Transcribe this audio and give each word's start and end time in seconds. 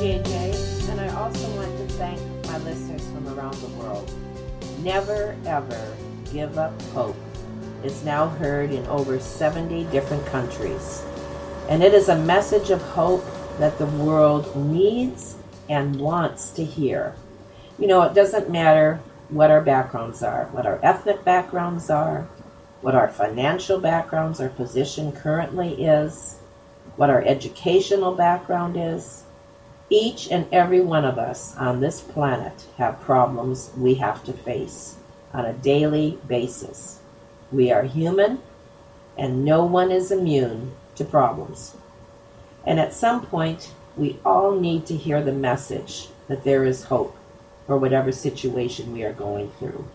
JJ, 0.00 0.88
and 0.88 0.98
I 0.98 1.08
also 1.14 1.46
want 1.56 1.76
to 1.76 1.94
thank 1.96 2.18
my 2.46 2.56
listeners 2.64 3.06
from 3.10 3.28
around 3.38 3.52
the 3.56 3.68
world. 3.76 4.10
Never 4.78 5.36
ever 5.44 5.94
give 6.32 6.56
up 6.56 6.80
hope. 6.94 7.16
It's 7.84 8.02
now 8.02 8.28
heard 8.28 8.70
in 8.70 8.86
over 8.86 9.20
70 9.20 9.84
different 9.92 10.24
countries. 10.24 11.04
And 11.68 11.82
it 11.82 11.92
is 11.92 12.08
a 12.08 12.16
message 12.16 12.70
of 12.70 12.80
hope 12.80 13.22
that 13.58 13.76
the 13.76 13.84
world 13.84 14.56
needs 14.56 15.36
and 15.68 16.00
wants 16.00 16.48
to 16.52 16.64
hear. 16.64 17.14
You 17.78 17.86
know, 17.86 18.00
it 18.00 18.14
doesn't 18.14 18.48
matter 18.48 19.02
what 19.28 19.50
our 19.50 19.60
backgrounds 19.60 20.22
are, 20.22 20.46
what 20.46 20.64
our 20.64 20.80
ethnic 20.82 21.26
backgrounds 21.26 21.90
are, 21.90 22.26
what 22.80 22.94
our 22.94 23.08
financial 23.08 23.78
backgrounds, 23.78 24.40
our 24.40 24.48
position 24.48 25.12
currently 25.12 25.84
is, 25.84 26.38
what 26.96 27.10
our 27.10 27.20
educational 27.20 28.14
background 28.14 28.78
is, 28.78 29.24
each 29.90 30.30
and 30.30 30.46
every 30.52 30.80
one 30.80 31.04
of 31.04 31.18
us 31.18 31.56
on 31.56 31.80
this 31.80 32.00
planet 32.00 32.64
have 32.78 33.00
problems 33.00 33.72
we 33.76 33.94
have 33.94 34.24
to 34.24 34.32
face 34.32 34.96
on 35.34 35.44
a 35.44 35.52
daily 35.52 36.18
basis. 36.26 37.00
We 37.50 37.72
are 37.72 37.82
human, 37.82 38.40
and 39.18 39.44
no 39.44 39.64
one 39.64 39.90
is 39.90 40.12
immune 40.12 40.72
to 40.94 41.04
problems. 41.04 41.76
And 42.64 42.78
at 42.78 42.94
some 42.94 43.26
point, 43.26 43.72
we 43.96 44.18
all 44.24 44.58
need 44.58 44.86
to 44.86 44.96
hear 44.96 45.22
the 45.22 45.32
message 45.32 46.08
that 46.28 46.44
there 46.44 46.64
is 46.64 46.84
hope 46.84 47.16
for 47.66 47.76
whatever 47.76 48.12
situation 48.12 48.92
we 48.92 49.02
are 49.02 49.12
going 49.12 49.50
through. 49.58 49.88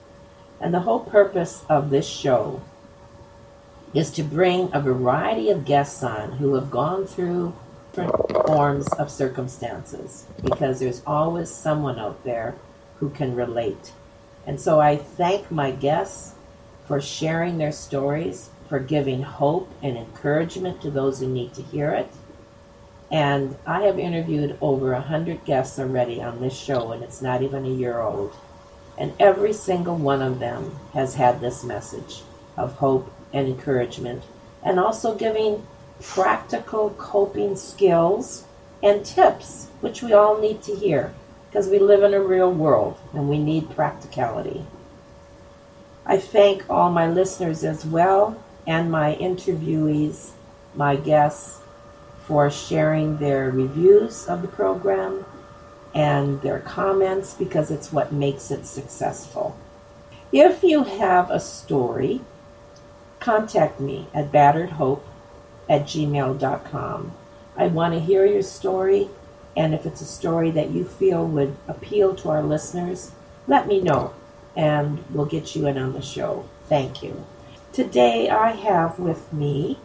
And 0.59 0.73
the 0.73 0.81
whole 0.81 0.99
purpose 0.99 1.63
of 1.69 1.89
this 1.89 2.07
show 2.07 2.61
is 3.93 4.11
to 4.11 4.23
bring 4.23 4.69
a 4.73 4.81
variety 4.81 5.49
of 5.49 5.63
guests 5.63 6.03
on 6.03 6.33
who 6.33 6.55
have 6.55 6.69
gone 6.69 7.05
through 7.07 7.53
different 7.95 8.45
forms 8.45 8.87
of 8.93 9.09
circumstances 9.09 10.25
because 10.43 10.79
there's 10.79 11.01
always 11.07 11.49
someone 11.49 11.97
out 11.97 12.21
there 12.25 12.53
who 12.99 13.09
can 13.09 13.33
relate. 13.33 13.93
And 14.45 14.59
so 14.59 14.81
I 14.81 14.97
thank 14.97 15.49
my 15.49 15.71
guests 15.71 16.35
for 16.87 16.99
sharing 16.99 17.57
their 17.57 17.71
stories, 17.71 18.49
for 18.67 18.79
giving 18.79 19.23
hope 19.23 19.71
and 19.81 19.95
encouragement 19.95 20.81
to 20.81 20.91
those 20.91 21.21
who 21.21 21.27
need 21.27 21.53
to 21.53 21.61
hear 21.61 21.91
it. 21.91 22.11
And 23.11 23.55
I 23.65 23.83
have 23.83 23.97
interviewed 23.97 24.57
over 24.59 24.91
a 24.91 24.99
hundred 24.99 25.45
guests 25.45 25.79
already 25.79 26.21
on 26.21 26.41
this 26.41 26.57
show, 26.57 26.91
and 26.91 27.01
it's 27.01 27.21
not 27.21 27.43
even 27.43 27.65
a 27.65 27.69
year 27.69 28.01
old. 28.01 28.35
And 28.97 29.13
every 29.21 29.53
single 29.53 29.95
one 29.95 30.21
of 30.21 30.39
them 30.39 30.75
has 30.93 31.15
had 31.15 31.39
this 31.39 31.63
message 31.63 32.23
of 32.57 32.73
hope 32.73 33.09
and 33.31 33.47
encouragement, 33.47 34.23
and 34.63 34.79
also 34.79 35.15
giving 35.15 35.65
practical 36.01 36.91
coping 36.91 37.55
skills 37.55 38.45
and 38.83 39.05
tips, 39.05 39.67
which 39.81 40.01
we 40.01 40.13
all 40.13 40.39
need 40.39 40.61
to 40.63 40.75
hear 40.75 41.13
because 41.49 41.67
we 41.67 41.79
live 41.79 42.03
in 42.03 42.13
a 42.13 42.19
real 42.19 42.51
world 42.51 42.97
and 43.13 43.29
we 43.29 43.37
need 43.37 43.69
practicality. 43.69 44.65
I 46.05 46.17
thank 46.17 46.69
all 46.69 46.91
my 46.91 47.07
listeners 47.07 47.63
as 47.63 47.85
well 47.85 48.43
and 48.67 48.91
my 48.91 49.15
interviewees, 49.15 50.31
my 50.75 50.95
guests, 50.95 51.61
for 52.25 52.49
sharing 52.49 53.17
their 53.17 53.51
reviews 53.51 54.27
of 54.27 54.41
the 54.41 54.47
program 54.47 55.25
and 55.93 56.41
their 56.41 56.59
comments 56.59 57.33
because 57.33 57.71
it's 57.71 57.93
what 57.93 58.11
makes 58.11 58.51
it 58.51 58.65
successful. 58.65 59.57
If 60.31 60.63
you 60.63 60.83
have 60.83 61.31
a 61.31 61.39
story, 61.39 62.21
contact 63.19 63.79
me 63.79 64.07
at 64.13 64.31
batteredhope 64.31 65.01
at 65.69 65.83
gmail.com. 65.83 67.11
I 67.57 67.67
want 67.67 67.93
to 67.93 67.99
hear 67.99 68.25
your 68.25 68.41
story, 68.41 69.09
and 69.55 69.73
if 69.73 69.85
it's 69.85 70.01
a 70.01 70.05
story 70.05 70.51
that 70.51 70.71
you 70.71 70.85
feel 70.85 71.25
would 71.27 71.55
appeal 71.67 72.15
to 72.15 72.29
our 72.29 72.43
listeners, 72.43 73.11
let 73.47 73.67
me 73.67 73.81
know, 73.81 74.13
and 74.55 75.03
we'll 75.09 75.25
get 75.25 75.55
you 75.55 75.67
in 75.67 75.77
on 75.77 75.93
the 75.93 76.01
show. 76.01 76.45
Thank 76.67 77.01
you. 77.01 77.25
Today 77.71 78.29
I 78.29 78.51
have 78.51 78.99
with 78.99 79.31
me 79.31 79.79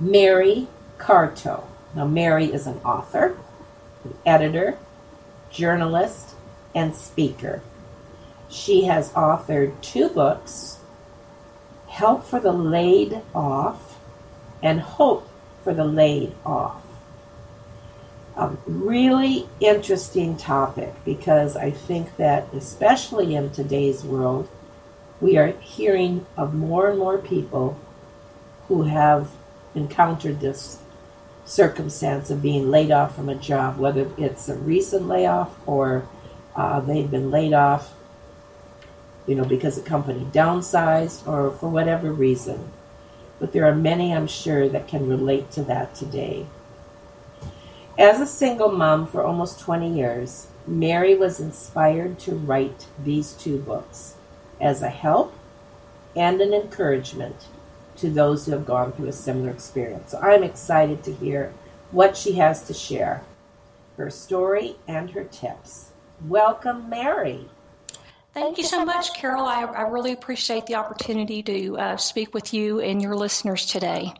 Mary 0.00 0.66
Carto. 0.98 1.64
Now, 1.94 2.06
Mary 2.06 2.46
is 2.46 2.66
an 2.66 2.78
author, 2.84 3.36
an 4.04 4.14
editor, 4.24 4.78
journalist, 5.50 6.34
and 6.74 6.96
speaker. 6.96 7.62
She 8.48 8.84
has 8.84 9.10
authored 9.12 9.80
two 9.80 10.08
books 10.08 10.78
Help 11.88 12.24
for 12.24 12.40
the 12.40 12.52
Laid 12.52 13.20
Off 13.34 13.91
and 14.62 14.80
hope 14.80 15.28
for 15.62 15.74
the 15.74 15.84
laid 15.84 16.32
off. 16.44 16.82
A 18.36 18.50
really 18.66 19.48
interesting 19.60 20.36
topic 20.36 20.94
because 21.04 21.56
I 21.56 21.70
think 21.70 22.16
that, 22.16 22.46
especially 22.54 23.34
in 23.34 23.50
today's 23.50 24.04
world, 24.04 24.48
we 25.20 25.36
are 25.36 25.48
hearing 25.60 26.26
of 26.36 26.54
more 26.54 26.88
and 26.88 26.98
more 26.98 27.18
people 27.18 27.78
who 28.68 28.84
have 28.84 29.28
encountered 29.74 30.40
this 30.40 30.78
circumstance 31.44 32.30
of 32.30 32.40
being 32.40 32.70
laid 32.70 32.90
off 32.90 33.14
from 33.14 33.28
a 33.28 33.34
job, 33.34 33.78
whether 33.78 34.10
it's 34.16 34.48
a 34.48 34.56
recent 34.56 35.06
layoff 35.06 35.54
or 35.66 36.08
uh, 36.56 36.80
they've 36.80 37.10
been 37.10 37.30
laid 37.30 37.52
off, 37.52 37.92
you 39.26 39.34
know, 39.34 39.44
because 39.44 39.76
the 39.76 39.88
company 39.88 40.26
downsized 40.32 41.26
or 41.26 41.50
for 41.52 41.68
whatever 41.68 42.12
reason 42.12 42.72
but 43.42 43.52
there 43.52 43.66
are 43.66 43.74
many, 43.74 44.14
I'm 44.14 44.28
sure, 44.28 44.68
that 44.68 44.86
can 44.86 45.08
relate 45.08 45.50
to 45.50 45.64
that 45.64 45.96
today. 45.96 46.46
As 47.98 48.20
a 48.20 48.26
single 48.26 48.70
mom 48.70 49.04
for 49.04 49.24
almost 49.24 49.58
20 49.58 49.92
years, 49.92 50.46
Mary 50.64 51.16
was 51.16 51.40
inspired 51.40 52.20
to 52.20 52.36
write 52.36 52.86
these 53.02 53.32
two 53.32 53.58
books 53.58 54.14
as 54.60 54.80
a 54.80 54.88
help 54.88 55.34
and 56.14 56.40
an 56.40 56.54
encouragement 56.54 57.48
to 57.96 58.10
those 58.10 58.46
who 58.46 58.52
have 58.52 58.64
gone 58.64 58.92
through 58.92 59.08
a 59.08 59.12
similar 59.12 59.50
experience. 59.50 60.12
So 60.12 60.18
I'm 60.18 60.44
excited 60.44 61.02
to 61.02 61.12
hear 61.12 61.52
what 61.90 62.16
she 62.16 62.34
has 62.34 62.62
to 62.68 62.72
share, 62.72 63.24
her 63.96 64.08
story 64.08 64.76
and 64.86 65.10
her 65.10 65.24
tips. 65.24 65.90
Welcome, 66.28 66.88
Mary. 66.88 67.48
Thank 68.34 68.56
you 68.56 68.64
so 68.64 68.84
much, 68.84 69.12
Carol. 69.12 69.44
I, 69.44 69.64
I 69.64 69.82
really 69.82 70.12
appreciate 70.12 70.64
the 70.64 70.76
opportunity 70.76 71.42
to 71.42 71.76
uh, 71.76 71.96
speak 71.98 72.32
with 72.32 72.54
you 72.54 72.80
and 72.80 73.02
your 73.02 73.14
listeners 73.14 73.66
today. 73.66 74.14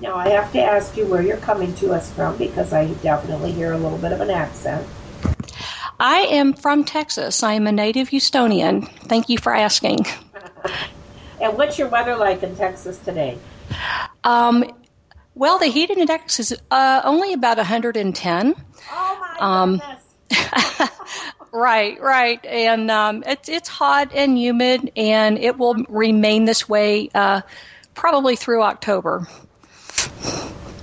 Now, 0.00 0.14
I 0.14 0.30
have 0.30 0.50
to 0.52 0.62
ask 0.62 0.96
you 0.96 1.04
where 1.06 1.20
you're 1.20 1.36
coming 1.36 1.74
to 1.76 1.92
us 1.92 2.10
from 2.12 2.38
because 2.38 2.72
I 2.72 2.86
definitely 2.94 3.52
hear 3.52 3.72
a 3.72 3.78
little 3.78 3.98
bit 3.98 4.12
of 4.12 4.22
an 4.22 4.30
accent. 4.30 4.86
I 6.00 6.20
am 6.30 6.54
from 6.54 6.84
Texas. 6.84 7.42
I 7.42 7.54
am 7.54 7.66
a 7.66 7.72
native 7.72 8.08
Houstonian. 8.08 8.88
Thank 9.08 9.28
you 9.28 9.36
for 9.36 9.54
asking. 9.54 10.06
and 11.40 11.58
what's 11.58 11.78
your 11.78 11.88
weather 11.88 12.16
like 12.16 12.42
in 12.42 12.56
Texas 12.56 12.96
today? 12.98 13.36
Um, 14.24 14.64
well, 15.34 15.58
the 15.58 15.66
heat 15.66 15.90
index 15.90 16.40
is 16.40 16.56
uh, 16.70 17.02
only 17.04 17.34
about 17.34 17.58
110. 17.58 18.54
Oh 18.90 19.18
my 19.20 19.36
um, 19.38 19.82
goodness. 20.30 20.90
Right, 21.52 22.00
right, 22.00 22.44
and 22.44 22.90
um, 22.90 23.24
it's 23.26 23.48
it's 23.48 23.68
hot 23.68 24.12
and 24.14 24.38
humid, 24.38 24.92
and 24.96 25.38
it 25.38 25.56
will 25.56 25.76
remain 25.88 26.44
this 26.44 26.68
way 26.68 27.08
uh, 27.14 27.40
probably 27.94 28.36
through 28.36 28.62
October. 28.62 29.26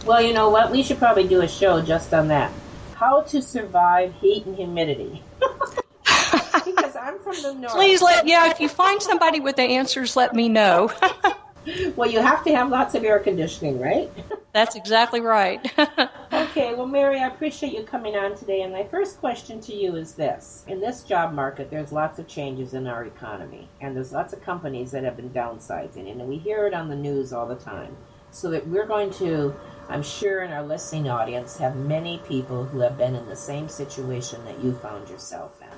Well, 0.05 0.21
you 0.21 0.33
know 0.33 0.49
what? 0.49 0.71
We 0.71 0.83
should 0.83 0.97
probably 0.97 1.27
do 1.27 1.41
a 1.41 1.47
show 1.47 1.81
just 1.81 2.13
on 2.13 2.27
that. 2.29 2.51
how 2.95 3.21
to 3.21 3.41
survive 3.41 4.13
heat 4.21 4.45
and 4.45 4.55
humidity. 4.55 5.21
because 6.65 6.95
I'm 6.95 7.19
from 7.19 7.41
the 7.41 7.53
north. 7.53 7.73
Please 7.73 8.01
let 8.01 8.27
yeah. 8.27 8.49
If 8.49 8.59
you 8.59 8.69
find 8.69 9.01
somebody 9.01 9.39
with 9.39 9.55
the 9.55 9.63
answers, 9.63 10.15
let 10.15 10.33
me 10.33 10.49
know. 10.49 10.91
well, 11.95 12.09
you 12.09 12.19
have 12.19 12.43
to 12.43 12.55
have 12.55 12.69
lots 12.69 12.95
of 12.95 13.03
air 13.03 13.19
conditioning, 13.19 13.79
right? 13.79 14.11
That's 14.53 14.75
exactly 14.75 15.21
right. 15.21 15.59
okay, 16.33 16.73
well, 16.73 16.87
Mary, 16.87 17.19
I 17.19 17.27
appreciate 17.27 17.73
you 17.73 17.83
coming 17.83 18.15
on 18.15 18.37
today. 18.37 18.61
And 18.61 18.71
my 18.71 18.83
first 18.85 19.19
question 19.19 19.59
to 19.61 19.75
you 19.75 19.95
is 19.95 20.13
this 20.13 20.63
In 20.67 20.79
this 20.79 21.03
job 21.03 21.33
market, 21.33 21.69
there's 21.69 21.91
lots 21.91 22.19
of 22.19 22.27
changes 22.27 22.73
in 22.73 22.87
our 22.87 23.03
economy, 23.05 23.67
and 23.81 23.95
there's 23.95 24.13
lots 24.13 24.33
of 24.33 24.41
companies 24.41 24.91
that 24.91 25.03
have 25.03 25.17
been 25.17 25.31
downsizing, 25.31 26.09
and 26.09 26.27
we 26.27 26.37
hear 26.37 26.67
it 26.67 26.73
on 26.73 26.89
the 26.89 26.95
news 26.95 27.33
all 27.33 27.47
the 27.47 27.55
time. 27.55 27.95
So 28.31 28.49
that 28.51 28.67
we're 28.67 28.85
going 28.85 29.11
to, 29.11 29.55
I'm 29.87 30.03
sure 30.03 30.43
in 30.43 30.51
our 30.51 30.63
listening 30.63 31.09
audience, 31.09 31.57
have 31.57 31.75
many 31.75 32.17
people 32.27 32.65
who 32.65 32.79
have 32.79 32.97
been 32.97 33.15
in 33.15 33.27
the 33.27 33.35
same 33.35 33.69
situation 33.69 34.43
that 34.45 34.61
you 34.61 34.73
found 34.73 35.09
yourself 35.09 35.61
in. 35.61 35.69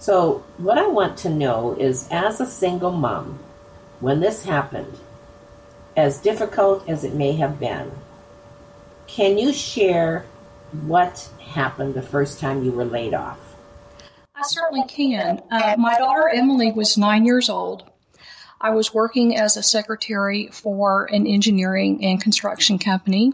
So, 0.00 0.44
what 0.58 0.78
I 0.78 0.86
want 0.86 1.18
to 1.18 1.30
know 1.30 1.74
is 1.74 2.08
as 2.10 2.40
a 2.40 2.46
single 2.46 2.92
mom, 2.92 3.40
when 4.00 4.20
this 4.20 4.44
happened, 4.44 4.98
as 5.96 6.20
difficult 6.20 6.88
as 6.88 7.04
it 7.04 7.14
may 7.14 7.32
have 7.32 7.58
been, 7.58 7.90
can 9.06 9.38
you 9.38 9.52
share 9.52 10.24
what 10.82 11.28
happened 11.40 11.94
the 11.94 12.02
first 12.02 12.38
time 12.38 12.62
you 12.62 12.70
were 12.70 12.84
laid 12.84 13.14
off? 13.14 13.38
I 14.36 14.42
certainly 14.42 14.86
can. 14.86 15.42
Uh, 15.50 15.74
my 15.78 15.98
daughter 15.98 16.28
Emily 16.28 16.70
was 16.70 16.96
nine 16.96 17.24
years 17.24 17.48
old. 17.48 17.90
I 18.60 18.70
was 18.70 18.94
working 18.94 19.36
as 19.36 19.56
a 19.56 19.62
secretary 19.62 20.48
for 20.52 21.06
an 21.06 21.26
engineering 21.26 22.04
and 22.04 22.20
construction 22.20 22.78
company. 22.78 23.32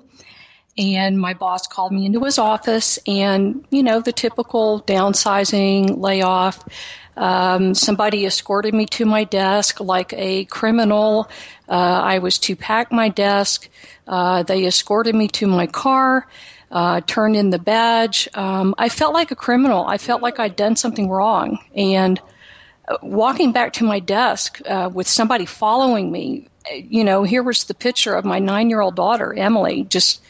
And 0.76 1.20
my 1.20 1.34
boss 1.34 1.66
called 1.66 1.92
me 1.92 2.04
into 2.04 2.24
his 2.24 2.36
office, 2.36 2.98
and 3.06 3.64
you 3.70 3.82
know, 3.82 4.00
the 4.00 4.12
typical 4.12 4.82
downsizing, 4.82 5.98
layoff, 5.98 6.64
um, 7.16 7.74
somebody 7.74 8.26
escorted 8.26 8.74
me 8.74 8.86
to 8.86 9.04
my 9.04 9.24
desk 9.24 9.80
like 9.80 10.12
a 10.14 10.44
criminal. 10.46 11.28
Uh, 11.68 11.72
I 11.72 12.18
was 12.18 12.38
to 12.40 12.56
pack 12.56 12.92
my 12.92 13.08
desk. 13.08 13.68
Uh, 14.06 14.42
they 14.42 14.66
escorted 14.66 15.14
me 15.14 15.28
to 15.28 15.46
my 15.46 15.66
car, 15.66 16.26
uh, 16.70 17.00
turned 17.06 17.36
in 17.36 17.50
the 17.50 17.58
badge. 17.58 18.28
Um, 18.34 18.74
I 18.78 18.88
felt 18.88 19.14
like 19.14 19.30
a 19.30 19.36
criminal. 19.36 19.86
I 19.86 19.98
felt 19.98 20.22
like 20.22 20.38
I'd 20.38 20.56
done 20.56 20.76
something 20.76 21.08
wrong. 21.08 21.58
And 21.74 22.20
uh, 22.88 22.98
walking 23.02 23.52
back 23.52 23.74
to 23.74 23.84
my 23.84 24.00
desk 24.00 24.60
uh, 24.66 24.90
with 24.92 25.06
somebody 25.06 25.46
following 25.46 26.10
me, 26.10 26.48
you 26.72 27.04
know, 27.04 27.22
here 27.22 27.42
was 27.42 27.64
the 27.64 27.74
picture 27.74 28.14
of 28.14 28.24
my 28.24 28.38
nine 28.38 28.70
year 28.70 28.80
old 28.80 28.96
daughter, 28.96 29.32
Emily, 29.32 29.84
just 29.84 30.22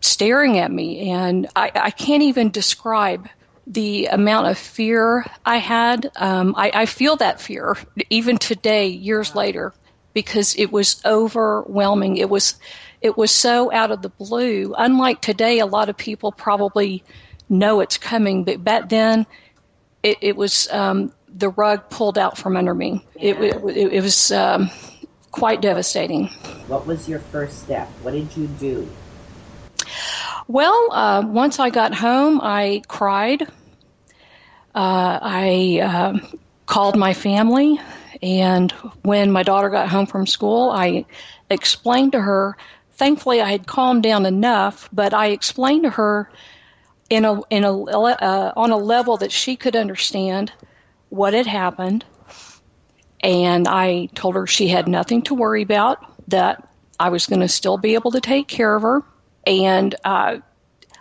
staring 0.00 0.58
at 0.58 0.70
me. 0.70 1.10
And 1.10 1.48
I, 1.56 1.72
I 1.74 1.90
can't 1.90 2.22
even 2.22 2.50
describe 2.50 3.28
the 3.66 4.06
amount 4.06 4.48
of 4.48 4.58
fear 4.58 5.24
I 5.44 5.58
had. 5.58 6.10
Um, 6.16 6.54
I, 6.56 6.70
I 6.74 6.86
feel 6.86 7.16
that 7.16 7.40
fear 7.40 7.76
even 8.10 8.38
today, 8.38 8.88
years 8.88 9.34
later, 9.34 9.72
because 10.14 10.56
it 10.56 10.72
was 10.72 11.00
overwhelming. 11.04 12.16
It 12.16 12.28
was 12.28 12.54
it 13.00 13.16
was 13.16 13.30
so 13.30 13.72
out 13.72 13.90
of 13.90 14.02
the 14.02 14.08
blue. 14.08 14.74
Unlike 14.76 15.22
today, 15.22 15.58
a 15.58 15.66
lot 15.66 15.88
of 15.88 15.96
people 15.96 16.32
probably 16.32 17.02
know 17.48 17.80
it's 17.80 17.98
coming, 17.98 18.44
but 18.44 18.62
back 18.62 18.88
then, 18.88 19.26
it, 20.02 20.18
it 20.20 20.36
was 20.36 20.68
um, 20.70 21.12
the 21.28 21.48
rug 21.50 21.88
pulled 21.90 22.18
out 22.18 22.38
from 22.38 22.56
under 22.56 22.74
me. 22.74 23.04
It, 23.14 23.36
it, 23.38 23.76
it 23.76 24.02
was 24.02 24.30
um, 24.30 24.70
quite 25.30 25.60
devastating. 25.60 26.28
What 26.68 26.86
was 26.86 27.08
your 27.08 27.18
first 27.18 27.62
step? 27.62 27.88
What 28.02 28.12
did 28.12 28.36
you 28.36 28.46
do? 28.46 28.88
Well, 30.48 30.92
uh, 30.92 31.22
once 31.26 31.58
I 31.60 31.70
got 31.70 31.94
home, 31.94 32.40
I 32.42 32.82
cried. 32.88 33.42
Uh, 34.74 35.18
I 35.22 35.80
uh, 35.82 36.18
called 36.66 36.96
my 36.96 37.14
family, 37.14 37.78
and 38.22 38.72
when 39.02 39.30
my 39.30 39.42
daughter 39.42 39.70
got 39.70 39.88
home 39.88 40.06
from 40.06 40.26
school, 40.26 40.70
I 40.70 41.04
explained 41.48 42.12
to 42.12 42.20
her. 42.20 42.56
Thankfully, 42.92 43.40
I 43.40 43.50
had 43.50 43.66
calmed 43.66 44.02
down 44.02 44.26
enough, 44.26 44.88
but 44.92 45.14
I 45.14 45.28
explained 45.28 45.84
to 45.84 45.90
her 45.90 46.30
in 47.08 47.24
a 47.24 47.40
in 47.50 47.64
a 47.64 47.82
uh, 47.82 48.52
on 48.56 48.70
a 48.70 48.76
level 48.76 49.18
that 49.18 49.30
she 49.30 49.56
could 49.56 49.76
understand 49.76 50.52
what 51.10 51.34
had 51.34 51.46
happened, 51.46 52.04
and 53.20 53.68
I 53.68 54.06
told 54.14 54.34
her 54.34 54.46
she 54.46 54.68
had 54.68 54.88
nothing 54.88 55.22
to 55.22 55.34
worry 55.34 55.62
about. 55.62 55.98
That 56.28 56.66
I 56.98 57.10
was 57.10 57.26
going 57.26 57.40
to 57.40 57.48
still 57.48 57.78
be 57.78 57.94
able 57.94 58.12
to 58.12 58.20
take 58.20 58.48
care 58.48 58.74
of 58.74 58.82
her 58.82 59.02
and 59.46 59.94
uh, 60.04 60.38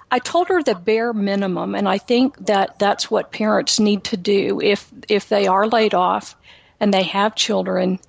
I 0.09 0.19
told 0.19 0.49
her 0.49 0.61
the 0.61 0.75
bare 0.75 1.13
minimum, 1.13 1.73
and 1.73 1.88
I 1.88 1.97
think 1.97 2.38
that 2.47 2.79
that's 2.79 3.09
what 3.09 3.31
parents 3.31 3.79
need 3.79 4.03
to 4.05 4.17
do 4.17 4.59
if 4.61 4.91
if 5.07 5.29
they 5.29 5.47
are 5.47 5.67
laid 5.67 5.93
off 5.93 6.35
and 6.79 6.93
they 6.93 7.03
have 7.03 7.35
children. 7.35 7.99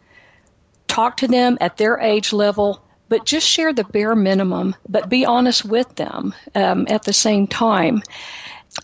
Talk 0.89 1.19
to 1.19 1.29
them 1.29 1.59
at 1.61 1.77
their 1.77 1.99
age 1.99 2.33
level, 2.33 2.83
but 3.09 3.25
just 3.25 3.47
share 3.47 3.73
the 3.73 3.85
bare 3.85 4.17
minimum, 4.17 4.75
but 4.89 5.09
be 5.09 5.25
honest 5.25 5.65
with 5.65 5.95
them 5.95 6.35
um, 6.55 6.87
at 6.89 7.05
the 7.05 7.13
same 7.13 7.47
time. 7.47 8.03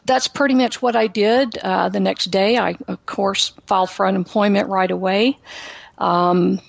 That's 0.05 0.29
pretty 0.29 0.55
much 0.55 0.81
what 0.81 0.95
I 0.95 1.07
did. 1.07 1.59
Uh, 1.59 1.89
the 1.89 2.01
next 2.01 2.27
day, 2.27 2.57
I 2.57 2.77
of 2.87 3.05
course 3.05 3.53
filed 3.67 3.91
for 3.91 4.07
unemployment 4.07 4.69
right 4.69 4.91
away. 4.91 5.39
Um, 5.99 6.61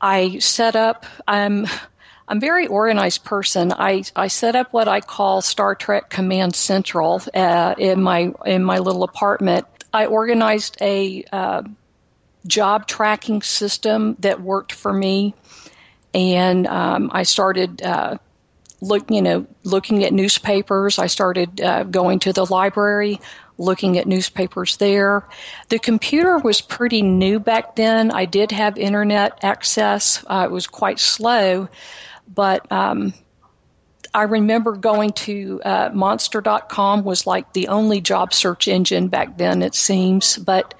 I 0.00 0.38
set 0.38 0.74
up. 0.74 1.04
I'm 1.28 1.66
I'm 2.30 2.36
a 2.36 2.40
very 2.40 2.68
organized 2.68 3.24
person. 3.24 3.72
I, 3.72 4.04
I 4.14 4.28
set 4.28 4.54
up 4.54 4.72
what 4.72 4.86
I 4.86 5.00
call 5.00 5.42
Star 5.42 5.74
Trek 5.74 6.10
Command 6.10 6.54
Central 6.54 7.20
uh, 7.34 7.74
in 7.76 8.00
my 8.00 8.32
in 8.46 8.62
my 8.62 8.78
little 8.78 9.02
apartment. 9.02 9.66
I 9.92 10.06
organized 10.06 10.76
a 10.80 11.24
uh, 11.32 11.62
job 12.46 12.86
tracking 12.86 13.42
system 13.42 14.14
that 14.20 14.40
worked 14.40 14.70
for 14.70 14.92
me, 14.92 15.34
and 16.14 16.68
um, 16.68 17.10
I 17.12 17.24
started. 17.24 17.82
Uh, 17.82 18.18
look, 18.80 19.10
you 19.10 19.22
know, 19.22 19.44
looking 19.64 20.04
at 20.04 20.12
newspapers. 20.12 21.00
I 21.00 21.08
started 21.08 21.60
uh, 21.60 21.82
going 21.82 22.20
to 22.20 22.32
the 22.32 22.46
library, 22.46 23.20
looking 23.58 23.98
at 23.98 24.06
newspapers 24.06 24.76
there. 24.78 25.26
The 25.68 25.78
computer 25.78 26.38
was 26.38 26.60
pretty 26.60 27.02
new 27.02 27.40
back 27.40 27.76
then. 27.76 28.10
I 28.10 28.24
did 28.24 28.52
have 28.52 28.78
internet 28.78 29.42
access. 29.42 30.24
Uh, 30.26 30.46
it 30.46 30.50
was 30.50 30.66
quite 30.66 30.98
slow, 30.98 31.68
but 32.32 32.70
um, 32.70 33.12
I 34.14 34.22
remember 34.22 34.76
going 34.76 35.12
to 35.12 35.60
uh, 35.64 35.90
Monster.com 35.92 37.04
was 37.04 37.26
like 37.26 37.52
the 37.52 37.68
only 37.68 38.00
job 38.00 38.32
search 38.32 38.68
engine 38.68 39.08
back 39.08 39.38
then, 39.38 39.62
it 39.62 39.74
seems. 39.74 40.36
But 40.36 40.74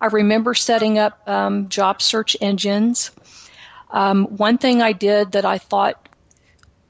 I 0.00 0.06
remember 0.06 0.54
setting 0.54 0.98
up 0.98 1.26
um, 1.28 1.68
job 1.68 2.02
search 2.02 2.36
engines. 2.40 3.10
Um, 3.90 4.26
one 4.26 4.58
thing 4.58 4.82
I 4.82 4.92
did 4.92 5.32
that 5.32 5.44
I 5.44 5.58
thought 5.58 6.08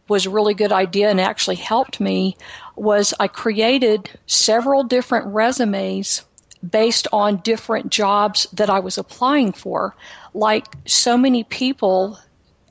was 0.09 0.27
a 0.27 0.31
really 0.31 0.55
good 0.55 0.73
idea 0.73 1.11
and 1.11 1.21
actually 1.21 1.57
helped 1.57 2.01
me 2.01 2.37
was 2.77 3.15
I 3.21 3.29
created 3.29 4.11
several 4.27 4.85
different 4.85 5.27
resumes 5.29 6.23
based 6.69 7.07
on 7.13 7.39
different 7.39 7.91
jobs 7.91 8.47
that 8.53 8.71
I 8.71 8.81
was 8.81 8.99
applying 8.99 9.53
for. 9.53 9.95
Like 10.33 10.67
so 10.87 11.17
many 11.17 11.45
people 11.45 12.19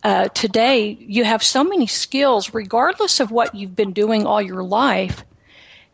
uh, 0.04 0.28
today 0.30 0.98
you 1.00 1.24
have 1.24 1.42
so 1.42 1.64
many 1.64 1.88
skills, 1.88 2.54
regardless 2.54 3.20
of 3.20 3.32
what 3.32 3.56
you've 3.56 3.76
been 3.76 3.94
doing 3.94 4.26
all 4.26 4.42
your 4.42 4.64
life. 4.64 5.24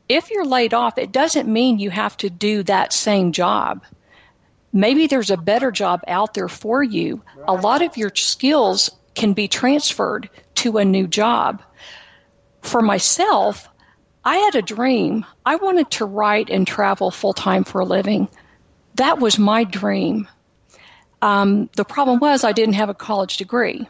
If 0.08 0.32
you're 0.32 0.46
laid 0.46 0.74
off, 0.74 0.98
it 0.98 1.12
doesn't 1.12 1.52
mean 1.52 1.78
you 1.78 1.92
have 1.92 2.18
to 2.18 2.30
do 2.30 2.64
that 2.64 2.92
same 2.92 3.32
job. 3.32 3.84
Maybe 4.74 5.06
there's 5.06 5.30
a 5.30 5.38
better 5.38 5.72
job 5.72 6.02
out 6.08 6.34
there 6.34 6.48
for 6.48 6.82
you. 6.82 7.22
A 7.48 7.54
lot 7.54 7.84
of 7.84 7.98
your 7.98 8.12
skills 8.14 8.90
can 9.14 9.34
be 9.34 9.48
transferred 9.48 10.30
to 10.56 10.78
a 10.78 10.86
new 10.86 11.08
job. 11.08 11.62
For 12.62 12.82
myself, 12.82 13.70
I 14.26 14.38
had 14.38 14.56
a 14.56 14.62
dream. 14.62 15.26
I 15.46 15.56
wanted 15.56 15.92
to 15.92 16.06
write 16.06 16.50
and 16.50 16.66
travel 16.66 17.12
full 17.12 17.34
time 17.34 17.64
for 17.64 17.82
a 17.82 17.86
living. 17.86 18.28
That 18.96 19.20
was 19.20 19.40
my 19.40 19.64
dream. 19.64 20.28
Um, 21.22 21.70
the 21.76 21.86
problem 21.86 22.20
was 22.20 22.44
I 22.44 22.52
didn't 22.52 22.76
have 22.76 22.90
a 22.90 22.94
college 22.94 23.38
degree. 23.38 23.88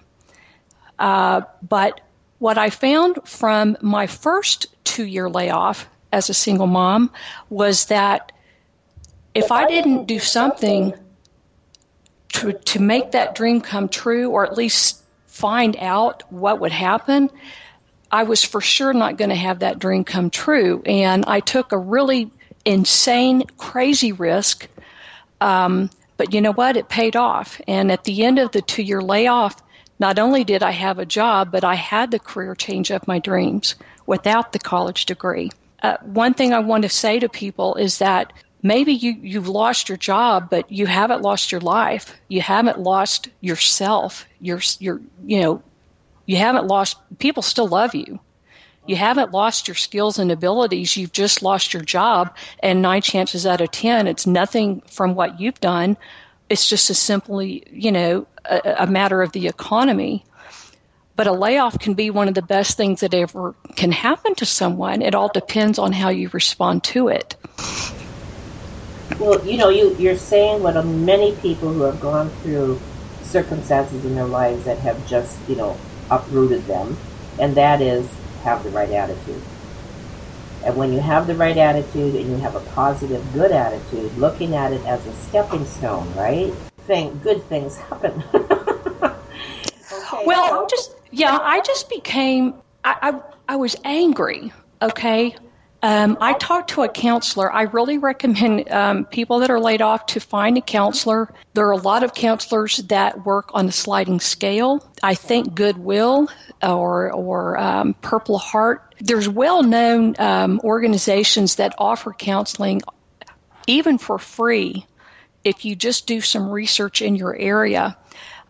Uh, 1.00 1.42
but 1.68 2.02
what 2.40 2.58
I 2.58 2.70
found 2.70 3.20
from 3.26 3.78
my 3.82 4.08
first 4.08 4.68
two 4.84 5.06
year 5.06 5.30
layoff 5.30 5.90
as 6.12 6.30
a 6.30 6.34
single 6.34 6.68
mom 6.68 7.12
was 7.50 7.86
that 7.86 8.32
if 9.34 9.52
I 9.52 9.68
didn't 9.68 10.06
do 10.06 10.20
something 10.20 10.94
to, 12.34 12.54
to 12.54 12.80
make 12.80 13.12
that 13.12 13.36
dream 13.36 13.62
come 13.62 13.90
true, 13.90 14.30
or 14.30 14.46
at 14.46 14.58
least 14.58 15.02
find 15.28 15.78
out 15.78 16.24
what 16.32 16.60
would 16.60 16.72
happen, 16.72 17.30
I 18.12 18.24
was 18.24 18.44
for 18.44 18.60
sure 18.60 18.94
not 18.94 19.18
going 19.18 19.30
to 19.30 19.36
have 19.36 19.60
that 19.60 19.80
dream 19.80 20.04
come 20.04 20.30
true. 20.30 20.82
And 20.86 21.26
I 21.26 21.40
took 21.40 21.72
a 21.72 21.78
really 21.78 22.32
insane, 22.66 23.44
crazy 23.58 24.12
risk. 24.12 24.68
Um, 25.40 25.90
but 26.18 26.34
you 26.34 26.42
know 26.42 26.52
what? 26.52 26.76
It 26.76 26.90
paid 26.90 27.16
off. 27.16 27.62
And 27.68 27.92
at 27.92 28.04
the 28.04 28.26
end 28.26 28.40
of 28.40 28.52
the 28.52 28.62
two 28.62 28.84
year 28.84 29.02
layoff, 29.02 29.62
not 30.00 30.18
only 30.18 30.44
did 30.44 30.64
I 30.64 30.72
have 30.72 30.98
a 30.98 31.06
job, 31.06 31.52
but 31.52 31.64
I 31.64 31.76
had 31.76 32.12
the 32.12 32.20
career 32.20 32.56
change 32.56 32.90
of 32.90 33.08
my 33.08 33.20
dreams, 33.20 33.76
without 34.06 34.54
the 34.54 34.60
college 34.60 35.06
degree. 35.06 35.52
Uh, 35.84 35.98
one 36.02 36.34
thing 36.34 36.54
I 36.54 36.60
want 36.60 36.84
to 36.84 36.90
say 36.90 37.20
to 37.20 37.30
people 37.30 37.76
is 37.76 38.00
that 38.00 38.34
maybe 38.64 38.94
you, 38.94 39.16
you've 39.22 39.48
lost 39.48 39.90
your 39.90 39.98
job, 39.98 40.50
but 40.50 40.70
you 40.72 40.86
haven't 40.88 41.22
lost 41.22 41.52
your 41.52 41.62
life. 41.62 42.20
You 42.28 42.42
haven't 42.42 42.80
lost 42.80 43.30
yourself. 43.42 44.26
Your, 44.42 44.62
your, 44.80 45.02
you 45.26 45.42
know, 45.42 45.62
you 46.26 46.38
haven't 46.38 46.68
lost, 46.68 46.98
people 47.20 47.44
still 47.44 47.68
love 47.68 47.96
you. 47.96 48.20
You 48.88 48.96
haven't 48.96 49.32
lost 49.32 49.68
your 49.68 49.76
skills 49.76 50.18
and 50.18 50.32
abilities. 50.32 50.98
You've 50.98 51.12
just 51.12 51.44
lost 51.44 51.74
your 51.74 51.84
job. 51.84 52.36
And 52.62 52.82
nine 52.82 53.02
chances 53.02 53.46
out 53.46 53.62
of 53.62 53.72
10, 53.72 54.08
it's 54.08 54.26
nothing 54.26 54.82
from 54.88 55.14
what 55.14 55.40
you've 55.40 55.60
done. 55.60 55.96
It's 56.50 56.68
just 56.68 56.90
a 56.90 56.94
simply, 56.94 57.64
you 57.72 57.92
know, 57.92 58.28
a, 58.46 58.76
a 58.80 58.88
matter 58.88 59.22
of 59.22 59.32
the 59.32 59.48
economy. 59.48 60.26
But 61.16 61.28
a 61.28 61.34
layoff 61.34 61.78
can 61.80 61.96
be 61.96 62.10
one 62.10 62.30
of 62.30 62.34
the 62.34 62.42
best 62.42 62.78
things 62.78 63.02
that 63.02 63.14
ever 63.14 63.54
can 63.76 63.92
happen 63.92 64.36
to 64.36 64.46
someone. 64.46 65.02
It 65.02 65.14
all 65.16 65.28
depends 65.28 65.78
on 65.78 65.92
how 65.92 66.10
you 66.10 66.30
respond 66.30 66.84
to 66.86 67.10
it. 67.10 67.36
Well, 69.20 69.46
you 69.46 69.58
know, 69.58 69.68
you, 69.68 69.96
you're 69.98 70.16
saying 70.16 70.64
what 70.64 70.82
many 70.86 71.36
people 71.36 71.74
who 71.74 71.82
have 71.82 72.00
gone 72.00 72.30
through 72.42 72.80
circumstances 73.22 74.06
in 74.06 74.16
their 74.16 74.26
lives 74.26 74.64
that 74.64 74.80
have 74.80 75.06
just, 75.08 75.38
you 75.50 75.58
know, 75.58 75.78
uprooted 76.10 76.66
them, 76.68 76.98
and 77.38 77.56
that 77.56 77.82
is 77.82 78.10
have 78.44 78.64
the 78.64 78.70
right 78.70 78.90
attitude. 78.90 79.42
And 80.66 80.76
when 80.76 80.92
you 80.92 81.00
have 81.00 81.28
the 81.28 81.36
right 81.36 81.58
attitude 81.58 82.16
and 82.16 82.30
you 82.30 82.38
have 82.38 82.56
a 82.56 82.60
positive, 82.60 83.34
good 83.34 83.52
attitude, 83.52 84.18
looking 84.18 84.56
at 84.56 84.74
it 84.74 84.86
as 84.86 85.06
a 85.06 85.14
stepping 85.14 85.66
stone, 85.66 86.14
right? 86.14 86.54
Thing, 86.80 87.20
good 87.24 87.48
things 87.48 87.78
happen. 87.78 88.24
okay, 88.34 90.24
well, 90.26 90.50
so. 90.50 90.68
just 90.70 90.96
yeah, 91.12 91.38
I 91.42 91.62
just 91.62 91.90
became 91.90 92.56
I, 92.84 92.96
I 93.02 93.54
I 93.54 93.56
was 93.56 93.76
angry. 93.84 94.52
Okay, 94.82 95.36
um, 95.82 96.18
I 96.20 96.34
talked 96.34 96.72
to 96.72 96.84
a 96.84 96.90
counselor. 96.90 97.52
I 97.52 97.64
really 97.64 97.98
recommend 97.98 98.70
um, 98.70 99.06
people 99.06 99.40
that 99.40 99.50
are 99.50 99.60
laid 99.60 99.82
off 99.82 100.08
to 100.08 100.20
find 100.20 100.58
a 100.58 100.62
counselor. 100.62 101.34
There 101.54 101.68
are 101.68 101.72
a 101.72 101.78
lot 101.78 102.04
of 102.04 102.14
counselors 102.14 102.78
that 102.78 103.26
work 103.26 103.52
on 103.54 103.70
a 103.70 103.72
sliding 103.72 104.20
scale. 104.20 104.86
I 105.02 105.16
think 105.16 105.56
Goodwill 105.56 106.28
or 106.62 107.14
or 107.14 107.58
um, 107.58 107.94
Purple 107.94 108.38
Heart. 108.38 108.96
There's 109.00 109.30
well-known 109.30 110.16
um, 110.20 110.60
organizations 110.66 111.56
that 111.56 111.76
offer 111.78 112.12
counseling, 112.12 112.82
even 113.66 113.98
for 113.98 114.20
free, 114.20 114.86
if 115.46 115.64
you 115.64 115.78
just 115.78 116.06
do 116.06 116.20
some 116.20 116.50
research 116.50 117.02
in 117.02 117.16
your 117.16 117.34
area. 117.34 117.96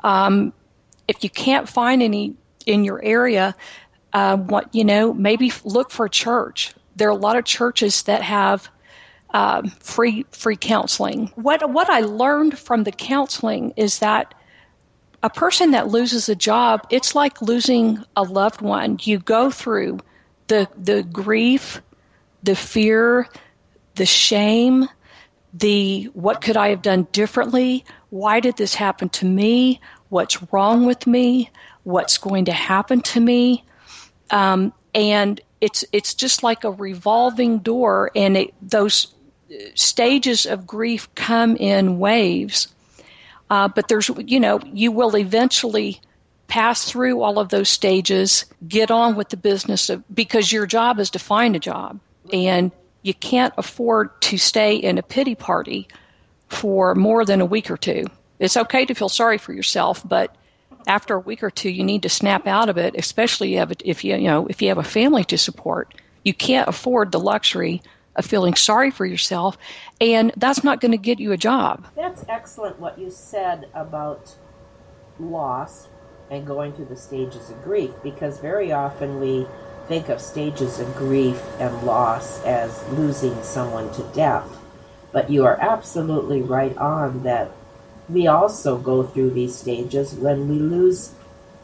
Um, 0.04 0.54
if 1.08 1.24
you 1.24 1.30
can't 1.30 1.70
find 1.70 2.02
any 2.02 2.36
in 2.66 2.84
your 2.84 3.00
area, 3.04 3.56
uh, 4.14 4.38
what 4.38 4.74
you 4.74 4.84
know, 4.84 5.14
maybe 5.14 5.54
look 5.64 5.92
for 5.92 6.08
a 6.08 6.10
church 6.10 6.74
there 7.00 7.08
are 7.08 7.12
a 7.12 7.16
lot 7.16 7.38
of 7.38 7.46
churches 7.46 8.04
that 8.04 8.22
have 8.22 8.70
um, 9.32 9.70
free 9.80 10.26
free 10.32 10.58
counseling. 10.58 11.32
What 11.36 11.70
what 11.72 11.90
I 11.90 12.02
learned 12.02 12.58
from 12.58 12.84
the 12.84 12.92
counseling 12.92 13.74
is 13.76 14.00
that 14.00 14.34
a 15.22 15.30
person 15.30 15.72
that 15.72 15.90
loses 15.90 16.30
a 16.30 16.36
job, 16.36 16.86
it's 16.90 17.16
like 17.16 17.42
losing 17.42 18.04
a 18.16 18.24
loved 18.24 18.62
one. 18.62 19.00
You 19.02 19.20
go 19.20 19.50
through 19.50 20.00
the 20.48 20.68
the 20.78 21.04
grief, 21.04 21.82
the 22.44 22.56
fear, 22.56 23.28
the 23.96 24.06
shame, 24.06 24.88
the 25.54 26.06
what 26.14 26.42
could 26.42 26.58
I 26.58 26.70
have 26.70 26.82
done 26.82 27.08
differently? 27.12 27.86
Why 28.10 28.40
did 28.40 28.58
this 28.58 28.74
happen 28.74 29.10
to 29.10 29.26
me? 29.26 29.80
What's 30.10 30.42
wrong 30.52 30.86
with 30.86 31.06
me? 31.06 31.52
What's 31.84 32.18
going 32.18 32.46
to 32.46 32.52
happen 32.52 33.02
to 33.02 33.20
me? 33.20 33.64
Um, 34.32 34.74
and 34.96 35.40
it's 35.62 35.84
it's 35.92 36.14
just 36.14 36.44
like 36.44 36.64
a 36.64 36.72
revolving 36.72 37.60
door, 37.60 38.12
and 38.16 38.38
it, 38.38 38.54
those 38.62 39.14
stages 39.76 40.46
of 40.46 40.68
grief 40.68 41.14
come 41.16 41.56
in 41.58 42.00
waves. 42.00 42.74
Uh, 43.50 43.68
but 43.68 43.88
there's 43.88 44.10
you 44.26 44.40
know 44.40 44.60
you 44.66 44.92
will 44.92 45.18
eventually 45.18 46.00
pass 46.48 46.84
through 46.86 47.22
all 47.22 47.40
of 47.40 47.50
those 47.50 47.70
stages, 47.70 48.46
get 48.68 48.90
on 48.90 49.16
with 49.16 49.30
the 49.30 49.38
business 49.38 49.90
of 49.90 50.04
because 50.14 50.52
your 50.52 50.66
job 50.66 51.00
is 51.00 51.10
to 51.12 51.20
find 51.20 51.56
a 51.56 51.60
job, 51.60 52.00
and 52.32 52.72
you 53.02 53.14
can't 53.14 53.54
afford 53.58 54.20
to 54.22 54.38
stay 54.38 54.76
in 54.76 54.98
a 54.98 55.04
pity 55.04 55.36
party 55.36 55.88
for 56.48 56.96
more 56.96 57.26
than 57.26 57.42
a 57.42 57.46
week 57.46 57.70
or 57.70 57.78
two. 57.78 58.06
It's 58.40 58.58
okay 58.58 58.86
to 58.86 58.94
feel 58.94 59.10
sorry 59.10 59.38
for 59.38 59.54
yourself, 59.54 60.02
but 60.08 60.36
after 60.90 61.16
a 61.16 61.20
week 61.20 61.44
or 61.44 61.52
two, 61.52 61.70
you 61.70 61.84
need 61.84 62.02
to 62.02 62.10
snap 62.10 62.48
out 62.48 62.68
of 62.68 62.78
it, 62.78 62.96
especially 62.98 63.56
if 63.58 64.04
you, 64.04 64.16
you 64.16 64.28
know 64.28 64.48
if 64.48 64.62
you 64.62 64.68
have 64.70 64.80
a 64.80 64.84
family 64.84 65.24
to 65.26 65.38
support. 65.38 65.94
You 66.26 66.34
can't 66.34 66.68
afford 66.68 67.12
the 67.12 67.20
luxury 67.20 67.82
of 68.16 68.26
feeling 68.26 68.56
sorry 68.56 68.92
for 68.92 69.06
yourself, 69.06 69.58
and 70.02 70.34
that's 70.36 70.64
not 70.64 70.82
going 70.82 70.92
to 70.92 70.98
get 70.98 71.20
you 71.20 71.32
a 71.32 71.38
job. 71.38 71.86
That's 71.96 72.26
excellent 72.28 72.80
what 72.80 73.00
you 73.00 73.12
said 73.12 73.70
about 73.74 74.36
loss 75.20 75.88
and 76.32 76.46
going 76.46 76.74
through 76.74 76.86
the 76.86 76.98
stages 76.98 77.50
of 77.50 77.64
grief, 77.64 77.92
because 78.04 78.40
very 78.40 78.72
often 78.72 79.20
we 79.20 79.48
think 79.88 80.10
of 80.10 80.20
stages 80.20 80.80
of 80.80 80.94
grief 80.96 81.42
and 81.60 81.84
loss 81.84 82.44
as 82.46 82.84
losing 82.90 83.42
someone 83.44 83.94
to 83.94 84.04
death. 84.14 84.48
But 85.12 85.30
you 85.30 85.46
are 85.46 85.60
absolutely 85.60 86.42
right 86.42 86.76
on 86.78 87.24
that 87.24 87.52
we 88.10 88.28
also 88.28 88.78
go 88.78 89.04
through 89.04 89.32
these 89.32 89.56
stages 89.56 90.14
when 90.14 90.48
we 90.48 90.60
lose 90.60 91.14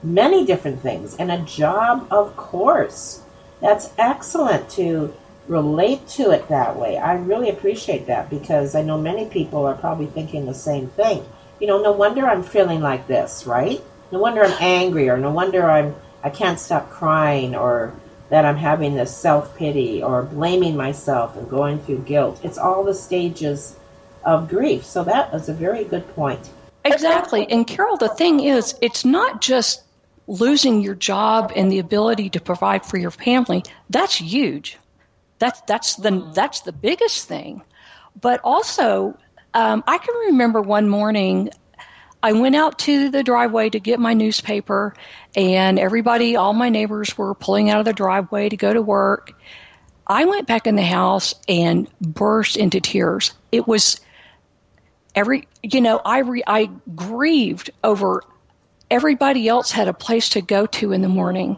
many 0.04 0.46
different 0.46 0.82
things. 0.82 1.16
And 1.16 1.32
a 1.32 1.40
job, 1.40 2.08
of 2.12 2.36
course. 2.38 3.22
That's 3.62 3.90
excellent 3.98 4.70
to 4.72 5.14
relate 5.48 6.08
to 6.10 6.32
it 6.32 6.48
that 6.50 6.76
way. 6.76 6.98
I 6.98 7.16
really 7.16 7.50
appreciate 7.50 8.08
that 8.08 8.30
because 8.30 8.76
I 8.76 8.82
know 8.82 8.98
many 8.98 9.26
people 9.26 9.66
are 9.66 9.76
probably 9.76 10.08
thinking 10.08 10.46
the 10.46 10.54
same 10.54 10.88
thing. 10.90 11.26
You 11.60 11.68
know, 11.68 11.82
no 11.82 11.92
wonder 11.92 12.26
I'm 12.28 12.44
feeling 12.44 12.82
like 12.82 13.08
this, 13.08 13.46
right? 13.46 13.82
No 14.12 14.20
wonder 14.20 14.44
I'm 14.44 14.58
angry 14.60 15.10
or 15.10 15.18
no 15.18 15.32
wonder 15.32 15.70
I'm 15.70 15.96
I 16.24 16.30
can't 16.32 16.60
stop 16.60 16.90
crying 16.90 17.56
or 17.56 17.94
that 18.30 18.46
I'm 18.46 18.58
having 18.58 18.96
this 18.96 19.16
self-pity 19.16 20.02
or 20.02 20.24
blaming 20.24 20.76
myself 20.76 21.38
and 21.38 21.48
going 21.48 21.80
through 21.80 22.00
guilt. 22.00 22.40
It's 22.44 22.58
all 22.58 22.84
the 22.84 22.96
stages 22.96 23.76
of 24.26 24.50
grief. 24.50 24.84
So 24.84 25.04
that 25.04 25.34
is 25.34 25.50
a 25.50 25.54
very 25.54 25.84
good 25.84 26.08
point. 26.16 26.50
Exactly. 26.84 27.50
And 27.50 27.66
Carol, 27.66 27.98
the 27.98 28.10
thing 28.10 28.42
is, 28.42 28.76
it's 28.82 29.06
not 29.06 29.42
just 29.42 29.84
losing 30.28 30.82
your 30.82 30.96
job 30.96 31.52
and 31.56 31.72
the 31.72 31.80
ability 31.80 32.30
to 32.32 32.40
provide 32.40 32.86
for 32.86 32.98
your 32.98 33.12
family. 33.12 33.64
That's 33.90 34.16
huge. 34.16 34.78
That's 35.40 35.62
that's 35.62 35.96
the 35.96 36.32
that's 36.34 36.62
the 36.62 36.72
biggest 36.72 37.28
thing. 37.28 37.62
But 38.20 38.40
also, 38.44 39.18
um, 39.54 39.84
I 39.88 39.98
can 39.98 40.16
remember 40.28 40.62
one 40.62 40.90
morning 40.90 41.50
I 42.26 42.32
went 42.32 42.56
out 42.56 42.80
to 42.80 43.10
the 43.10 43.22
driveway 43.22 43.70
to 43.70 43.80
get 43.80 44.00
my 44.00 44.14
newspaper, 44.14 44.96
and 45.36 45.78
everybody, 45.78 46.36
all 46.36 46.54
my 46.54 46.70
neighbors 46.70 47.16
were 47.18 47.36
pulling 47.36 47.70
out 47.70 47.78
of 47.78 47.86
the 47.86 47.94
driveway 47.94 48.50
to 48.50 48.58
go 48.58 48.74
to 48.74 48.82
work. 48.82 49.32
I 50.08 50.26
went 50.26 50.48
back 50.48 50.66
in 50.66 50.76
the 50.76 50.82
house 50.82 51.36
and 51.48 51.88
burst 52.02 52.58
into 52.58 52.82
tears. 52.82 53.32
It 53.52 53.68
was 53.68 54.00
every 55.16 55.48
you 55.64 55.82
know 55.82 56.02
I 56.04 56.20
re, 56.20 56.44
I 56.46 56.70
grieved 56.96 57.72
over 57.84 58.24
everybody 58.92 59.48
else 59.48 59.72
had 59.72 59.88
a 59.88 59.94
place 59.94 60.30
to 60.30 60.42
go 60.42 60.66
to 60.68 60.92
in 60.92 61.02
the 61.02 61.10
morning. 61.10 61.58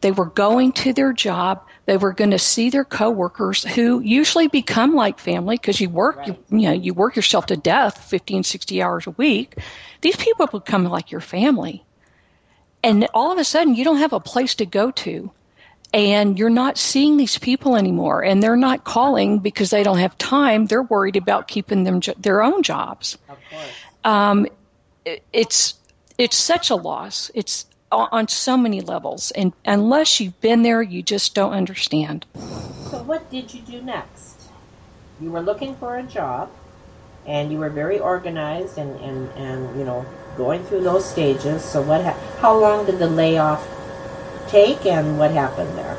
They 0.00 0.12
were 0.12 0.26
going 0.26 0.72
to 0.72 0.92
their 0.92 1.12
job. 1.12 1.64
They 1.86 1.96
were 1.96 2.12
going 2.12 2.30
to 2.30 2.38
see 2.38 2.70
their 2.70 2.84
coworkers 2.84 3.64
who 3.64 4.00
usually 4.00 4.48
become 4.48 4.94
like 4.94 5.18
family 5.18 5.56
because 5.56 5.80
you 5.80 5.88
work, 5.88 6.16
right. 6.16 6.28
you, 6.28 6.58
you, 6.58 6.68
know, 6.68 6.72
you 6.72 6.94
work 6.94 7.16
yourself 7.16 7.46
to 7.46 7.56
death 7.56 8.04
15, 8.04 8.42
60 8.42 8.82
hours 8.82 9.06
a 9.06 9.10
week. 9.12 9.56
These 10.00 10.16
people 10.16 10.46
become 10.46 10.84
like 10.84 11.10
your 11.10 11.20
family. 11.20 11.84
And 12.84 13.06
all 13.14 13.30
of 13.30 13.38
a 13.38 13.44
sudden, 13.44 13.76
you 13.76 13.84
don't 13.84 13.98
have 13.98 14.12
a 14.12 14.20
place 14.20 14.56
to 14.56 14.66
go 14.66 14.90
to 14.90 15.30
and 15.92 16.38
you're 16.38 16.50
not 16.50 16.78
seeing 16.78 17.16
these 17.16 17.38
people 17.38 17.76
anymore 17.76 18.24
and 18.24 18.42
they're 18.42 18.56
not 18.56 18.84
calling 18.84 19.38
because 19.38 19.70
they 19.70 19.82
don't 19.82 19.98
have 19.98 20.16
time. 20.18 20.66
They're 20.66 20.82
worried 20.82 21.16
about 21.16 21.48
keeping 21.48 21.84
them 21.84 22.00
jo- 22.00 22.14
their 22.18 22.42
own 22.42 22.62
jobs. 22.62 23.18
Of 23.28 23.38
course. 23.50 23.70
Um, 24.04 24.46
it, 25.04 25.22
it's 25.32 25.74
it's 26.18 26.36
such 26.36 26.70
a 26.70 26.76
loss. 26.76 27.30
It's 27.34 27.66
on 27.90 28.26
so 28.28 28.56
many 28.56 28.80
levels 28.80 29.32
and 29.32 29.52
unless 29.66 30.18
you've 30.18 30.40
been 30.40 30.62
there 30.62 30.80
you 30.80 31.02
just 31.02 31.34
don't 31.34 31.52
understand. 31.52 32.24
So 32.90 33.02
what 33.02 33.30
did 33.30 33.52
you 33.52 33.60
do 33.60 33.82
next? 33.82 34.48
You 35.20 35.30
were 35.30 35.42
looking 35.42 35.76
for 35.76 35.98
a 35.98 36.02
job 36.02 36.50
and 37.26 37.52
you 37.52 37.58
were 37.58 37.68
very 37.68 37.98
organized 37.98 38.78
and, 38.78 38.98
and, 39.00 39.28
and 39.32 39.78
you 39.78 39.84
know 39.84 40.06
going 40.38 40.64
through 40.64 40.82
those 40.82 41.04
stages. 41.04 41.62
So 41.62 41.82
what 41.82 42.02
ha- 42.02 42.18
how 42.40 42.58
long 42.58 42.86
did 42.86 42.98
the 42.98 43.08
layoff 43.08 43.68
take 44.52 44.84
and 44.86 45.18
what 45.18 45.30
happened 45.30 45.76
there? 45.76 45.96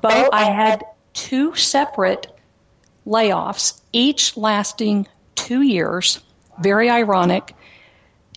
Both, 0.00 0.30
I 0.32 0.44
had 0.44 0.84
two 1.12 1.54
separate 1.56 2.28
layoffs, 3.06 3.80
each 3.92 4.36
lasting 4.36 5.08
two 5.34 5.62
years. 5.62 6.20
Very 6.60 6.88
ironic. 6.88 7.54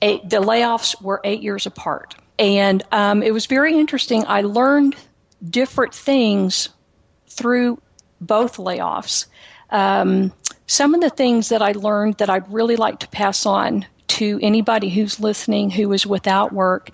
Eight, 0.01 0.27
the 0.27 0.37
layoffs 0.37 0.99
were 1.01 1.21
eight 1.23 1.41
years 1.41 1.67
apart. 1.67 2.15
And 2.39 2.83
um, 2.91 3.21
it 3.21 3.33
was 3.33 3.45
very 3.45 3.77
interesting. 3.77 4.25
I 4.27 4.41
learned 4.41 4.95
different 5.47 5.93
things 5.93 6.69
through 7.27 7.79
both 8.19 8.57
layoffs. 8.57 9.27
Um, 9.69 10.33
some 10.65 10.95
of 10.95 11.01
the 11.01 11.09
things 11.11 11.49
that 11.49 11.61
I 11.61 11.73
learned 11.73 12.15
that 12.15 12.31
I'd 12.31 12.51
really 12.51 12.77
like 12.77 12.99
to 12.99 13.07
pass 13.09 13.45
on 13.45 13.85
to 14.07 14.39
anybody 14.41 14.89
who's 14.89 15.19
listening 15.19 15.69
who 15.69 15.91
is 15.93 16.05
without 16.05 16.51
work. 16.51 16.89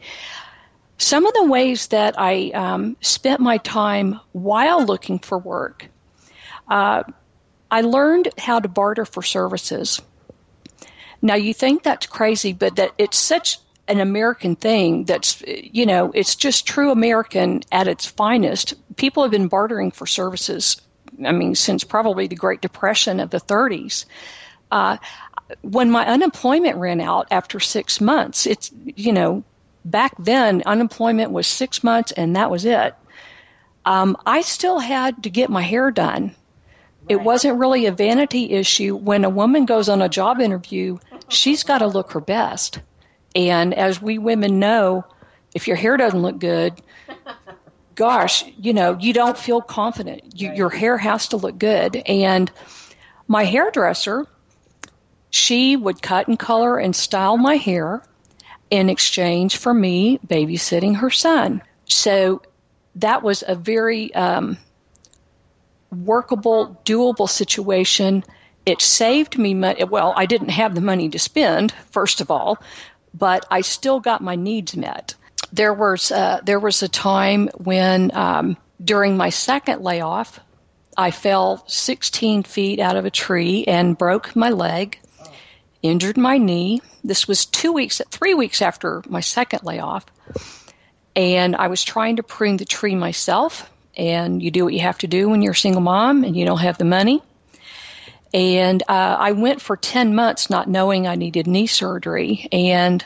Some 0.98 1.26
of 1.26 1.34
the 1.34 1.46
ways 1.46 1.88
that 1.88 2.16
I 2.18 2.50
um, 2.52 2.98
spent 3.02 3.40
my 3.40 3.58
time 3.60 4.20
while 4.32 4.84
looking 4.84 5.20
for 5.20 5.38
work, 5.38 5.88
uh, 6.70 7.04
I 7.70 7.82
learned 7.82 8.30
how 8.38 8.60
to 8.60 8.68
barter 8.68 9.06
for 9.06 9.22
services. 9.22 10.02
Now 11.22 11.36
you 11.36 11.54
think 11.54 11.84
that's 11.84 12.08
crazy, 12.08 12.54
but 12.54 12.76
that 12.78 12.94
it's 12.98 13.18
such 13.18 13.60
an 13.88 14.00
American 14.00 14.56
thing 14.56 15.06
that's, 15.06 15.42
you 15.46 15.86
know, 15.86 16.12
it's 16.14 16.36
just 16.36 16.68
true 16.68 16.92
American 16.92 17.62
at 17.72 17.88
its 17.88 18.06
finest. 18.06 18.74
People 18.96 19.24
have 19.24 19.32
been 19.32 19.48
bartering 19.48 19.92
for 19.92 20.06
services, 20.06 20.82
I 21.26 21.32
mean, 21.32 21.56
since 21.56 21.84
probably 21.84 22.28
the 22.28 22.36
Great 22.36 22.62
Depression 22.62 23.20
of 23.20 23.30
the 23.30 23.40
30s. 23.40 24.06
Uh, 24.72 24.98
when 25.62 25.90
my 25.90 26.06
unemployment 26.06 26.78
ran 26.78 27.00
out 27.00 27.28
after 27.32 27.60
six 27.60 28.02
months, 28.02 28.46
it's, 28.46 28.72
you 28.96 29.14
know, 29.14 29.44
back 29.90 30.14
then 30.20 30.64
unemployment 30.66 31.32
was 31.32 31.48
six 31.48 31.84
months 31.84 32.12
and 32.12 32.36
that 32.36 32.52
was 32.52 32.66
it. 32.66 32.96
Um, 33.86 34.18
I 34.26 34.42
still 34.42 34.80
had 34.80 35.24
to 35.24 35.30
get 35.30 35.50
my 35.50 35.62
hair 35.62 35.92
done. 35.92 36.36
It 37.08 37.22
wasn't 37.22 37.58
really 37.58 37.86
a 37.86 37.92
vanity 37.94 38.52
issue. 38.52 38.96
When 38.96 39.24
a 39.24 39.30
woman 39.30 39.66
goes 39.66 39.88
on 39.88 40.02
a 40.02 40.10
job 40.10 40.42
interview, 40.42 40.98
she's 41.30 41.64
got 41.64 41.78
to 41.78 41.88
look 41.88 42.12
her 42.12 42.20
best. 42.20 42.80
And 43.34 43.74
as 43.74 44.02
we 44.02 44.18
women 44.18 44.60
know, 44.60 45.06
if 45.56 45.68
your 45.68 45.78
hair 45.78 45.96
doesn't 45.96 46.22
look 46.22 46.38
good, 46.38 46.82
gosh, 47.96 48.44
you 48.58 48.74
know, 48.74 48.98
you 49.00 49.14
don't 49.14 49.38
feel 49.38 49.62
confident. 49.62 50.40
You, 50.40 50.52
your 50.54 50.70
hair 50.70 50.98
has 50.98 51.30
to 51.30 51.38
look 51.38 51.58
good. 51.58 51.96
And 51.96 52.52
my 53.26 53.46
hairdresser, 53.46 54.26
she 55.30 55.78
would 55.78 56.02
cut 56.02 56.28
and 56.28 56.38
color 56.38 56.78
and 56.78 56.94
style 56.94 57.38
my 57.38 57.56
hair 57.56 58.04
in 58.70 58.90
exchange 58.90 59.58
for 59.58 59.74
me 59.74 60.20
babysitting 60.28 60.96
her 60.98 61.10
son. 61.10 61.62
So 61.86 62.42
that 62.96 63.24
was 63.24 63.44
a 63.48 63.56
very 63.56 64.14
um, 64.16 64.58
workable, 65.92 66.82
doable 66.86 67.30
situation. 67.30 68.24
It 68.66 68.82
saved 68.82 69.38
me 69.38 69.54
money. 69.54 69.84
Well, 69.84 70.14
I 70.16 70.26
didn't 70.26 70.50
have 70.50 70.76
the 70.76 70.82
money 70.82 71.10
to 71.10 71.20
spend, 71.20 71.72
first 71.92 72.22
of 72.22 72.30
all, 72.30 72.58
but 73.14 73.46
I 73.50 73.62
still 73.62 74.00
got 74.00 74.22
my 74.22 74.36
needs 74.36 74.76
met. 74.76 75.14
There 75.54 75.74
was 75.74 76.12
uh, 76.12 76.42
there 76.44 76.60
was 76.60 76.84
a 76.84 76.90
time 76.90 77.50
when 77.56 78.12
um, 78.14 78.58
during 78.84 79.16
my 79.16 79.30
second 79.30 79.82
layoff, 79.82 80.40
I 80.98 81.12
fell 81.12 81.64
16 81.68 82.44
feet 82.44 82.80
out 82.80 82.98
of 82.98 83.06
a 83.06 83.12
tree 83.12 83.64
and 83.66 83.98
broke 83.98 84.36
my 84.36 84.50
leg, 84.50 85.00
injured 85.82 86.18
my 86.18 86.38
knee. 86.38 86.82
This 87.04 87.28
was 87.28 87.46
two 87.46 87.72
weeks, 87.72 88.02
three 88.10 88.34
weeks 88.34 88.62
after 88.62 89.04
my 89.08 89.22
second 89.22 89.64
layoff, 89.64 90.06
and 91.16 91.56
I 91.56 91.68
was 91.68 91.84
trying 91.84 92.18
to 92.18 92.24
prune 92.24 92.58
the 92.58 92.66
tree 92.66 92.96
myself. 92.96 93.70
And 93.96 94.44
you 94.44 94.52
do 94.52 94.64
what 94.64 94.74
you 94.74 94.82
have 94.82 95.00
to 95.00 95.08
do 95.08 95.28
when 95.30 95.42
you're 95.42 95.54
a 95.54 95.56
single 95.56 95.82
mom 95.82 96.24
and 96.24 96.38
you 96.38 96.46
don't 96.46 96.60
have 96.60 96.78
the 96.78 96.86
money. 96.86 97.24
And 98.32 98.84
uh, 98.84 99.18
I 99.20 99.32
went 99.32 99.60
for 99.60 99.76
10 99.76 100.14
months 100.14 100.52
not 100.52 100.70
knowing 100.70 101.08
I 101.08 101.16
needed 101.16 101.48
knee 101.48 101.66
surgery. 101.66 102.48
And 102.52 103.04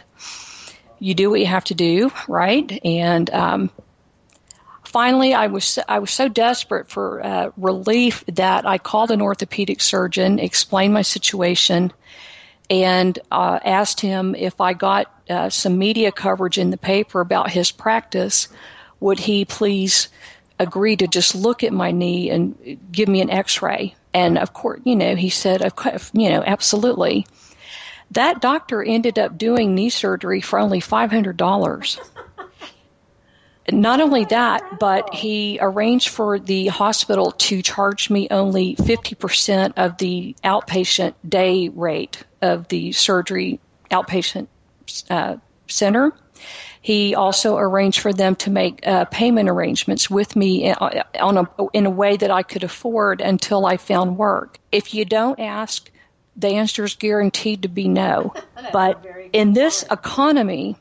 you 1.02 1.16
do 1.16 1.30
what 1.30 1.40
you 1.40 1.46
have 1.46 1.64
to 1.66 1.74
do, 1.74 2.12
right? 2.28 2.80
And 2.86 3.30
um, 3.32 3.70
finally, 4.84 5.34
I 5.34 5.48
was 5.48 5.80
I 5.88 6.00
was 6.00 6.12
so 6.12 6.28
desperate 6.28 6.90
for 6.90 7.26
uh, 7.26 7.52
relief 7.58 8.24
that 8.28 8.68
I 8.68 8.78
called 8.78 9.10
an 9.10 9.22
orthopedic 9.22 9.82
surgeon, 9.82 10.38
explained 10.38 10.94
my 10.94 11.02
situation, 11.02 11.92
and 12.72 13.20
uh, 13.32 13.60
asked 13.66 14.00
him 14.00 14.34
if 14.34 14.62
I 14.62 14.72
got 14.72 15.14
uh, 15.30 15.50
some 15.50 15.78
media 15.78 16.10
coverage 16.10 16.58
in 16.58 16.70
the 16.70 16.78
paper 16.78 17.20
about 17.20 17.52
his 17.52 17.70
practice, 17.70 18.48
would 19.02 19.20
he 19.20 19.44
please 19.44 20.08
agree 20.58 20.96
to 20.96 21.06
just 21.06 21.36
look 21.36 21.66
at 21.66 21.74
my 21.74 21.92
knee 21.92 22.30
and 22.30 22.80
give 22.90 23.10
me 23.10 23.20
an 23.20 23.30
X-ray? 23.30 23.94
And 24.14 24.38
of 24.38 24.54
course, 24.54 24.80
you 24.86 24.96
know, 24.96 25.18
he 25.18 25.30
said, 25.30 25.62
you 26.14 26.30
know, 26.30 26.44
absolutely. 26.46 27.28
That 28.12 28.40
doctor 28.40 28.82
ended 28.82 29.20
up 29.20 29.38
doing 29.38 29.76
knee 29.76 29.90
surgery 29.90 30.40
for 30.40 30.58
only 30.58 30.80
$500. 30.80 32.00
Not 33.72 34.02
only 34.02 34.26
that, 34.26 34.80
but 34.80 35.14
he 35.14 35.58
arranged 35.62 36.10
for 36.10 36.40
the 36.40 36.68
hospital 36.68 37.32
to 37.32 37.62
charge 37.62 38.10
me 38.10 38.28
only 38.30 38.76
50% 38.76 39.74
of 39.78 39.98
the 39.98 40.36
outpatient 40.44 41.14
day 41.28 41.70
rate 41.70 42.24
of 42.42 42.68
the 42.68 42.92
surgery 42.92 43.60
outpatient 43.90 44.48
uh, 45.10 45.38
center. 45.68 46.12
He 46.82 47.14
also 47.14 47.58
arranged 47.58 48.00
for 48.00 48.12
them 48.12 48.36
to 48.38 48.50
make 48.50 48.86
uh, 48.88 49.06
payment 49.06 49.48
arrangements 49.50 50.10
with 50.10 50.36
me 50.36 50.72
uh, 50.72 51.04
on 51.20 51.38
a, 51.38 51.48
in 51.74 51.86
a 51.86 51.92
way 51.92 52.18
that 52.18 52.32
I 52.32 52.42
could 52.42 52.64
afford 52.64 53.22
until 53.22 53.66
I 53.66 53.78
found 53.78 54.18
work. 54.18 54.58
If 54.72 54.94
you 54.94 55.06
don't 55.06 55.40
ask, 55.40 55.92
the 56.36 56.48
answer 56.48 56.84
is 56.84 56.96
guaranteed 56.96 57.62
to 57.62 57.68
be 57.68 57.88
no. 57.88 58.34
but 58.74 59.06
in 59.34 59.54
this 59.54 59.86
economy, 59.92 60.76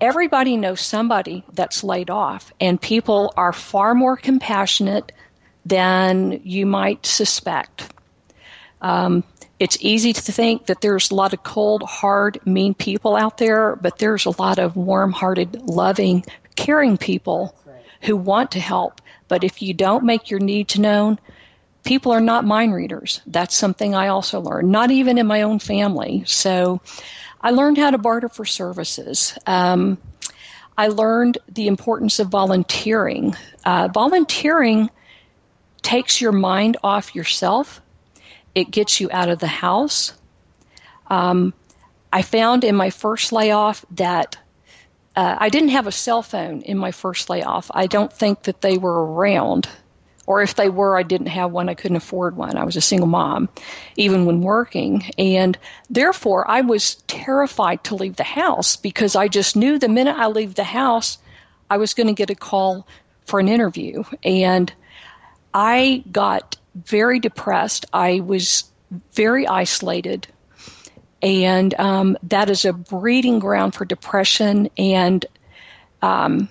everybody 0.00 0.56
knows 0.56 0.80
somebody 0.80 1.44
that's 1.52 1.84
laid 1.84 2.10
off, 2.10 2.52
and 2.60 2.80
people 2.80 3.32
are 3.36 3.52
far 3.52 3.94
more 3.94 4.16
compassionate 4.16 5.12
than 5.66 6.40
you 6.44 6.66
might 6.66 7.06
suspect. 7.06 7.92
Um, 8.80 9.24
it's 9.58 9.78
easy 9.80 10.12
to 10.12 10.32
think 10.32 10.66
that 10.66 10.80
there's 10.80 11.10
a 11.10 11.14
lot 11.14 11.32
of 11.32 11.42
cold, 11.42 11.82
hard, 11.82 12.38
mean 12.44 12.74
people 12.74 13.16
out 13.16 13.38
there, 13.38 13.76
but 13.76 13.98
there's 13.98 14.26
a 14.26 14.40
lot 14.40 14.58
of 14.58 14.76
warm 14.76 15.12
hearted, 15.12 15.62
loving, 15.62 16.24
caring 16.56 16.96
people 16.96 17.54
who 18.02 18.16
want 18.16 18.50
to 18.52 18.60
help. 18.60 19.00
But 19.28 19.44
if 19.44 19.62
you 19.62 19.72
don't 19.72 20.04
make 20.04 20.30
your 20.30 20.40
needs 20.40 20.78
known, 20.78 21.18
people 21.84 22.12
are 22.12 22.20
not 22.20 22.44
mind 22.44 22.74
readers. 22.74 23.20
That's 23.26 23.54
something 23.54 23.94
I 23.94 24.08
also 24.08 24.40
learned, 24.40 24.70
not 24.70 24.90
even 24.90 25.18
in 25.18 25.26
my 25.26 25.42
own 25.42 25.60
family. 25.60 26.24
So 26.26 26.80
I 27.44 27.50
learned 27.50 27.78
how 27.78 27.92
to 27.92 27.98
barter 27.98 28.28
for 28.28 28.44
services. 28.44 29.38
Um, 29.46 29.98
I 30.76 30.88
learned 30.88 31.38
the 31.46 31.68
importance 31.68 32.18
of 32.18 32.26
volunteering. 32.28 33.36
Uh, 33.64 33.88
volunteering 33.94 34.90
takes 35.82 36.20
your 36.20 36.32
mind 36.32 36.78
off 36.82 37.14
yourself 37.14 37.80
it 38.54 38.70
gets 38.70 39.00
you 39.00 39.08
out 39.12 39.28
of 39.28 39.38
the 39.38 39.46
house. 39.46 40.12
Um, 41.08 41.52
I 42.12 42.22
found 42.22 42.64
in 42.64 42.76
my 42.76 42.90
first 42.90 43.32
layoff 43.32 43.84
that 43.92 44.38
uh, 45.16 45.36
I 45.38 45.48
didn't 45.48 45.70
have 45.70 45.86
a 45.86 45.92
cell 45.92 46.22
phone 46.22 46.62
in 46.62 46.78
my 46.78 46.92
first 46.92 47.28
layoff. 47.28 47.70
I 47.74 47.86
don't 47.86 48.12
think 48.12 48.44
that 48.44 48.60
they 48.60 48.78
were 48.78 49.12
around, 49.12 49.68
or 50.26 50.42
if 50.42 50.54
they 50.54 50.68
were, 50.68 50.96
I 50.96 51.02
didn't 51.02 51.26
have 51.28 51.52
one. 51.52 51.68
I 51.68 51.74
couldn't 51.74 51.96
afford 51.96 52.36
one. 52.36 52.56
I 52.56 52.64
was 52.64 52.76
a 52.76 52.80
single 52.80 53.06
mom, 53.06 53.48
even 53.96 54.24
when 54.24 54.40
working. 54.40 55.10
And 55.18 55.58
therefore, 55.90 56.50
I 56.50 56.62
was 56.62 56.96
terrified 57.06 57.84
to 57.84 57.94
leave 57.94 58.16
the 58.16 58.24
house 58.24 58.76
because 58.76 59.16
I 59.16 59.28
just 59.28 59.54
knew 59.54 59.78
the 59.78 59.88
minute 59.88 60.16
I 60.16 60.28
leave 60.28 60.54
the 60.54 60.64
house, 60.64 61.18
I 61.68 61.76
was 61.76 61.94
going 61.94 62.06
to 62.06 62.14
get 62.14 62.30
a 62.30 62.34
call 62.34 62.86
for 63.26 63.38
an 63.38 63.48
interview. 63.48 64.04
And 64.22 64.72
I 65.52 66.02
got 66.10 66.56
very 66.74 67.20
depressed. 67.20 67.86
I 67.92 68.20
was 68.20 68.64
very 69.12 69.46
isolated. 69.46 70.26
And 71.20 71.74
um, 71.74 72.18
that 72.24 72.50
is 72.50 72.64
a 72.64 72.72
breeding 72.72 73.38
ground 73.38 73.74
for 73.74 73.84
depression. 73.84 74.70
And 74.76 75.24
um, 76.02 76.48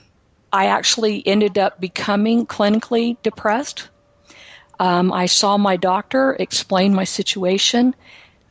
I 0.54 0.68
actually 0.68 1.26
ended 1.26 1.58
up 1.58 1.82
becoming 1.82 2.46
clinically 2.46 3.18
depressed. 3.24 3.90
Um, 4.80 5.12
I 5.12 5.26
saw 5.26 5.58
my 5.58 5.78
doctor, 5.78 6.38
explain 6.40 6.94
my 6.94 7.06
situation. 7.06 7.96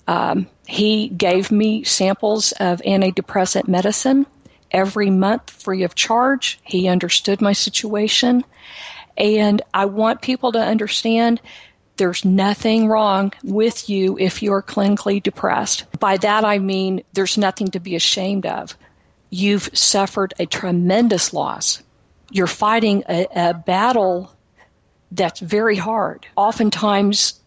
Um, 0.08 0.48
he 0.66 1.08
gave 1.08 1.52
me 1.52 1.84
samples 1.84 2.50
of 2.58 2.82
antidepressant 2.82 3.68
medicine 3.68 4.26
every 4.72 5.10
month 5.10 5.50
free 5.50 5.84
of 5.84 5.94
charge. 5.94 6.58
He 6.64 6.88
understood 6.88 7.40
my 7.40 7.52
situation. 7.52 8.44
And 9.16 9.62
I 9.72 9.84
want 9.84 10.22
people 10.22 10.50
to 10.52 10.60
understand 10.60 11.40
there's 11.98 12.24
nothing 12.24 12.88
wrong 12.88 13.32
with 13.44 13.88
you 13.88 14.18
if 14.18 14.42
you're 14.42 14.62
clinically 14.62 15.22
depressed. 15.22 15.84
By 16.00 16.16
that 16.16 16.44
I 16.44 16.58
mean 16.58 17.04
there's 17.12 17.38
nothing 17.38 17.68
to 17.68 17.80
be 17.80 17.94
ashamed 17.94 18.46
of. 18.46 18.76
You've 19.30 19.70
suffered 19.72 20.34
a 20.40 20.46
tremendous 20.46 21.32
loss. 21.32 21.80
You're 22.32 22.48
fighting 22.48 23.04
a, 23.08 23.26
a 23.34 23.54
battle 23.54 24.34
that's 25.12 25.38
very 25.38 25.76
hard. 25.76 26.26
Oftentimes, 26.34 27.40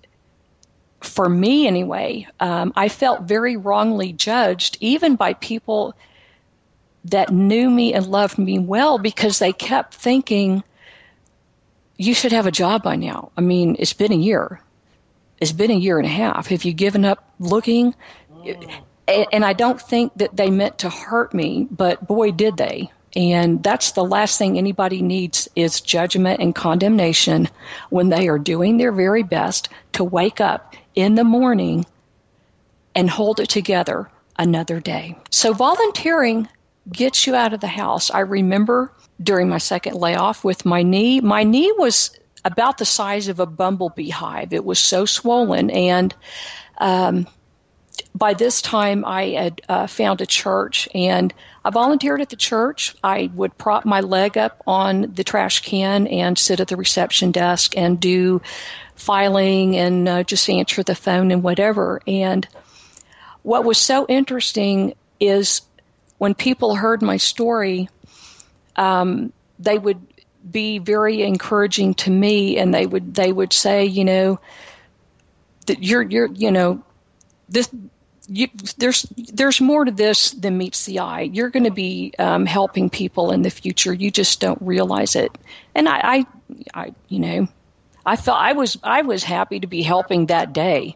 for 1.02 1.28
me 1.28 1.68
anyway, 1.68 2.28
um, 2.40 2.72
I 2.76 2.88
felt 2.88 3.24
very 3.24 3.58
wrongly 3.58 4.14
judged, 4.14 4.78
even 4.80 5.18
by 5.18 5.34
people 5.34 5.94
that 7.06 7.34
knew 7.34 7.70
me 7.70 7.94
and 7.94 8.08
loved 8.08 8.38
me 8.38 8.60
well, 8.60 8.98
because 8.98 9.40
they 9.40 9.52
kept 9.52 9.94
thinking– 9.94 10.64
you 11.98 12.14
should 12.14 12.32
have 12.32 12.46
a 12.46 12.52
job 12.52 12.84
by 12.84 12.96
now. 12.96 13.32
I 13.38 13.42
mean, 13.42 13.76
it's 13.80 13.94
been 13.94 14.12
a 14.12 14.18
year. 14.18 14.62
It's 15.40 15.52
been 15.52 15.72
a 15.72 15.76
year 15.76 15.98
and 15.98 16.06
a 16.06 16.12
half. 16.12 16.48
Have 16.48 16.64
you 16.64 16.74
given 16.74 17.06
up 17.06 17.24
looking? 17.40 17.96
And 19.08 19.46
I 19.46 19.54
don't 19.54 19.82
think 19.82 20.14
that 20.16 20.36
they 20.36 20.50
meant 20.50 20.80
to 20.80 20.90
hurt 20.90 21.34
me, 21.34 21.68
but 21.72 22.06
boy, 22.06 22.32
did 22.32 22.58
they. 22.58 22.92
And 23.16 23.64
that's 23.64 23.94
the 23.94 24.04
last 24.04 24.38
thing 24.38 24.58
anybody 24.58 25.02
needs 25.02 25.48
is 25.56 25.80
judgment 25.80 26.42
and 26.42 26.54
condemnation 26.54 27.48
when 27.90 28.10
they 28.10 28.28
are 28.28 28.40
doing 28.40 28.78
their 28.78 28.92
very 28.92 29.24
best 29.24 29.70
to 29.94 30.04
wake 30.04 30.42
up 30.42 30.76
in 30.96 31.16
the 31.16 31.24
morning 31.24 31.86
and 32.94 33.10
hold 33.10 33.40
it 33.40 33.50
together 33.50 34.10
another 34.38 34.80
day. 34.80 35.18
So 35.32 35.54
volunteering 35.54 36.48
gets 36.92 37.26
you 37.26 37.36
out 37.36 37.54
of 37.54 37.62
the 37.62 37.68
house. 37.68 38.12
I 38.12 38.20
remember 38.20 38.92
during 39.22 39.48
my 39.48 39.58
second 39.60 39.96
layoff 39.96 40.44
with 40.44 40.66
my 40.66 40.84
knee, 40.84 41.22
my 41.22 41.44
knee 41.44 41.74
was 41.78 42.12
about 42.44 42.78
the 42.78 42.86
size 42.86 43.28
of 43.28 43.40
a 43.40 43.46
bumblebee 43.46 44.10
hive. 44.10 44.54
It 44.54 44.66
was 44.66 44.78
so 44.78 45.06
swollen 45.06 45.70
and 45.72 46.14
um, 46.78 47.28
by 48.14 48.34
this 48.34 48.62
time, 48.62 49.06
I 49.06 49.30
had 49.30 49.62
uh, 49.68 49.88
found 49.88 50.22
a 50.22 50.26
church 50.26 50.88
and 50.94 51.34
I 51.64 51.70
volunteered 51.70 52.22
at 52.22 52.30
the 52.30 52.36
church. 52.36 52.96
I 53.04 53.30
would 53.34 53.58
prop 53.58 53.86
my 53.86 54.02
leg 54.02 54.38
up 54.38 54.62
on 54.68 55.14
the 55.14 55.24
trash 55.24 55.62
can 55.62 56.08
and 56.08 56.38
sit 56.38 56.60
at 56.60 56.68
the 56.68 56.78
reception 56.78 57.32
desk 57.32 57.78
and 57.78 58.00
do 58.00 58.42
filing 58.96 59.76
and 59.76 60.08
uh, 60.08 60.24
just 60.24 60.50
answer 60.50 60.84
the 60.84 60.96
phone 60.96 61.32
and 61.32 61.44
whatever. 61.44 62.02
And 62.08 62.48
what 63.44 63.64
was 63.64 63.78
so 63.78 64.06
interesting 64.08 64.96
is 65.20 65.62
when 66.18 66.34
people 66.34 66.76
heard 66.76 67.02
my 67.02 67.18
story, 67.18 67.90
um, 68.76 69.32
they 69.60 69.78
would 69.78 70.06
be 70.50 70.80
very 70.80 71.24
encouraging 71.24 71.94
to 71.96 72.12
me, 72.12 72.58
and 72.58 72.74
they 72.74 72.86
would 72.86 73.16
they 73.16 73.32
would 73.32 73.54
say, 73.54 73.86
you 73.86 74.06
know, 74.06 74.40
that 75.66 75.84
you're 75.84 76.04
you're 76.04 76.28
you 76.28 76.52
know 76.52 76.84
this 77.50 77.70
you, 78.28 78.48
there's 78.78 79.04
there's 79.34 79.62
more 79.62 79.86
to 79.86 79.92
this 79.92 80.32
than 80.32 80.58
meets 80.58 80.86
the 80.86 81.00
eye. 81.00 81.22
You're 81.22 81.50
going 81.50 81.66
to 81.66 81.72
be 81.72 82.14
um, 82.18 82.46
helping 82.46 82.90
people 82.90 83.32
in 83.32 83.42
the 83.42 83.50
future. 83.50 83.94
You 83.94 84.12
just 84.12 84.40
don't 84.40 84.62
realize 84.62 85.16
it. 85.16 85.38
And 85.74 85.88
I, 85.88 86.00
I, 86.04 86.26
I, 86.74 86.94
you 87.08 87.20
know, 87.20 87.48
I 88.06 88.16
felt 88.16 88.40
I 88.40 88.54
was 88.54 88.78
I 88.84 89.02
was 89.04 89.24
happy 89.24 89.60
to 89.60 89.68
be 89.68 89.82
helping 89.82 90.28
that 90.28 90.54
day, 90.54 90.96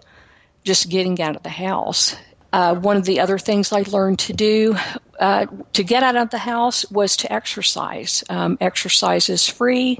just 0.64 0.90
getting 0.90 1.22
out 1.22 1.36
of 1.36 1.44
the 1.44 1.50
house. 1.50 2.16
Uh, 2.52 2.76
one 2.76 2.98
of 2.98 3.06
the 3.06 3.20
other 3.20 3.38
things 3.38 3.72
I 3.72 3.82
learned 3.82 4.20
to 4.20 4.34
do 4.34 4.76
uh, 5.20 5.46
to 5.74 5.84
get 5.84 6.02
out 6.02 6.16
of 6.16 6.32
the 6.32 6.40
house 6.40 6.90
was 6.90 7.18
to 7.18 7.32
exercise. 7.32 8.24
Um, 8.28 8.58
exercise 8.60 9.30
is 9.30 9.48
free. 9.48 10.00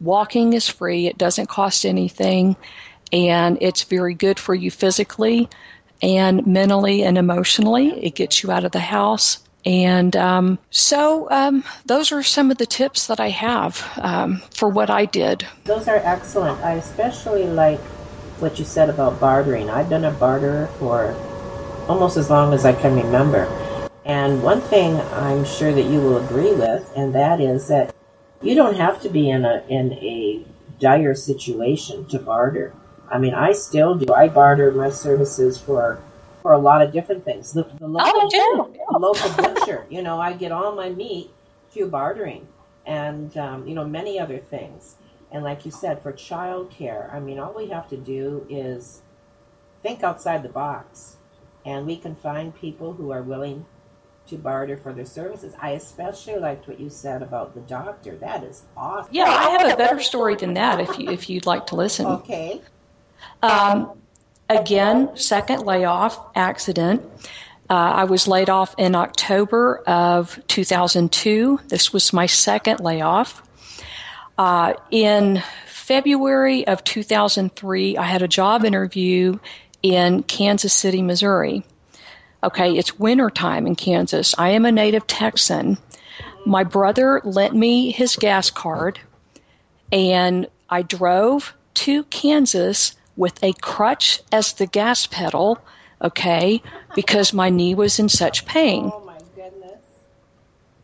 Walking 0.00 0.52
is 0.52 0.68
free. 0.68 1.06
It 1.06 1.16
doesn't 1.16 1.48
cost 1.48 1.86
anything, 1.86 2.56
and 3.12 3.58
it's 3.60 3.84
very 3.84 4.14
good 4.14 4.38
for 4.38 4.54
you 4.54 4.70
physically 4.70 5.48
and 6.02 6.46
mentally 6.46 7.02
and 7.02 7.18
emotionally. 7.18 8.04
It 8.04 8.14
gets 8.14 8.42
you 8.42 8.50
out 8.50 8.64
of 8.64 8.72
the 8.72 8.80
house. 8.80 9.42
And 9.64 10.14
um, 10.14 10.58
so, 10.70 11.28
um, 11.30 11.64
those 11.86 12.12
are 12.12 12.22
some 12.22 12.52
of 12.52 12.58
the 12.58 12.66
tips 12.66 13.08
that 13.08 13.18
I 13.18 13.30
have 13.30 13.84
um, 13.96 14.40
for 14.54 14.68
what 14.68 14.90
I 14.90 15.06
did. 15.06 15.44
Those 15.64 15.88
are 15.88 15.96
excellent. 15.96 16.62
I 16.62 16.74
especially 16.74 17.46
like 17.46 17.80
what 18.38 18.58
you 18.60 18.64
said 18.64 18.90
about 18.90 19.18
bartering. 19.18 19.68
I've 19.68 19.88
been 19.88 20.04
a 20.04 20.12
barterer 20.12 20.68
for 20.78 21.16
almost 21.88 22.16
as 22.16 22.30
long 22.30 22.52
as 22.54 22.64
I 22.64 22.74
can 22.74 22.94
remember. 22.94 23.46
And 24.04 24.40
one 24.42 24.60
thing 24.60 25.00
I'm 25.00 25.44
sure 25.44 25.72
that 25.72 25.82
you 25.82 26.00
will 26.00 26.24
agree 26.24 26.52
with, 26.52 26.92
and 26.96 27.12
that 27.14 27.40
is 27.40 27.66
that 27.66 27.92
you 28.40 28.54
don't 28.54 28.76
have 28.76 29.02
to 29.02 29.08
be 29.08 29.28
in 29.30 29.44
a 29.44 29.64
in 29.68 29.94
a 29.94 30.44
dire 30.78 31.14
situation 31.14 32.06
to 32.06 32.18
barter. 32.18 32.72
I 33.10 33.18
mean, 33.18 33.34
I 33.34 33.52
still 33.52 33.94
do. 33.94 34.12
I 34.12 34.28
barter 34.28 34.72
my 34.72 34.90
services 34.90 35.58
for 35.58 36.00
for 36.42 36.52
a 36.52 36.58
lot 36.58 36.80
of 36.80 36.92
different 36.92 37.24
things. 37.24 37.52
The, 37.52 37.64
the 37.80 37.88
local, 37.88 38.12
oh, 38.14 38.72
the 38.92 38.98
local 38.98 39.30
butcher, 39.32 39.86
you 39.90 40.02
know, 40.02 40.20
I 40.20 40.32
get 40.32 40.52
all 40.52 40.74
my 40.76 40.90
meat 40.90 41.30
through 41.70 41.90
bartering, 41.90 42.46
and 42.86 43.36
um, 43.36 43.66
you 43.66 43.74
know, 43.74 43.84
many 43.84 44.18
other 44.18 44.38
things. 44.38 44.96
And 45.32 45.42
like 45.42 45.64
you 45.64 45.72
said, 45.72 46.02
for 46.02 46.12
childcare, 46.12 47.12
I 47.12 47.18
mean, 47.18 47.38
all 47.38 47.52
we 47.52 47.68
have 47.68 47.88
to 47.88 47.96
do 47.96 48.46
is 48.48 49.02
think 49.82 50.02
outside 50.04 50.42
the 50.42 50.48
box, 50.48 51.16
and 51.64 51.86
we 51.86 51.96
can 51.96 52.14
find 52.14 52.54
people 52.54 52.92
who 52.92 53.10
are 53.10 53.22
willing 53.22 53.66
to 54.28 54.36
barter 54.36 54.76
for 54.76 54.92
their 54.92 55.04
services. 55.04 55.54
I 55.60 55.70
especially 55.70 56.38
liked 56.38 56.68
what 56.68 56.80
you 56.80 56.90
said 56.90 57.22
about 57.22 57.54
the 57.54 57.60
doctor. 57.60 58.16
That 58.16 58.44
is 58.44 58.62
awesome. 58.76 59.12
Yeah, 59.12 59.24
I 59.24 59.50
have 59.50 59.72
a 59.72 59.76
better 59.76 60.00
story 60.00 60.36
than 60.36 60.54
that 60.54 60.80
if 60.80 60.98
you 60.98 61.10
if 61.10 61.28
you'd 61.28 61.46
like 61.46 61.66
to 61.66 61.76
listen. 61.76 62.06
Okay. 62.06 62.60
Um, 63.42 63.92
again, 64.48 65.16
second 65.16 65.62
layoff 65.62 66.18
accident. 66.34 67.02
Uh, 67.68 67.74
I 67.74 68.04
was 68.04 68.28
laid 68.28 68.48
off 68.48 68.74
in 68.78 68.94
October 68.94 69.82
of 69.86 70.40
2002. 70.46 71.60
This 71.66 71.92
was 71.92 72.12
my 72.12 72.26
second 72.26 72.80
layoff. 72.80 73.42
Uh, 74.38 74.74
in 74.90 75.42
February 75.66 76.66
of 76.66 76.84
2003, 76.84 77.96
I 77.96 78.02
had 78.02 78.22
a 78.22 78.28
job 78.28 78.64
interview 78.64 79.38
in 79.82 80.22
Kansas 80.22 80.72
City, 80.72 81.02
Missouri. 81.02 81.64
Okay, 82.44 82.76
it's 82.76 82.98
winter 82.98 83.30
time 83.30 83.66
in 83.66 83.74
Kansas. 83.74 84.34
I 84.38 84.50
am 84.50 84.64
a 84.64 84.72
native 84.72 85.06
Texan. 85.06 85.78
My 86.44 86.62
brother 86.62 87.20
lent 87.24 87.54
me 87.54 87.90
his 87.90 88.14
gas 88.14 88.50
card, 88.50 89.00
and 89.90 90.46
I 90.70 90.82
drove 90.82 91.54
to 91.74 92.04
Kansas 92.04 92.94
with 93.16 93.42
a 93.42 93.52
crutch 93.54 94.20
as 94.30 94.54
the 94.54 94.66
gas 94.66 95.06
pedal, 95.06 95.58
okay, 96.02 96.62
because 96.94 97.32
my 97.32 97.50
knee 97.50 97.74
was 97.74 97.98
in 97.98 98.08
such 98.08 98.46
pain. 98.46 98.90
Oh 98.92 99.02
my 99.04 99.18
goodness. 99.34 99.80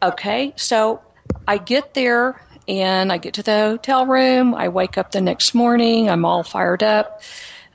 Okay, 0.03 0.53
so 0.57 1.03
I 1.47 1.59
get 1.59 1.95
there 1.95 2.41
and 2.67 3.13
I 3.13 3.19
get 3.19 3.35
to 3.35 3.43
the 3.43 3.59
hotel 3.59 4.07
room. 4.07 4.55
I 4.55 4.69
wake 4.69 4.97
up 4.97 5.13
the 5.13 5.21
next 5.21 5.55
morning. 5.55 6.09
I'm 6.09 6.25
all 6.25 6.43
fired 6.43 6.83
up, 6.83 7.23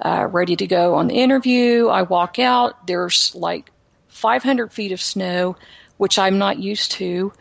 uh, 0.02 0.28
ready 0.30 0.56
to 0.56 0.68
go 0.68 0.96
on 0.96 1.08
the 1.08 1.16
interview. 1.16 1.88
I 1.88 2.02
walk 2.04 2.40
out. 2.40 2.88
There's 2.88 3.36
like 3.36 3.72
500 4.08 4.72
feet 4.72 4.92
of 4.92 5.02
snow, 5.02 5.56
which 5.98 6.18
I'm 6.18 6.38
not 6.38 6.58
used 6.58 6.92
to. 6.94 7.34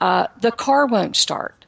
Uh, 0.00 0.26
the 0.40 0.50
car 0.50 0.86
won't 0.86 1.16
start. 1.16 1.64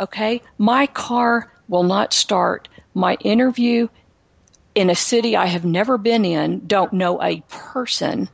Okay, 0.00 0.42
my 0.58 0.86
car 0.86 1.52
will 1.68 1.82
not 1.82 2.12
start 2.12 2.68
my 2.98 3.14
interview 3.20 3.88
in 4.74 4.90
a 4.90 4.94
city 4.94 5.36
I 5.36 5.46
have 5.46 5.64
never 5.64 5.96
been 5.98 6.24
in, 6.24 6.66
don't 6.66 6.92
know 6.92 7.22
a 7.22 7.42
person, 7.48 8.28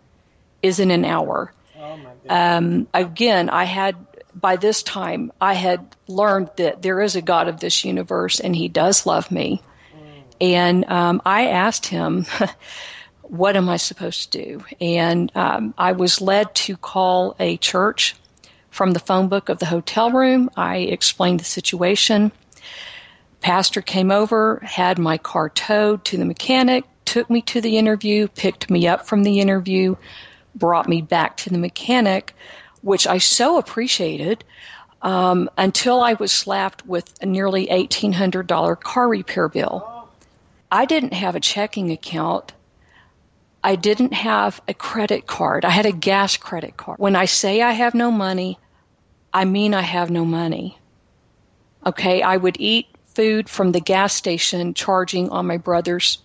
is 0.63 0.81
in 0.81 0.91
an 0.91 1.05
hour. 1.05 1.53
Oh 1.79 1.99
um, 2.29 2.89
again, 2.95 3.51
I 3.51 3.65
had 3.65 3.97
by 4.35 4.57
this 4.57 4.83
time 4.83 5.33
I 5.41 5.55
had 5.55 5.95
learned 6.09 6.51
that 6.57 6.83
there 6.83 7.01
is 7.01 7.15
a 7.15 7.23
God 7.23 7.47
of 7.49 7.61
this 7.61 7.85
universe 7.85 8.41
and 8.41 8.57
He 8.57 8.69
does 8.69 9.07
love 9.07 9.31
me. 9.31 9.63
Mm. 9.95 10.23
And 10.41 10.85
um, 10.91 11.23
I 11.25 11.49
asked 11.49 11.87
Him, 11.87 12.27
"What 13.23 13.57
am 13.57 13.69
I 13.69 13.77
supposed 13.77 14.33
to 14.33 14.43
do?" 14.43 14.65
And 14.81 15.31
um, 15.35 15.75
I 15.79 15.93
was 15.93 16.21
led 16.21 16.55
to 16.57 16.77
call 16.77 17.37
a 17.39 17.59
church 17.59 18.17
from 18.71 18.93
the 18.93 19.01
phone 19.01 19.29
book 19.29 19.49
of 19.49 19.59
the 19.61 19.67
hotel 19.67 20.11
room. 20.11 20.51
I 20.57 20.79
explained 20.79 21.41
the 21.41 21.45
situation 21.45 22.33
pastor 23.45 23.83
came 23.83 24.11
over, 24.11 24.59
had 24.63 24.99
my 24.99 25.19
car 25.19 25.51
towed 25.51 26.03
to 26.03 26.17
the 26.17 26.25
mechanic, 26.25 26.83
took 27.05 27.29
me 27.29 27.43
to 27.43 27.61
the 27.61 27.77
interview, 27.77 28.27
picked 28.27 28.71
me 28.71 28.89
up 28.89 29.07
from 29.07 29.23
the 29.23 29.39
interview, 29.39 29.95
brought 30.55 30.89
me 30.89 31.03
back 31.03 31.37
to 31.37 31.51
the 31.51 31.59
mechanic, 31.59 32.35
which 32.81 33.07
I 33.07 33.19
so 33.19 33.59
appreciated. 33.59 34.45
Um, 35.03 35.51
until 35.59 36.01
I 36.01 36.15
was 36.15 36.33
slapped 36.33 36.87
with 36.87 37.13
a 37.21 37.27
nearly 37.27 37.67
$1,800 37.67 38.81
car 38.81 39.07
repair 39.07 39.51
bill. 39.51 40.09
I 40.73 40.87
didn't 40.87 41.13
have 41.13 41.37
a 41.37 41.41
checking 41.41 41.93
account. 41.93 42.55
I 43.63 43.77
didn't 43.77 44.15
have 44.15 44.63
a 44.67 44.73
credit 44.73 45.27
card. 45.27 45.67
I 45.67 45.71
had 45.71 45.85
a 45.85 45.93
gas 45.93 46.39
credit 46.39 46.79
card. 46.79 46.99
When 46.99 47.15
I 47.15 47.27
say 47.27 47.61
I 47.61 47.73
have 47.73 47.95
no 47.95 48.11
money, 48.11 48.59
I 49.35 49.45
mean 49.45 49.75
I 49.75 49.83
have 49.83 50.11
no 50.11 50.25
money. 50.25 50.79
Okay, 51.85 52.23
I 52.23 52.39
would 52.39 52.57
eat 52.59 52.87
food 53.15 53.49
from 53.49 53.73
the 53.73 53.81
gas 53.81 54.15
station 54.15 54.75
charging 54.75 55.31
on 55.31 55.47
my 55.47 55.57
brother's, 55.57 56.19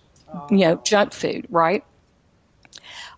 you 0.50 0.58
know, 0.58 0.72
oh. 0.72 0.82
junk 0.84 1.12
food, 1.12 1.46
right? 1.50 1.84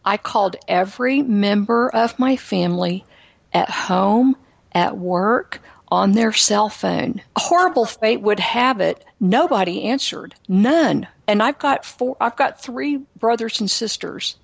I 0.05 0.17
called 0.17 0.57
every 0.67 1.23
member 1.23 1.89
of 1.89 2.19
my 2.19 2.37
family 2.37 3.05
at 3.53 3.71
home, 3.71 4.37
at 4.73 4.97
work, 4.97 5.61
on 5.89 6.13
their 6.13 6.33
cell 6.33 6.71
phone. 6.71 7.21
A 7.37 7.41
horrible 7.41 7.85
fate 7.85 8.23
would 8.23 8.41
have 8.41 8.81
it, 8.81 9.05
nobody 9.21 9.85
answered. 9.85 10.35
None. 10.49 11.07
And 11.29 11.43
I've 11.43 11.59
got 11.59 11.85
four 11.85 12.17
I've 12.21 12.37
got 12.37 12.61
three 12.61 13.03
brothers 13.19 13.61
and 13.61 13.71
sisters. 13.71 14.37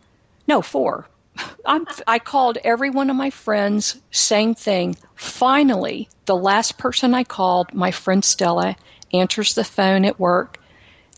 No, 0.47 0.61
four. 0.63 1.09
I'm, 1.67 1.87
I 2.07 2.19
called 2.19 2.59
every 2.65 2.91
one 2.91 3.11
of 3.11 3.17
my 3.17 3.31
friends, 3.31 3.99
same 4.11 4.55
thing. 4.55 4.97
Finally, 5.15 6.09
the 6.27 6.37
last 6.37 6.79
person 6.79 7.15
I 7.15 7.25
called, 7.25 7.73
my 7.73 7.91
friend 7.91 8.25
Stella, 8.25 8.77
answers 9.13 9.55
the 9.55 9.65
phone 9.65 10.05
at 10.05 10.21
work, 10.21 10.61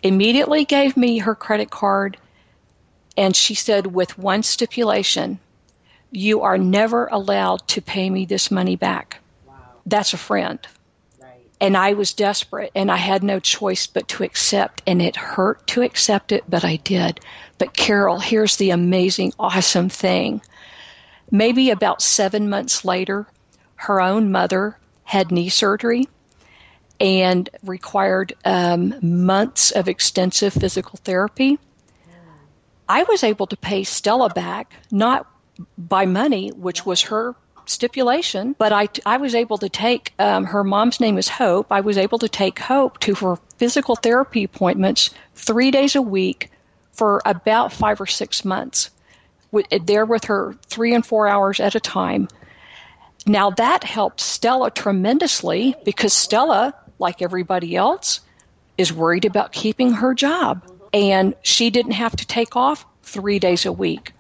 immediately 0.03 0.65
gave 0.65 0.97
me 0.97 1.19
her 1.19 1.35
credit 1.35 1.71
card, 1.71 2.17
and 3.17 3.35
she 3.35 3.55
said, 3.55 3.87
with 3.87 4.19
one 4.19 4.43
stipulation, 4.43 5.39
you 6.11 6.43
are 6.43 6.59
never 6.59 7.07
allowed 7.07 7.67
to 7.69 7.83
pay 7.83 8.09
me 8.09 8.25
this 8.25 8.51
money 8.51 8.77
back. 8.77 9.21
Wow. 9.47 9.55
That's 9.87 10.13
a 10.13 10.19
friend. 10.19 10.59
Right. 11.21 11.47
And 11.61 11.77
I 11.77 11.93
was 11.93 12.15
desperate 12.15 12.73
and 12.75 12.91
I 12.91 12.97
had 12.97 13.23
no 13.23 13.39
choice 13.41 13.87
but 13.87 14.09
to 14.09 14.25
accept. 14.25 14.83
And 14.87 15.01
it 15.01 15.17
hurt 15.17 15.67
to 15.69 15.83
accept 15.83 16.33
it, 16.33 16.45
but 16.49 16.65
I 16.65 16.77
did. 16.77 17.21
But 17.59 17.75
Carol, 17.75 18.19
here's 18.19 18.57
the 18.57 18.71
amazing, 18.71 19.35
awesome 19.39 19.89
thing. 19.89 20.41
Maybe 21.31 21.71
about 21.71 22.03
seven 22.03 22.49
months 22.49 22.85
later, 22.85 23.27
her 23.77 24.01
own 24.01 24.33
mother 24.33 24.77
had 25.05 25.31
knee 25.31 25.49
surgery 25.49 26.09
and 27.01 27.49
required 27.65 28.35
um, 28.45 28.95
months 29.03 29.71
of 29.71 29.89
extensive 29.89 30.53
physical 30.53 30.99
therapy. 31.03 31.59
I 32.89 33.05
was 33.05 33.25
able 33.25 33.47
to 33.47 33.57
pay 33.57 33.85
Stella 33.85 34.29
back, 34.29 34.75
not 34.91 35.27
by 35.79 36.07
money, 36.07 36.51
which 36.51 36.85
was 36.85 37.03
her 37.03 37.35
stipulation, 37.67 38.55
but 38.59 38.73
I, 38.73 38.89
I 39.07 39.17
was 39.19 39.35
able 39.35 39.59
to 39.59 39.69
take 39.69 40.13
um, 40.19 40.45
her 40.45 40.65
mom's 40.65 41.01
name 41.01 41.17
is 41.17 41.29
Hope. 41.29 41.71
I 41.71 41.81
was 41.81 41.97
able 41.97 42.19
to 42.19 42.29
take 42.29 42.59
Hope 42.59 42.99
to 43.01 43.15
her 43.15 43.37
physical 43.59 43.97
therapy 43.97 44.45
appointments 44.45 45.11
three 45.35 45.71
days 45.71 45.95
a 45.95 46.03
week 46.03 46.51
for 46.93 47.23
about 47.25 47.73
five 47.73 48.01
or 48.01 48.07
six 48.07 48.45
months. 48.45 48.91
With, 49.53 49.67
There 49.85 50.05
with 50.05 50.25
her 50.25 50.55
three 50.67 50.95
and 50.95 51.07
four 51.07 51.29
hours 51.29 51.61
at 51.61 51.75
a 51.75 51.81
time. 51.81 52.29
Now 53.27 53.51
that 53.51 53.85
helped 53.85 54.21
Stella 54.21 54.71
tremendously 54.71 55.75
because 55.85 56.13
Stella, 56.13 56.75
like 56.99 57.23
everybody 57.23 57.77
else, 57.77 58.21
is 58.79 58.93
worried 58.93 59.25
about 59.25 59.53
keeping 59.53 59.93
her 59.93 60.15
job. 60.15 60.65
And 60.93 61.35
she 61.43 61.71
didn't 61.71 61.93
have 61.93 62.17
to 62.17 62.27
take 62.27 62.57
off 62.57 62.85
three 63.03 63.39
days 63.39 63.67
a 63.67 63.73
week 63.73 64.13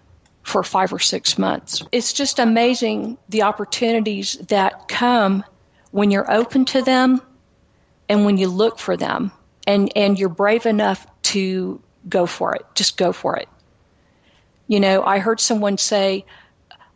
for 0.42 0.62
five 0.62 0.92
or 0.92 0.98
six 0.98 1.38
months. 1.38 1.82
It's 1.92 2.12
just 2.12 2.38
amazing 2.38 3.18
the 3.28 3.42
opportunities 3.42 4.34
that 4.48 4.88
come 4.88 5.44
when 5.90 6.10
you're 6.10 6.30
open 6.30 6.64
to 6.66 6.82
them 6.82 7.20
and 8.08 8.24
when 8.24 8.36
you 8.36 8.48
look 8.48 8.78
for 8.78 8.96
them 8.96 9.32
and, 9.66 9.90
and 9.96 10.18
you're 10.18 10.28
brave 10.28 10.66
enough 10.66 11.06
to 11.22 11.80
go 12.08 12.26
for 12.26 12.54
it. 12.54 12.64
Just 12.74 12.96
go 12.96 13.12
for 13.12 13.36
it. 13.36 13.48
You 14.68 14.80
know, 14.80 15.02
I 15.02 15.18
heard 15.18 15.40
someone 15.40 15.78
say, 15.78 16.24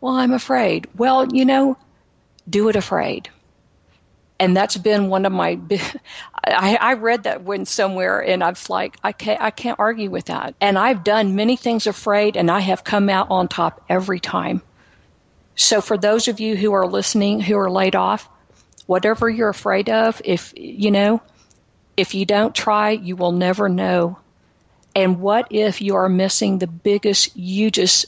Well, 0.01 0.15
I'm 0.15 0.31
afraid. 0.31 0.87
Well, 0.95 1.33
you 1.33 1.45
know, 1.45 1.77
do 2.49 2.69
it 2.69 2.75
afraid. 2.75 3.29
And 4.39 4.55
that's 4.55 4.77
been 4.77 5.07
one 5.07 5.25
of 5.25 5.31
my 5.31 5.59
I, 6.43 6.75
I 6.75 6.93
read 6.93 7.23
that 7.23 7.41
one 7.41 7.65
somewhere 7.65 8.19
and 8.19 8.43
i 8.43 8.49
was 8.49 8.69
like 8.69 8.97
I 9.03 9.11
can't 9.11 9.41
I 9.41 9.49
can't 9.51 9.79
argue 9.79 10.09
with 10.09 10.25
that. 10.25 10.55
And 10.61 10.77
I've 10.77 11.03
done 11.03 11.35
many 11.35 11.55
things 11.55 11.87
afraid 11.87 12.35
and 12.35 12.51
I 12.51 12.59
have 12.59 12.83
come 12.83 13.09
out 13.09 13.27
on 13.29 13.47
top 13.47 13.83
every 13.89 14.19
time. 14.19 14.61
So 15.55 15.79
for 15.81 15.97
those 15.97 16.27
of 16.27 16.39
you 16.39 16.57
who 16.57 16.73
are 16.73 16.87
listening 16.87 17.39
who 17.39 17.57
are 17.57 17.71
laid 17.71 17.95
off 17.95 18.29
whatever 18.87 19.29
you're 19.29 19.49
afraid 19.49 19.89
of 19.89 20.21
if 20.23 20.53
you 20.55 20.91
know 20.91 21.21
if 21.97 22.13
you 22.13 22.25
don't 22.25 22.53
try 22.53 22.91
you 22.91 23.15
will 23.15 23.31
never 23.31 23.69
know. 23.69 24.19
And 24.97 25.19
what 25.19 25.47
if 25.49 25.81
you 25.81 25.95
are 25.95 26.07
missing 26.07 26.59
the 26.59 26.67
biggest 26.67 27.33
hugest 27.33 28.05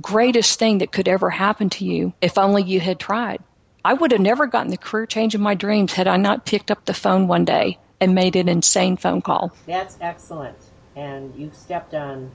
greatest 0.00 0.58
thing 0.58 0.78
that 0.78 0.92
could 0.92 1.08
ever 1.08 1.30
happen 1.30 1.70
to 1.70 1.84
you 1.84 2.12
if 2.20 2.36
only 2.36 2.62
you 2.62 2.80
had 2.80 2.98
tried 3.00 3.42
I 3.84 3.92
would 3.92 4.12
have 4.12 4.20
never 4.20 4.46
gotten 4.46 4.70
the 4.70 4.78
career 4.78 5.04
change 5.04 5.34
of 5.34 5.42
my 5.42 5.54
dreams 5.54 5.92
had 5.92 6.08
I 6.08 6.16
not 6.16 6.46
picked 6.46 6.70
up 6.70 6.86
the 6.86 6.94
phone 6.94 7.28
one 7.28 7.44
day 7.44 7.78
and 8.00 8.14
made 8.14 8.34
an 8.34 8.48
insane 8.48 8.96
phone 8.96 9.20
call. 9.20 9.52
That's 9.66 9.98
excellent. 10.00 10.56
And 10.96 11.34
you've 11.36 11.54
stepped 11.54 11.92
on, 11.92 12.30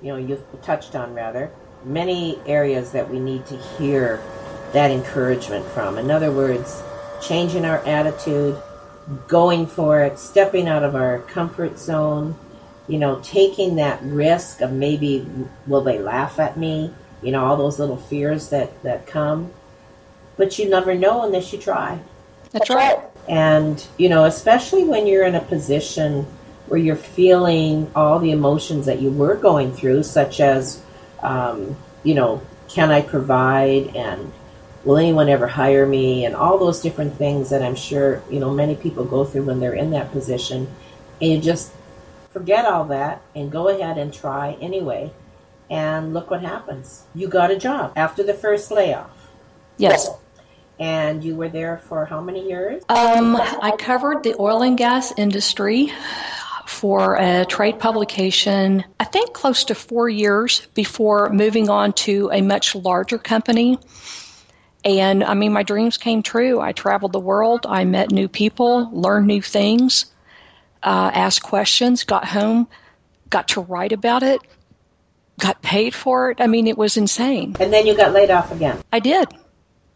you 0.00 0.08
know, 0.08 0.16
you've 0.16 0.42
touched 0.62 0.96
on 0.96 1.12
rather, 1.12 1.50
many 1.84 2.38
areas 2.46 2.92
that 2.92 3.10
we 3.10 3.20
need 3.20 3.44
to 3.46 3.56
hear 3.56 4.22
that 4.72 4.90
encouragement 4.90 5.66
from. 5.66 5.98
In 5.98 6.10
other 6.10 6.32
words, 6.32 6.82
changing 7.20 7.66
our 7.66 7.84
attitude, 7.84 8.56
going 9.28 9.66
for 9.66 10.02
it, 10.02 10.18
stepping 10.18 10.66
out 10.66 10.82
of 10.82 10.94
our 10.94 11.18
comfort 11.20 11.78
zone, 11.78 12.36
you 12.88 12.98
know, 12.98 13.20
taking 13.22 13.76
that 13.76 14.00
risk 14.02 14.62
of 14.62 14.72
maybe 14.72 15.26
will 15.66 15.82
they 15.82 15.98
laugh 15.98 16.38
at 16.38 16.56
me, 16.56 16.90
you 17.22 17.32
know, 17.32 17.44
all 17.44 17.56
those 17.58 17.78
little 17.78 17.98
fears 17.98 18.48
that, 18.48 18.82
that 18.82 19.06
come 19.06 19.52
but 20.36 20.58
you 20.58 20.68
never 20.68 20.94
know 20.94 21.22
unless 21.22 21.52
you 21.52 21.58
try. 21.58 21.98
That's 22.52 22.70
right. 22.70 22.98
And, 23.28 23.84
you 23.98 24.08
know, 24.08 24.24
especially 24.24 24.84
when 24.84 25.06
you're 25.06 25.24
in 25.24 25.34
a 25.34 25.40
position 25.40 26.26
where 26.68 26.80
you're 26.80 26.96
feeling 26.96 27.90
all 27.94 28.18
the 28.18 28.30
emotions 28.30 28.86
that 28.86 29.00
you 29.00 29.10
were 29.10 29.34
going 29.36 29.72
through, 29.72 30.02
such 30.02 30.40
as, 30.40 30.82
um, 31.22 31.76
you 32.02 32.14
know, 32.14 32.40
can 32.68 32.90
I 32.90 33.02
provide 33.02 33.94
and 33.96 34.32
will 34.84 34.96
anyone 34.96 35.28
ever 35.28 35.46
hire 35.46 35.86
me 35.86 36.24
and 36.24 36.34
all 36.34 36.58
those 36.58 36.80
different 36.80 37.16
things 37.16 37.50
that 37.50 37.62
I'm 37.62 37.74
sure, 37.74 38.22
you 38.30 38.38
know, 38.38 38.50
many 38.50 38.76
people 38.76 39.04
go 39.04 39.24
through 39.24 39.42
when 39.42 39.60
they're 39.60 39.74
in 39.74 39.90
that 39.90 40.12
position. 40.12 40.68
And 41.20 41.30
you 41.30 41.40
just 41.40 41.72
forget 42.30 42.66
all 42.66 42.84
that 42.86 43.22
and 43.34 43.50
go 43.50 43.68
ahead 43.68 43.98
and 43.98 44.12
try 44.12 44.56
anyway. 44.60 45.12
And 45.68 46.14
look 46.14 46.30
what 46.30 46.42
happens. 46.42 47.04
You 47.14 47.26
got 47.26 47.50
a 47.50 47.56
job 47.56 47.92
after 47.96 48.22
the 48.22 48.34
first 48.34 48.70
layoff. 48.70 49.10
Yes. 49.78 50.08
And 50.78 51.24
you 51.24 51.34
were 51.34 51.48
there 51.48 51.78
for 51.78 52.04
how 52.04 52.20
many 52.20 52.46
years? 52.48 52.82
Um, 52.88 53.36
I 53.36 53.74
covered 53.78 54.22
the 54.22 54.34
oil 54.38 54.62
and 54.62 54.76
gas 54.76 55.12
industry 55.16 55.92
for 56.66 57.14
a 57.16 57.44
trade 57.46 57.78
publication, 57.78 58.84
I 58.98 59.04
think 59.04 59.32
close 59.32 59.64
to 59.64 59.74
four 59.74 60.08
years 60.08 60.66
before 60.74 61.30
moving 61.30 61.70
on 61.70 61.92
to 61.94 62.28
a 62.32 62.42
much 62.42 62.74
larger 62.74 63.18
company. 63.18 63.78
And 64.84 65.24
I 65.24 65.34
mean, 65.34 65.52
my 65.52 65.62
dreams 65.62 65.96
came 65.96 66.22
true. 66.22 66.60
I 66.60 66.72
traveled 66.72 67.12
the 67.12 67.20
world, 67.20 67.66
I 67.68 67.84
met 67.84 68.10
new 68.10 68.28
people, 68.28 68.90
learned 68.92 69.26
new 69.26 69.42
things, 69.42 70.06
uh, 70.82 71.10
asked 71.14 71.42
questions, 71.42 72.04
got 72.04 72.24
home, 72.24 72.68
got 73.30 73.48
to 73.48 73.60
write 73.60 73.92
about 73.92 74.22
it, 74.22 74.40
got 75.38 75.62
paid 75.62 75.94
for 75.94 76.30
it. 76.30 76.40
I 76.40 76.46
mean, 76.46 76.66
it 76.66 76.76
was 76.76 76.96
insane. 76.96 77.56
And 77.58 77.72
then 77.72 77.86
you 77.86 77.96
got 77.96 78.12
laid 78.12 78.30
off 78.30 78.52
again. 78.52 78.82
I 78.92 79.00
did. 79.00 79.28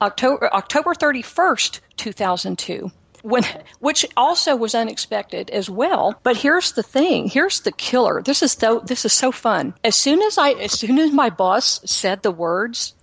October 0.00 0.52
October 0.52 0.94
31st, 0.94 1.80
2002. 1.96 2.90
When, 3.22 3.44
which 3.80 4.06
also 4.16 4.56
was 4.56 4.74
unexpected 4.74 5.50
as 5.50 5.68
well. 5.68 6.18
But 6.22 6.38
here's 6.38 6.72
the 6.72 6.82
thing. 6.82 7.28
Here's 7.28 7.60
the 7.60 7.72
killer. 7.72 8.22
This 8.22 8.42
is 8.42 8.52
so, 8.52 8.80
this 8.80 9.04
is 9.04 9.12
so 9.12 9.30
fun. 9.30 9.74
As 9.84 9.94
soon 9.94 10.22
as 10.22 10.38
I, 10.38 10.52
as 10.52 10.72
soon 10.72 10.98
as 10.98 11.12
my 11.12 11.28
boss 11.28 11.82
said 11.84 12.22
the 12.22 12.30
words, 12.30 12.94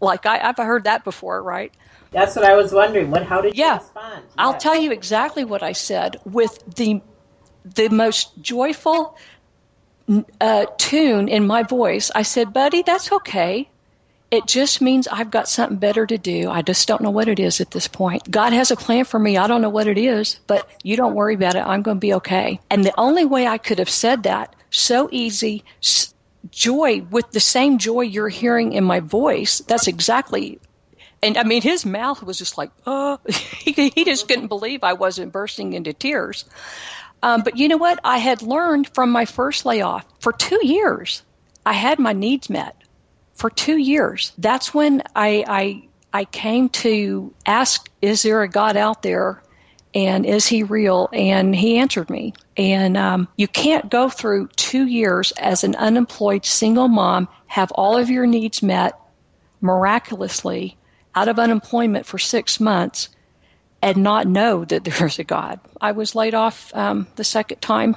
like 0.00 0.24
I, 0.24 0.38
have 0.38 0.56
heard 0.56 0.84
that 0.84 1.02
before, 1.02 1.42
right? 1.42 1.72
That's 2.12 2.36
what 2.36 2.44
I 2.44 2.54
was 2.54 2.72
wondering. 2.72 3.10
What? 3.10 3.24
How 3.24 3.40
did 3.40 3.56
you 3.56 3.64
yeah, 3.64 3.78
respond? 3.78 4.24
I'll 4.38 4.56
tell 4.56 4.76
you 4.76 4.92
exactly 4.92 5.44
what 5.44 5.62
I 5.62 5.72
said 5.72 6.16
with 6.24 6.62
the 6.76 7.00
the 7.74 7.88
most 7.88 8.40
joyful 8.40 9.18
uh, 10.40 10.66
tune 10.78 11.28
in 11.28 11.46
my 11.46 11.62
voice. 11.62 12.10
I 12.14 12.22
said, 12.22 12.52
"Buddy, 12.52 12.82
that's 12.82 13.10
okay. 13.12 13.68
It 14.36 14.46
just 14.46 14.82
means 14.82 15.08
I've 15.08 15.30
got 15.30 15.48
something 15.48 15.78
better 15.78 16.04
to 16.04 16.18
do. 16.18 16.50
I 16.50 16.60
just 16.60 16.86
don't 16.86 17.00
know 17.00 17.10
what 17.10 17.26
it 17.26 17.40
is 17.40 17.58
at 17.62 17.70
this 17.70 17.88
point. 17.88 18.30
God 18.30 18.52
has 18.52 18.70
a 18.70 18.76
plan 18.76 19.06
for 19.06 19.18
me. 19.18 19.38
I 19.38 19.46
don't 19.46 19.62
know 19.62 19.70
what 19.70 19.86
it 19.86 19.96
is, 19.96 20.38
but 20.46 20.68
you 20.82 20.94
don't 20.94 21.14
worry 21.14 21.34
about 21.34 21.54
it. 21.54 21.60
I'm 21.60 21.80
going 21.80 21.96
to 21.96 22.00
be 22.00 22.12
okay. 22.12 22.60
And 22.68 22.84
the 22.84 22.92
only 22.98 23.24
way 23.24 23.46
I 23.46 23.56
could 23.56 23.78
have 23.78 23.88
said 23.88 24.24
that 24.24 24.54
so 24.70 25.08
easy, 25.10 25.64
joy 26.50 27.00
with 27.10 27.30
the 27.30 27.40
same 27.40 27.78
joy 27.78 28.02
you're 28.02 28.28
hearing 28.28 28.74
in 28.74 28.84
my 28.84 29.00
voice. 29.00 29.60
That's 29.60 29.86
exactly 29.86 30.60
and 31.22 31.38
I 31.38 31.44
mean, 31.44 31.62
his 31.62 31.86
mouth 31.86 32.22
was 32.22 32.36
just 32.36 32.58
like, 32.58 32.70
oh, 32.86 33.18
he, 33.28 33.88
he 33.88 34.04
just 34.04 34.28
couldn't 34.28 34.48
believe 34.48 34.84
I 34.84 34.92
wasn't 34.92 35.32
bursting 35.32 35.72
into 35.72 35.94
tears. 35.94 36.44
Um, 37.22 37.42
but 37.42 37.56
you 37.56 37.68
know 37.68 37.78
what? 37.78 37.98
I 38.04 38.18
had 38.18 38.42
learned 38.42 38.88
from 38.90 39.10
my 39.10 39.24
first 39.24 39.64
layoff 39.64 40.04
for 40.20 40.32
two 40.32 40.60
years, 40.62 41.22
I 41.64 41.72
had 41.72 41.98
my 41.98 42.12
needs 42.12 42.50
met 42.50 42.76
for 43.36 43.50
two 43.50 43.76
years. 43.76 44.32
That's 44.38 44.74
when 44.74 45.02
I, 45.14 45.44
I, 45.46 45.88
I 46.12 46.24
came 46.24 46.68
to 46.70 47.32
ask, 47.44 47.88
is 48.02 48.22
there 48.22 48.42
a 48.42 48.48
God 48.48 48.76
out 48.76 49.02
there? 49.02 49.42
And 49.94 50.26
is 50.26 50.46
he 50.46 50.62
real? 50.62 51.08
And 51.12 51.54
he 51.54 51.78
answered 51.78 52.10
me. 52.10 52.34
And 52.56 52.96
um, 52.96 53.28
you 53.36 53.46
can't 53.46 53.90
go 53.90 54.08
through 54.08 54.48
two 54.56 54.86
years 54.86 55.32
as 55.32 55.64
an 55.64 55.74
unemployed 55.76 56.44
single 56.44 56.88
mom, 56.88 57.28
have 57.46 57.70
all 57.72 57.96
of 57.96 58.10
your 58.10 58.26
needs 58.26 58.62
met 58.62 58.98
miraculously 59.60 60.76
out 61.14 61.28
of 61.28 61.38
unemployment 61.38 62.04
for 62.04 62.18
six 62.18 62.60
months, 62.60 63.08
and 63.80 63.98
not 63.98 64.26
know 64.26 64.64
that 64.64 64.84
there's 64.98 65.18
a 65.18 65.24
God. 65.24 65.60
I 65.80 65.92
was 65.92 66.14
laid 66.14 66.34
off 66.34 66.74
um, 66.74 67.06
the 67.16 67.24
second 67.24 67.60
time 67.60 67.96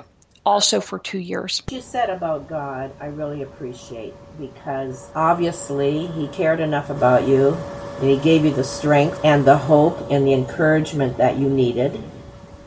also 0.50 0.82
for 0.82 0.98
two 0.98 1.20
years. 1.20 1.62
What 1.68 1.76
you 1.76 1.82
said 1.82 2.10
about 2.10 2.50
God, 2.50 2.92
I 3.00 3.06
really 3.06 3.44
appreciate 3.44 4.16
because 4.40 5.12
obviously 5.14 6.08
He 6.08 6.28
cared 6.30 6.60
enough 6.60 6.90
about 6.90 7.28
you 7.28 7.54
and 8.00 8.10
He 8.10 8.18
gave 8.18 8.44
you 8.44 8.52
the 8.52 8.64
strength 8.64 9.22
and 9.24 9.46
the 9.46 9.58
hope 9.58 10.10
and 10.10 10.26
the 10.26 10.34
encouragement 10.34 11.18
that 11.18 11.38
you 11.38 11.48
needed. 11.48 12.02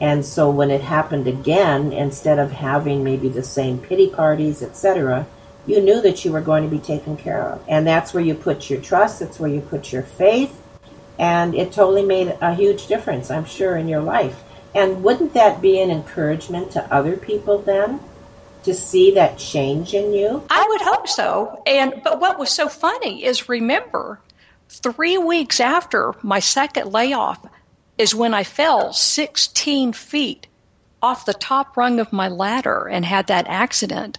And 0.01 0.25
so 0.25 0.49
when 0.49 0.71
it 0.71 0.81
happened 0.81 1.27
again, 1.27 1.93
instead 1.93 2.39
of 2.39 2.53
having 2.53 3.03
maybe 3.03 3.29
the 3.29 3.43
same 3.43 3.81
pity 3.81 4.09
parties, 4.09 4.63
etc., 4.63 5.27
you 5.67 5.81
knew 5.81 6.01
that 6.03 6.25
you 6.25 6.31
were 6.31 6.41
going 6.41 6.63
to 6.63 6.71
be 6.71 6.79
taken 6.79 7.17
care 7.17 7.43
of. 7.43 7.65
And 7.67 7.85
that's 7.85 8.15
where 8.15 8.23
you 8.23 8.35
put 8.35 8.71
your 8.71 8.81
trust, 8.81 9.19
that's 9.19 9.41
where 9.41 9.51
you 9.51 9.61
put 9.61 9.93
your 9.93 10.03
faith. 10.03 10.57
And 11.19 11.53
it 11.53 11.73
totally 11.73 12.05
made 12.05 12.37
a 12.41 12.55
huge 12.55 12.87
difference, 12.87 13.29
I'm 13.29 13.45
sure, 13.45 13.77
in 13.77 13.89
your 13.89 14.03
life. 14.03 14.41
And 14.75 15.03
wouldn't 15.03 15.35
that 15.35 15.61
be 15.61 15.81
an 15.81 15.91
encouragement 15.91 16.73
to 16.73 16.95
other 16.95 17.17
people 17.17 17.59
then? 17.59 18.01
To 18.65 18.73
see 18.73 19.11
that 19.13 19.39
change 19.39 19.93
in 19.93 20.13
you? 20.13 20.45
I 20.49 20.65
would 20.69 20.81
hope 20.81 21.09
so. 21.09 21.63
And 21.67 22.01
but 22.05 22.21
what 22.21 22.39
was 22.39 22.51
so 22.51 22.69
funny 22.69 23.25
is 23.25 23.49
remember, 23.49 24.21
three 24.69 25.19
weeks 25.19 25.61
after 25.61 26.15
my 26.23 26.39
second 26.39 26.93
layoff 26.93 27.45
is 27.99 28.15
when 28.15 28.35
I 28.35 28.45
fell 28.45 28.93
16 28.93 29.93
feet 29.93 30.47
off 31.03 31.27
the 31.27 31.35
top 31.35 31.77
rung 31.77 31.99
of 32.01 32.13
my 32.13 32.29
ladder 32.29 32.89
and 32.89 33.05
had 33.05 33.27
that 33.27 33.47
accident. 33.49 34.19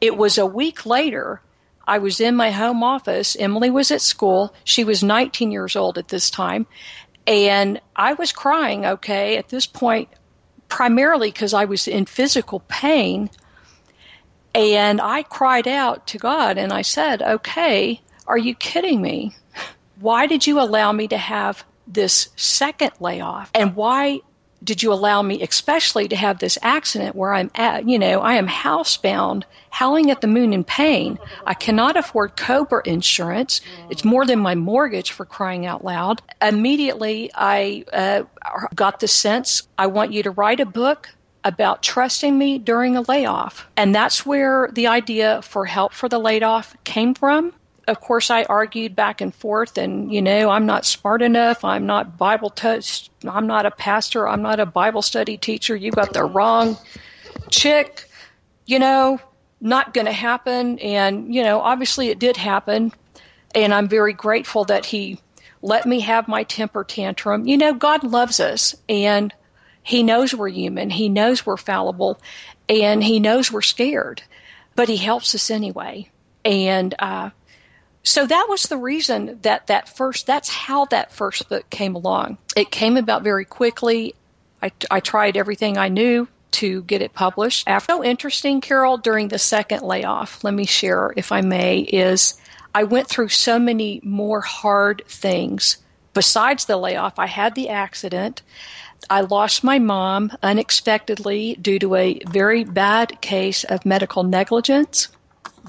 It 0.00 0.16
was 0.16 0.36
a 0.38 0.46
week 0.46 0.84
later. 0.84 1.40
I 1.86 1.98
was 1.98 2.20
in 2.20 2.36
my 2.36 2.50
home 2.50 2.82
office. 2.82 3.36
Emily 3.38 3.70
was 3.70 3.90
at 3.90 4.02
school. 4.02 4.52
She 4.64 4.84
was 4.84 5.02
19 5.02 5.50
years 5.52 5.74
old 5.74 5.96
at 5.96 6.08
this 6.08 6.30
time. 6.30 6.66
And 7.28 7.78
I 7.94 8.14
was 8.14 8.32
crying, 8.32 8.86
okay, 8.86 9.36
at 9.36 9.50
this 9.50 9.66
point, 9.66 10.08
primarily 10.70 11.30
because 11.30 11.52
I 11.52 11.66
was 11.66 11.86
in 11.86 12.06
physical 12.06 12.60
pain. 12.68 13.28
And 14.54 14.98
I 14.98 15.24
cried 15.24 15.68
out 15.68 16.06
to 16.08 16.18
God 16.18 16.56
and 16.56 16.72
I 16.72 16.80
said, 16.80 17.20
okay, 17.20 18.00
are 18.26 18.38
you 18.38 18.54
kidding 18.54 19.02
me? 19.02 19.36
Why 20.00 20.26
did 20.26 20.46
you 20.46 20.58
allow 20.58 20.90
me 20.90 21.06
to 21.08 21.18
have 21.18 21.64
this 21.86 22.30
second 22.36 22.92
layoff? 22.98 23.50
And 23.54 23.76
why 23.76 24.20
did 24.62 24.82
you 24.82 24.92
allow 24.92 25.22
me 25.22 25.42
especially 25.42 26.08
to 26.08 26.16
have 26.16 26.38
this 26.38 26.58
accident 26.62 27.14
where 27.14 27.32
I'm 27.32 27.50
at, 27.54 27.88
you 27.88 27.98
know, 27.98 28.20
I 28.20 28.34
am 28.34 28.48
housebound, 28.48 29.44
howling 29.70 30.10
at 30.10 30.20
the 30.20 30.26
moon 30.26 30.52
in 30.52 30.64
pain. 30.64 31.18
I 31.46 31.54
cannot 31.54 31.96
afford 31.96 32.36
Cobra 32.36 32.82
insurance. 32.84 33.60
It's 33.90 34.04
more 34.04 34.26
than 34.26 34.38
my 34.38 34.54
mortgage 34.54 35.12
for 35.12 35.24
crying 35.24 35.66
out 35.66 35.84
loud. 35.84 36.22
Immediately, 36.42 37.30
I 37.34 37.84
uh, 37.92 38.22
got 38.74 39.00
the 39.00 39.08
sense 39.08 39.62
I 39.78 39.86
want 39.86 40.12
you 40.12 40.22
to 40.24 40.30
write 40.30 40.60
a 40.60 40.66
book 40.66 41.08
about 41.44 41.82
trusting 41.82 42.36
me 42.36 42.58
during 42.58 42.96
a 42.96 43.02
layoff. 43.02 43.66
And 43.76 43.94
that's 43.94 44.26
where 44.26 44.68
the 44.72 44.88
idea 44.88 45.40
for 45.42 45.64
help 45.64 45.92
for 45.92 46.08
the 46.08 46.18
laid 46.18 46.42
off 46.42 46.76
came 46.84 47.14
from 47.14 47.52
of 47.88 48.00
course, 48.00 48.30
I 48.30 48.44
argued 48.44 48.94
back 48.94 49.20
and 49.20 49.34
forth, 49.34 49.78
and 49.78 50.12
you 50.12 50.22
know, 50.22 50.50
I'm 50.50 50.66
not 50.66 50.84
smart 50.84 51.22
enough. 51.22 51.64
I'm 51.64 51.86
not 51.86 52.18
Bible 52.18 52.50
touched. 52.50 53.10
I'm 53.26 53.46
not 53.46 53.66
a 53.66 53.70
pastor. 53.70 54.28
I'm 54.28 54.42
not 54.42 54.60
a 54.60 54.66
Bible 54.66 55.02
study 55.02 55.36
teacher. 55.36 55.74
You 55.74 55.90
got 55.90 56.12
the 56.12 56.24
wrong 56.24 56.76
chick. 57.50 58.08
You 58.66 58.78
know, 58.78 59.18
not 59.60 59.94
going 59.94 60.06
to 60.06 60.12
happen. 60.12 60.78
And 60.80 61.34
you 61.34 61.42
know, 61.42 61.60
obviously, 61.60 62.08
it 62.08 62.18
did 62.18 62.36
happen, 62.36 62.92
and 63.54 63.72
I'm 63.72 63.88
very 63.88 64.12
grateful 64.12 64.64
that 64.66 64.84
he 64.84 65.18
let 65.62 65.86
me 65.86 66.00
have 66.00 66.28
my 66.28 66.44
temper 66.44 66.84
tantrum. 66.84 67.46
You 67.46 67.56
know, 67.56 67.74
God 67.74 68.04
loves 68.04 68.40
us, 68.40 68.74
and 68.88 69.32
He 69.82 70.02
knows 70.02 70.34
we're 70.34 70.48
human. 70.48 70.90
He 70.90 71.08
knows 71.08 71.44
we're 71.44 71.56
fallible, 71.56 72.20
and 72.68 73.02
He 73.02 73.18
knows 73.18 73.50
we're 73.50 73.62
scared, 73.62 74.22
but 74.76 74.88
He 74.88 74.96
helps 74.96 75.34
us 75.34 75.50
anyway. 75.50 76.10
And 76.44 76.94
uh, 76.98 77.30
so 78.08 78.26
that 78.26 78.46
was 78.48 78.64
the 78.64 78.78
reason 78.78 79.38
that 79.42 79.66
that 79.66 79.88
first 79.88 80.26
that's 80.26 80.48
how 80.48 80.86
that 80.86 81.12
first 81.12 81.48
book 81.48 81.68
came 81.68 81.94
along. 81.94 82.38
It 82.56 82.70
came 82.70 82.96
about 82.96 83.22
very 83.22 83.44
quickly. 83.44 84.14
I, 84.62 84.72
I 84.90 85.00
tried 85.00 85.36
everything 85.36 85.78
i 85.78 85.88
knew 85.88 86.26
to 86.52 86.82
get 86.82 87.02
it 87.02 87.12
published. 87.12 87.68
After 87.68 87.92
so 87.92 88.02
interesting 88.04 88.60
carol 88.60 88.96
during 88.96 89.28
the 89.28 89.38
second 89.38 89.82
layoff 89.82 90.42
let 90.42 90.54
me 90.54 90.64
share 90.64 91.12
if 91.16 91.32
i 91.32 91.42
may 91.42 91.80
is 91.80 92.40
i 92.74 92.84
went 92.84 93.08
through 93.08 93.28
so 93.28 93.58
many 93.58 94.00
more 94.02 94.40
hard 94.40 95.02
things. 95.06 95.76
Besides 96.14 96.64
the 96.64 96.78
layoff 96.78 97.18
i 97.18 97.26
had 97.26 97.54
the 97.54 97.68
accident. 97.68 98.42
I 99.10 99.20
lost 99.20 99.62
my 99.62 99.78
mom 99.78 100.32
unexpectedly 100.42 101.56
due 101.60 101.78
to 101.78 101.94
a 101.94 102.20
very 102.26 102.64
bad 102.64 103.20
case 103.20 103.64
of 103.64 103.86
medical 103.86 104.24
negligence 104.24 105.08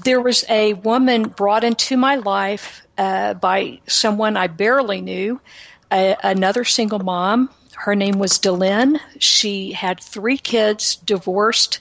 there 0.04 0.20
was 0.20 0.44
a 0.48 0.74
woman 0.74 1.24
brought 1.24 1.64
into 1.64 1.96
my 1.96 2.16
life 2.16 2.86
uh, 2.98 3.34
by 3.34 3.80
someone 3.86 4.36
I 4.36 4.46
barely 4.46 5.00
knew, 5.00 5.40
another 5.90 6.64
single 6.64 6.98
mom. 7.00 7.50
Her 7.74 7.94
name 7.94 8.18
was 8.18 8.32
Delynn. 8.32 9.00
She 9.18 9.72
had 9.72 10.00
three 10.00 10.38
kids, 10.38 10.96
divorced, 10.96 11.80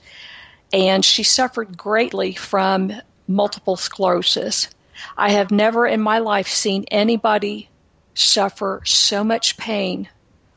and 0.72 1.04
she 1.04 1.24
suffered 1.24 1.78
greatly 1.78 2.34
from 2.34 2.94
multiple 3.28 3.76
sclerosis. 3.76 4.70
I 5.18 5.32
have 5.32 5.52
never 5.52 5.86
in 5.86 6.02
my 6.02 6.20
life 6.20 6.48
seen 6.48 6.86
anybody 6.90 7.70
suffer 8.14 8.82
so 8.86 9.24
much 9.24 9.58
pain 9.58 10.10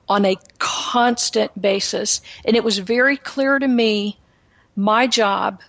on 0.08 0.24
a 0.24 0.36
constant 0.58 1.60
basis. 1.60 2.20
And 2.44 2.56
it 2.56 2.64
was 2.64 2.78
very 2.78 3.16
clear 3.16 3.58
to 3.58 3.68
me 3.68 4.18
my 4.74 5.06
job 5.06 5.60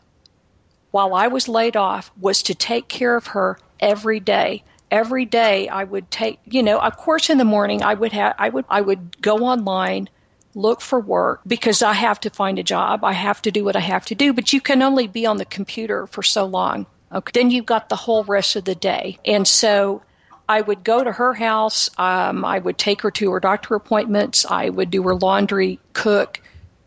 while 0.94 1.16
I 1.16 1.26
was 1.26 1.48
laid 1.48 1.76
off 1.76 2.12
was 2.22 2.44
to 2.44 2.54
take 2.54 2.88
care 2.88 3.16
of 3.16 3.26
her 3.28 3.58
every 3.80 4.20
day. 4.20 4.64
Every 4.92 5.26
day 5.26 5.68
I 5.68 5.84
would 5.84 6.12
take, 6.12 6.40
you 6.46 6.62
know, 6.62 6.80
of 6.80 6.98
course 6.98 7.32
in 7.32 7.40
the 7.40 7.44
morning 7.44 7.82
I 7.82 7.96
would 7.96 8.12
have 8.12 8.36
I 8.38 8.50
would 8.50 8.66
I 8.70 8.82
would 8.82 9.20
go 9.20 9.38
online 9.38 10.08
look 10.54 10.82
for 10.82 11.00
work 11.00 11.42
because 11.48 11.82
I 11.82 11.94
have 11.94 12.20
to 12.20 12.30
find 12.30 12.60
a 12.60 12.64
job. 12.64 13.04
I 13.04 13.14
have 13.14 13.42
to 13.42 13.50
do 13.50 13.64
what 13.64 13.76
I 13.76 13.80
have 13.80 14.06
to 14.06 14.14
do, 14.14 14.34
but 14.34 14.54
you 14.54 14.62
can 14.62 14.84
only 14.84 15.08
be 15.08 15.26
on 15.26 15.38
the 15.38 15.46
computer 15.46 16.06
for 16.06 16.22
so 16.22 16.46
long. 16.46 16.86
Okay. 17.12 17.32
Then 17.34 17.50
you've 17.50 17.66
got 17.66 17.90
the 17.90 17.96
whole 17.96 18.24
rest 18.26 18.56
of 18.56 18.66
the 18.66 18.76
day. 18.76 19.18
And 19.26 19.48
so 19.48 20.04
I 20.48 20.62
would 20.62 20.84
go 20.84 21.04
to 21.04 21.12
her 21.12 21.34
house. 21.34 21.90
Um, 21.98 22.46
I 22.46 22.60
would 22.60 22.78
take 22.78 23.02
her 23.02 23.10
to 23.10 23.32
her 23.32 23.40
doctor 23.40 23.74
appointments. 23.74 24.46
I 24.46 24.70
would 24.70 24.92
do 24.92 25.02
her 25.02 25.16
laundry, 25.16 25.80
cook, 25.94 26.40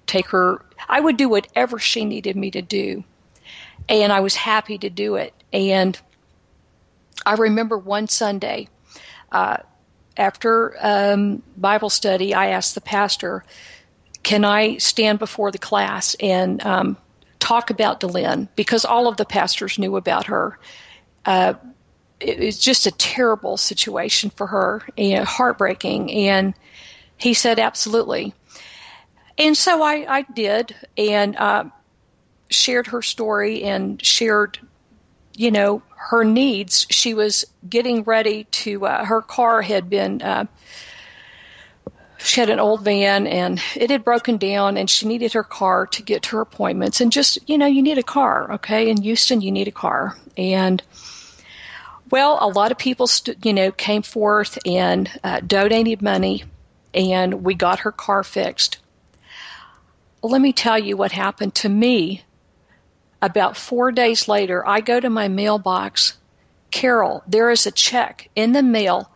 take 0.06 0.28
her. 0.28 0.64
I 0.88 1.00
would 1.00 1.16
do 1.16 1.28
whatever 1.28 1.80
she 1.80 2.04
needed 2.04 2.36
me 2.36 2.52
to 2.52 2.62
do 2.62 3.02
and 3.88 4.12
I 4.12 4.20
was 4.20 4.34
happy 4.34 4.78
to 4.78 4.90
do 4.90 5.16
it. 5.16 5.32
And 5.52 5.98
I 7.24 7.34
remember 7.34 7.78
one 7.78 8.08
Sunday 8.08 8.68
uh, 9.32 9.58
after 10.16 10.76
um, 10.80 11.42
Bible 11.56 11.90
study, 11.90 12.34
I 12.34 12.48
asked 12.48 12.74
the 12.74 12.80
pastor, 12.80 13.44
"Can 14.22 14.44
I 14.44 14.78
stand 14.78 15.18
before 15.18 15.50
the 15.50 15.58
class 15.58 16.14
and 16.20 16.64
um, 16.64 16.96
talk 17.38 17.70
about 17.70 18.00
Delynn?" 18.00 18.48
Because 18.56 18.84
all 18.84 19.08
of 19.08 19.16
the 19.16 19.24
pastors 19.24 19.78
knew 19.78 19.96
about 19.96 20.26
her. 20.26 20.58
Uh, 21.24 21.54
it 22.18 22.38
was 22.38 22.58
just 22.58 22.86
a 22.86 22.92
terrible 22.92 23.58
situation 23.58 24.30
for 24.30 24.46
her 24.46 24.82
and 24.96 25.26
heartbreaking. 25.26 26.10
And 26.12 26.54
he 27.16 27.34
said, 27.34 27.58
"Absolutely." 27.58 28.34
And 29.38 29.54
so 29.54 29.82
I, 29.82 30.06
I 30.08 30.22
did, 30.22 30.74
and 30.96 31.36
uh, 31.36 31.64
shared 32.50 32.88
her 32.88 33.02
story 33.02 33.64
and 33.64 34.04
shared, 34.04 34.58
you 35.34 35.50
know, 35.50 35.82
her 35.96 36.24
needs. 36.24 36.86
She 36.90 37.14
was 37.14 37.44
getting 37.68 38.04
ready 38.04 38.44
to, 38.44 38.86
uh, 38.86 39.04
her 39.04 39.22
car 39.22 39.62
had 39.62 39.90
been, 39.90 40.22
uh, 40.22 40.46
she 42.18 42.40
had 42.40 42.50
an 42.50 42.60
old 42.60 42.82
van 42.82 43.26
and 43.26 43.62
it 43.74 43.90
had 43.90 44.04
broken 44.04 44.36
down 44.36 44.76
and 44.76 44.88
she 44.88 45.06
needed 45.06 45.32
her 45.34 45.44
car 45.44 45.86
to 45.86 46.02
get 46.02 46.22
to 46.22 46.36
her 46.36 46.42
appointments. 46.42 47.00
And 47.00 47.12
just 47.12 47.38
you 47.48 47.58
know 47.58 47.66
you 47.66 47.82
need 47.82 47.98
a 47.98 48.02
car 48.02 48.52
okay? 48.54 48.88
In 48.88 49.00
houston 49.02 49.40
you 49.40 49.52
need 49.52 49.68
a 49.68 49.72
car. 49.72 50.16
And 50.36 50.82
well 52.10 52.38
a 52.40 52.48
lot 52.48 52.72
of 52.72 52.78
people 52.78 53.06
st- 53.06 53.44
you 53.44 53.52
know 53.52 53.70
came 53.70 54.02
forth 54.02 54.58
and 54.66 55.10
uh, 55.22 55.40
donated 55.40 56.02
money 56.02 56.44
and 56.94 57.44
we 57.44 57.54
got 57.54 57.80
her 57.80 57.92
car 57.92 58.24
fixed. 58.24 58.78
Let 60.22 60.40
me 60.40 60.52
tell 60.52 60.78
you 60.78 60.96
what 60.96 61.12
happened 61.12 61.54
to 61.56 61.68
me 61.68 62.22
about 63.22 63.56
four 63.56 63.92
days 63.92 64.28
later, 64.28 64.66
I 64.66 64.80
go 64.80 64.98
to 65.00 65.10
my 65.10 65.28
mailbox. 65.28 66.18
Carol, 66.70 67.22
there 67.26 67.50
is 67.50 67.66
a 67.66 67.70
check 67.70 68.28
in 68.34 68.52
the 68.52 68.62
mail 68.62 69.10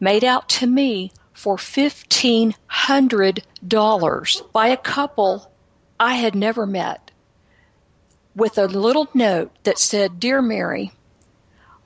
made 0.00 0.24
out 0.24 0.48
to 0.48 0.66
me 0.66 1.12
for 1.32 1.56
$1,500 1.56 4.52
by 4.52 4.68
a 4.68 4.76
couple 4.76 5.50
I 5.98 6.14
had 6.14 6.34
never 6.34 6.66
met 6.66 7.10
with 8.34 8.58
a 8.58 8.66
little 8.66 9.08
note 9.14 9.52
that 9.64 9.78
said, 9.78 10.18
Dear 10.18 10.42
Mary, 10.42 10.92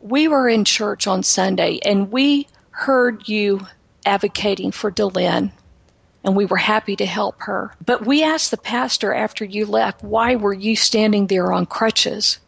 we 0.01 0.29
were 0.29 0.49
in 0.49 0.65
church 0.65 1.07
on 1.07 1.23
Sunday 1.23 1.79
and 1.85 2.13
we 2.13 2.47
heard 2.71 3.29
you 3.29 3.67
advocating 4.05 4.71
for 4.71 4.91
Delynn. 4.91 5.53
And 6.27 6.35
we 6.35 6.45
were 6.45 6.57
happy 6.57 6.97
to 6.97 7.07
help 7.07 7.37
her. 7.39 7.73
But 7.87 8.05
we 8.05 8.25
asked 8.25 8.51
the 8.51 8.57
pastor 8.57 9.15
after 9.15 9.45
you 9.45 9.65
left, 9.65 10.03
why 10.03 10.35
were 10.35 10.53
you 10.53 10.75
standing 10.75 11.29
there 11.29 11.53
on 11.53 11.67
crutches? 11.67 12.41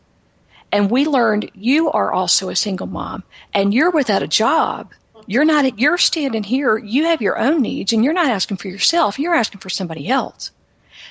And 0.72 0.90
we 0.90 1.06
learned 1.06 1.50
you 1.54 1.88
are 1.92 2.12
also 2.12 2.48
a 2.48 2.56
single 2.56 2.88
mom 2.88 3.22
and 3.54 3.72
you're 3.72 3.92
without 3.92 4.24
a 4.24 4.28
job. 4.28 4.92
You're 5.26 5.44
not, 5.44 5.78
you're 5.78 5.96
standing 5.96 6.42
here, 6.42 6.76
you 6.76 7.04
have 7.04 7.22
your 7.22 7.38
own 7.38 7.62
needs 7.62 7.92
and 7.92 8.02
you're 8.02 8.12
not 8.12 8.28
asking 8.28 8.56
for 8.56 8.68
yourself, 8.68 9.18
you're 9.18 9.34
asking 9.34 9.60
for 9.60 9.70
somebody 9.70 10.08
else. 10.08 10.50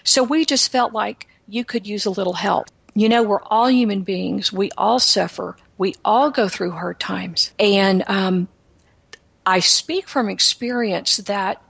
So 0.03 0.23
we 0.23 0.43
just 0.43 0.71
felt 0.71 0.91
like 0.91 1.27
you 1.47 1.63
could 1.63 1.87
use 1.87 2.05
a 2.05 2.11
little 2.11 2.33
help. 2.33 2.67
You 2.93 3.07
know, 3.07 3.23
we're 3.23 3.43
all 3.43 3.69
human 3.69 4.01
beings. 4.01 4.51
We 4.51 4.71
all 4.77 4.99
suffer. 4.99 5.55
We 5.77 5.95
all 6.03 6.31
go 6.31 6.49
through 6.49 6.71
hard 6.71 6.99
times. 6.99 7.51
And 7.59 8.03
um, 8.07 8.47
I 9.45 9.59
speak 9.59 10.07
from 10.07 10.29
experience 10.29 11.17
that 11.17 11.61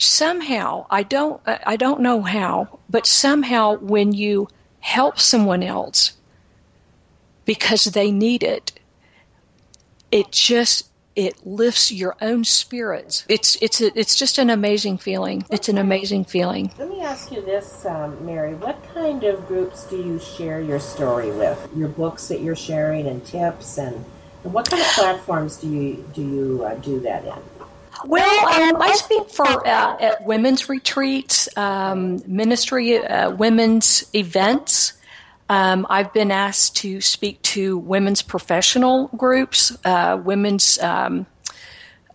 somehow 0.00 0.86
I 0.90 1.02
don't 1.02 1.40
I 1.46 1.76
don't 1.76 2.00
know 2.00 2.22
how, 2.22 2.80
but 2.88 3.06
somehow 3.06 3.76
when 3.78 4.12
you 4.12 4.48
help 4.80 5.20
someone 5.20 5.62
else 5.62 6.12
because 7.44 7.84
they 7.84 8.10
need 8.10 8.42
it, 8.42 8.72
it 10.10 10.32
just 10.32 10.88
it 11.16 11.44
lifts 11.44 11.92
your 11.92 12.16
own 12.22 12.44
spirits. 12.44 13.24
it's 13.28 13.56
it's 13.60 13.80
it's 13.80 14.14
just 14.14 14.38
an 14.38 14.48
amazing 14.48 14.96
feeling. 14.96 15.44
It's 15.50 15.68
an 15.68 15.76
amazing 15.76 16.24
feeling. 16.24 16.72
Let 16.78 16.88
me 16.88 17.02
ask 17.02 17.30
you 17.30 17.42
this, 17.42 17.84
um, 17.84 18.24
Mary. 18.24 18.54
What 18.54 18.82
kind 18.94 19.22
of 19.24 19.46
groups 19.46 19.84
do 19.84 19.96
you 19.96 20.18
share 20.18 20.60
your 20.62 20.80
story 20.80 21.30
with? 21.30 21.68
Your 21.76 21.88
books 21.88 22.28
that 22.28 22.40
you're 22.40 22.56
sharing 22.56 23.06
and 23.06 23.24
tips, 23.26 23.76
and, 23.76 24.02
and 24.44 24.52
what 24.54 24.70
kind 24.70 24.80
of 24.80 24.88
platforms 24.88 25.58
do 25.58 25.68
you 25.68 26.04
do 26.14 26.22
you 26.22 26.64
uh, 26.64 26.74
do 26.76 27.00
that 27.00 27.24
in? 27.24 27.59
Well, 28.04 28.46
um, 28.74 28.80
I 28.80 28.92
speak 28.94 29.28
for 29.30 29.46
uh, 29.66 29.96
at 30.00 30.24
women's 30.24 30.68
retreats, 30.68 31.48
um, 31.56 32.22
ministry, 32.26 32.98
uh, 32.98 33.30
women's 33.30 34.04
events. 34.14 34.94
Um, 35.48 35.86
I've 35.90 36.12
been 36.12 36.30
asked 36.30 36.76
to 36.76 37.00
speak 37.00 37.42
to 37.42 37.76
women's 37.78 38.22
professional 38.22 39.08
groups, 39.08 39.76
uh, 39.84 40.20
women's 40.24 40.78
um, 40.78 41.26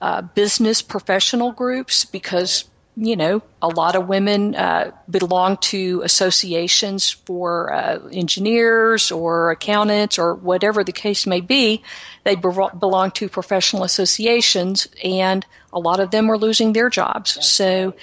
uh, 0.02 0.22
business 0.22 0.82
professional 0.82 1.52
groups, 1.52 2.06
because 2.06 2.66
you 2.98 3.16
know 3.16 3.42
a 3.62 3.68
lot 3.68 3.96
of 3.96 4.08
women 4.08 4.56
uh, 4.56 4.92
belong 5.10 5.58
to 5.58 6.02
associations 6.04 7.10
for 7.10 7.74
uh, 7.74 8.00
engineers 8.12 9.12
or 9.12 9.52
accountants 9.52 10.18
or 10.18 10.36
whatever 10.36 10.84
the 10.84 10.92
case 10.92 11.28
may 11.28 11.42
be. 11.42 11.84
They 12.24 12.36
be- 12.36 12.70
belong 12.80 13.12
to 13.12 13.28
professional 13.28 13.84
associations, 13.84 14.88
and 15.04 15.46
a 15.74 15.80
lot 15.80 16.00
of 16.00 16.12
them 16.12 16.30
are 16.32 16.38
losing 16.38 16.74
their 16.74 16.90
jobs. 16.90 17.46
So, 17.46 17.94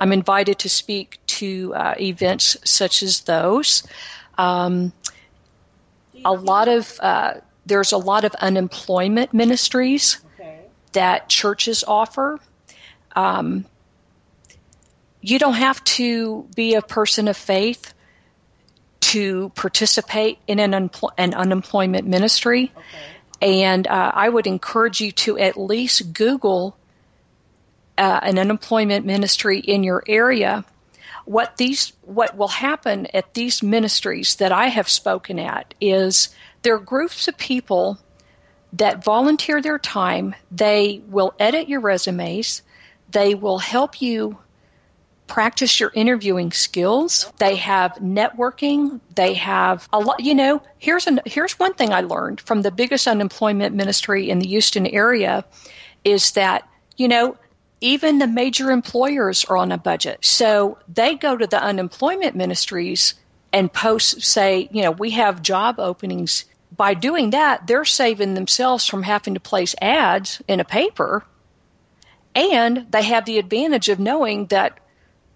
I'm 0.00 0.12
invited 0.12 0.58
to 0.60 0.68
speak 0.68 1.18
to 1.26 1.74
uh, 1.74 1.94
events 2.00 2.56
such 2.64 3.02
as 3.02 3.20
those. 3.20 3.84
Um, 4.36 4.92
a 6.24 6.32
lot 6.32 6.68
of 6.68 6.98
uh, 7.00 7.34
there's 7.66 7.92
a 7.92 7.98
lot 7.98 8.24
of 8.24 8.34
unemployment 8.36 9.32
ministries 9.32 10.18
okay. 10.34 10.60
that 10.92 11.28
churches 11.28 11.84
offer. 11.86 12.40
Um, 13.14 13.64
you 15.20 15.38
don't 15.38 15.54
have 15.54 15.82
to 15.84 16.48
be 16.54 16.74
a 16.74 16.82
person 16.82 17.28
of 17.28 17.36
faith 17.36 17.94
to 19.00 19.50
participate 19.50 20.38
in 20.46 20.58
an, 20.58 20.72
unempl- 20.72 21.10
an 21.16 21.34
unemployment 21.34 22.06
ministry. 22.06 22.72
Okay. 22.76 23.64
And 23.64 23.86
uh, 23.86 24.12
I 24.14 24.28
would 24.28 24.46
encourage 24.46 25.00
you 25.00 25.12
to 25.12 25.38
at 25.38 25.58
least 25.58 26.12
Google 26.12 26.76
uh, 27.96 28.20
an 28.22 28.38
unemployment 28.38 29.06
ministry 29.06 29.58
in 29.58 29.82
your 29.82 30.02
area 30.06 30.64
what 31.30 31.56
these 31.58 31.92
what 32.02 32.36
will 32.36 32.48
happen 32.48 33.06
at 33.14 33.34
these 33.34 33.62
ministries 33.62 34.36
that 34.36 34.50
I 34.50 34.66
have 34.66 34.88
spoken 34.88 35.38
at 35.38 35.74
is 35.80 36.34
there 36.62 36.74
are 36.74 36.80
groups 36.80 37.28
of 37.28 37.38
people 37.38 37.98
that 38.72 39.04
volunteer 39.04 39.62
their 39.62 39.78
time. 39.78 40.34
They 40.50 41.02
will 41.06 41.32
edit 41.38 41.68
your 41.68 41.80
resumes. 41.80 42.62
They 43.10 43.36
will 43.36 43.58
help 43.58 44.02
you 44.02 44.38
practice 45.30 45.78
your 45.78 45.92
interviewing 45.94 46.50
skills. 46.50 47.32
They 47.38 47.56
have 47.56 47.92
networking. 47.94 49.00
They 49.14 49.32
have 49.34 49.88
a 49.92 50.00
lot. 50.00 50.20
You 50.20 50.34
know, 50.34 50.62
here's 50.78 51.06
an 51.06 51.20
here's 51.24 51.58
one 51.58 51.72
thing 51.72 51.92
I 51.92 52.02
learned 52.02 52.40
from 52.40 52.62
the 52.62 52.72
biggest 52.72 53.06
unemployment 53.06 53.74
ministry 53.74 54.28
in 54.28 54.40
the 54.40 54.48
Houston 54.48 54.86
area 54.86 55.44
is 56.04 56.32
that 56.32 56.68
you 56.96 57.08
know 57.08 57.36
even 57.80 58.18
the 58.18 58.26
major 58.26 58.70
employers 58.70 59.44
are 59.46 59.56
on 59.56 59.72
a 59.72 59.78
budget. 59.78 60.18
So 60.24 60.78
they 60.92 61.14
go 61.14 61.36
to 61.36 61.46
the 61.46 61.62
unemployment 61.62 62.36
ministries 62.36 63.14
and 63.52 63.72
post, 63.72 64.22
say, 64.22 64.68
you 64.70 64.82
know, 64.82 64.90
we 64.90 65.10
have 65.12 65.42
job 65.42 65.76
openings. 65.78 66.44
By 66.76 66.94
doing 66.94 67.30
that, 67.30 67.66
they're 67.66 67.84
saving 67.84 68.34
themselves 68.34 68.86
from 68.86 69.02
having 69.02 69.34
to 69.34 69.40
place 69.40 69.74
ads 69.80 70.42
in 70.46 70.60
a 70.60 70.64
paper. 70.64 71.24
And 72.34 72.86
they 72.90 73.02
have 73.02 73.24
the 73.24 73.38
advantage 73.38 73.88
of 73.88 73.98
knowing 73.98 74.46
that 74.46 74.78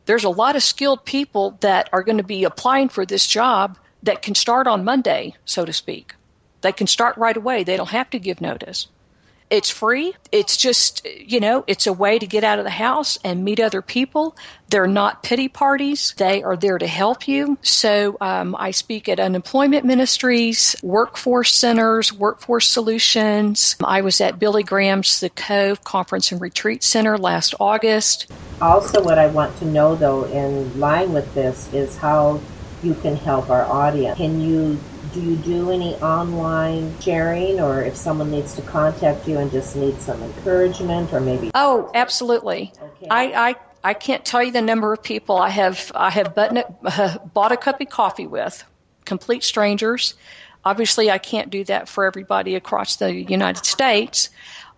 there's 0.07 0.25
a 0.25 0.31
lot 0.31 0.57
of 0.57 0.63
skilled 0.63 1.05
people 1.05 1.57
that 1.61 1.89
are 1.93 2.03
going 2.03 2.19
to 2.19 2.25
be 2.25 2.45
applying 2.45 2.89
for 2.89 3.07
this 3.07 3.27
job 3.27 3.79
that 4.03 4.23
can 4.23 4.35
start 4.35 4.67
on 4.67 4.85
Monday, 4.85 5.35
so 5.45 5.65
to 5.65 5.73
speak. 5.73 6.15
They 6.61 6.73
can 6.73 6.87
start 6.87 7.17
right 7.17 7.37
away. 7.37 7.65
They 7.65 7.77
don't 7.77 7.91
have 7.91 8.11
to 8.11 8.19
give 8.19 8.41
notice. 8.41 8.89
It's 9.51 9.69
free. 9.69 10.15
It's 10.33 10.57
just, 10.57 11.07
you 11.07 11.39
know, 11.39 11.65
it's 11.67 11.87
a 11.87 11.93
way 11.93 12.19
to 12.19 12.27
get 12.27 12.45
out 12.45 12.59
of 12.59 12.65
the 12.65 12.71
house 12.71 13.19
and 13.23 13.45
meet 13.45 13.61
other 13.61 13.83
people. 13.83 14.37
They're 14.69 14.87
not 14.87 15.23
pity 15.23 15.49
parties. 15.49 16.15
They 16.17 16.43
are 16.43 16.57
there 16.57 16.79
to 16.79 16.87
help 16.87 17.29
you. 17.29 17.59
So 17.61 18.17
um, 18.21 18.57
I 18.59 18.71
speak 18.71 19.09
at 19.09 19.21
unemployment 19.21 19.85
ministries, 19.85 20.75
workforce 20.83 21.55
centers, 21.55 22.13
workforce 22.13 22.67
solutions. 22.67 23.77
I 23.85 24.01
was 24.01 24.21
at 24.21 24.39
Billy 24.39 24.63
Graham's 24.63 25.21
The 25.21 25.31
Cove 25.31 25.85
Conference 25.85 26.33
and 26.33 26.41
Retreat 26.41 26.83
Center 26.83 27.19
last 27.19 27.55
August. 27.61 28.33
Also, 28.65 29.05
what 29.05 29.19
I 29.19 29.27
want 29.27 29.55
to 29.59 29.67
know, 29.67 29.95
though, 29.95 30.25
in 30.25 30.81
line 30.81 31.13
with 31.13 31.33
this, 31.35 31.71
is 31.75 31.99
how 31.99 32.41
you 32.83 32.95
can 32.95 33.15
help 33.15 33.51
our 33.51 33.67
audience. 33.67 34.17
Can 34.17 34.41
you 34.41 34.79
do 35.13 35.21
you 35.21 35.37
do 35.37 35.71
any 35.71 35.95
online 35.97 36.99
sharing 36.99 37.61
or 37.61 37.83
if 37.83 37.95
someone 37.95 38.31
needs 38.31 38.55
to 38.55 38.63
contact 38.63 39.29
you 39.29 39.39
and 39.39 39.51
just 39.51 39.77
needs 39.77 40.03
some 40.03 40.21
encouragement 40.23 41.13
or 41.13 41.21
maybe 41.21 41.51
oh 41.55 41.91
absolutely 41.95 42.73
okay. 42.83 43.07
I, 43.11 43.51
I 43.51 43.55
I 43.85 43.95
can't 43.95 44.25
tell 44.25 44.43
you 44.43 44.51
the 44.51 44.63
number 44.63 44.93
of 44.93 45.03
people 45.03 45.37
I 45.37 45.51
have 45.51 45.93
I 45.95 46.11
have 46.11 46.35
button, 46.35 46.65
uh, 46.85 47.19
bought 47.33 47.53
a 47.53 47.57
cup 47.57 47.81
of 47.81 47.91
coffee 47.91 48.27
with 48.27 48.65
complete 49.05 49.45
strangers 49.45 50.15
obviously 50.65 51.11
I 51.11 51.19
can't 51.19 51.51
do 51.51 51.65
that 51.65 51.89
for 51.89 52.05
everybody 52.05 52.57
across 52.57 52.97
the 52.97 53.15
United 53.15 53.65
States 53.65 54.31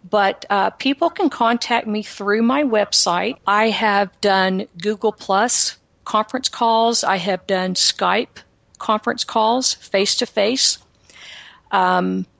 but 0.09 0.45
uh, 0.51 0.71
people 0.71 1.11
can 1.11 1.31
contact 1.31 1.87
me 1.87 2.03
through 2.03 2.43
my 2.43 2.63
website 2.63 3.39
I 3.47 3.71
have 3.71 4.21
done 4.21 4.67
Google 4.81 5.13
Plus 5.13 5.77
conference 6.05 6.49
calls 6.49 7.05
I 7.05 7.17
have 7.17 7.47
done 7.47 7.75
Skype 7.75 8.39
conference 8.79 9.25
calls 9.25 9.75
face 9.75 10.17
to 10.17 10.27
face. 10.27 10.79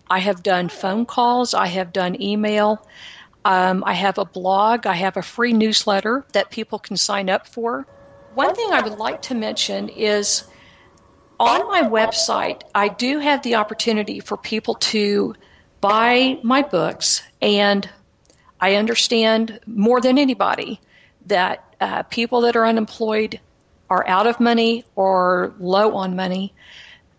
I 0.09 0.19
have 0.19 0.43
done 0.43 0.69
phone 0.69 1.07
calls. 1.07 1.55
I 1.55 1.67
have 1.67 1.93
done 1.93 2.21
email. 2.21 2.87
Um, 3.45 3.83
I 3.87 3.93
have 3.93 4.19
a 4.19 4.25
blog. 4.25 4.87
I 4.87 4.95
have 4.95 5.17
a 5.17 5.23
free 5.23 5.53
newsletter 5.53 6.25
that 6.33 6.51
people 6.51 6.79
can 6.79 6.97
sign 6.97 7.29
up 7.29 7.47
for. 7.47 7.87
One 8.35 8.55
thing 8.55 8.73
I 8.73 8.83
would 8.83 8.99
like 8.99 9.23
to 9.23 9.35
mention 9.35 9.89
is 9.89 10.45
on 11.39 11.67
my 11.69 11.83
website, 11.83 12.63
I 12.75 12.89
do 12.89 13.19
have 13.19 13.43
the 13.43 13.57
opportunity 13.57 14.21
for 14.21 14.37
people 14.37 14.75
to 14.75 15.35
buy 15.81 16.39
my 16.43 16.63
books, 16.63 17.23
and 17.47 17.89
I 18.61 18.75
understand 18.75 19.61
more 19.67 20.01
than 20.01 20.19
anybody 20.19 20.81
that 21.27 21.65
uh, 21.81 22.03
people 22.03 22.41
that 22.43 22.57
are 22.57 22.67
unemployed 22.67 23.41
are 23.89 24.07
out 24.09 24.27
of 24.27 24.41
money 24.41 24.85
or 24.97 25.55
low 25.61 25.95
on 25.95 26.17
money. 26.17 26.53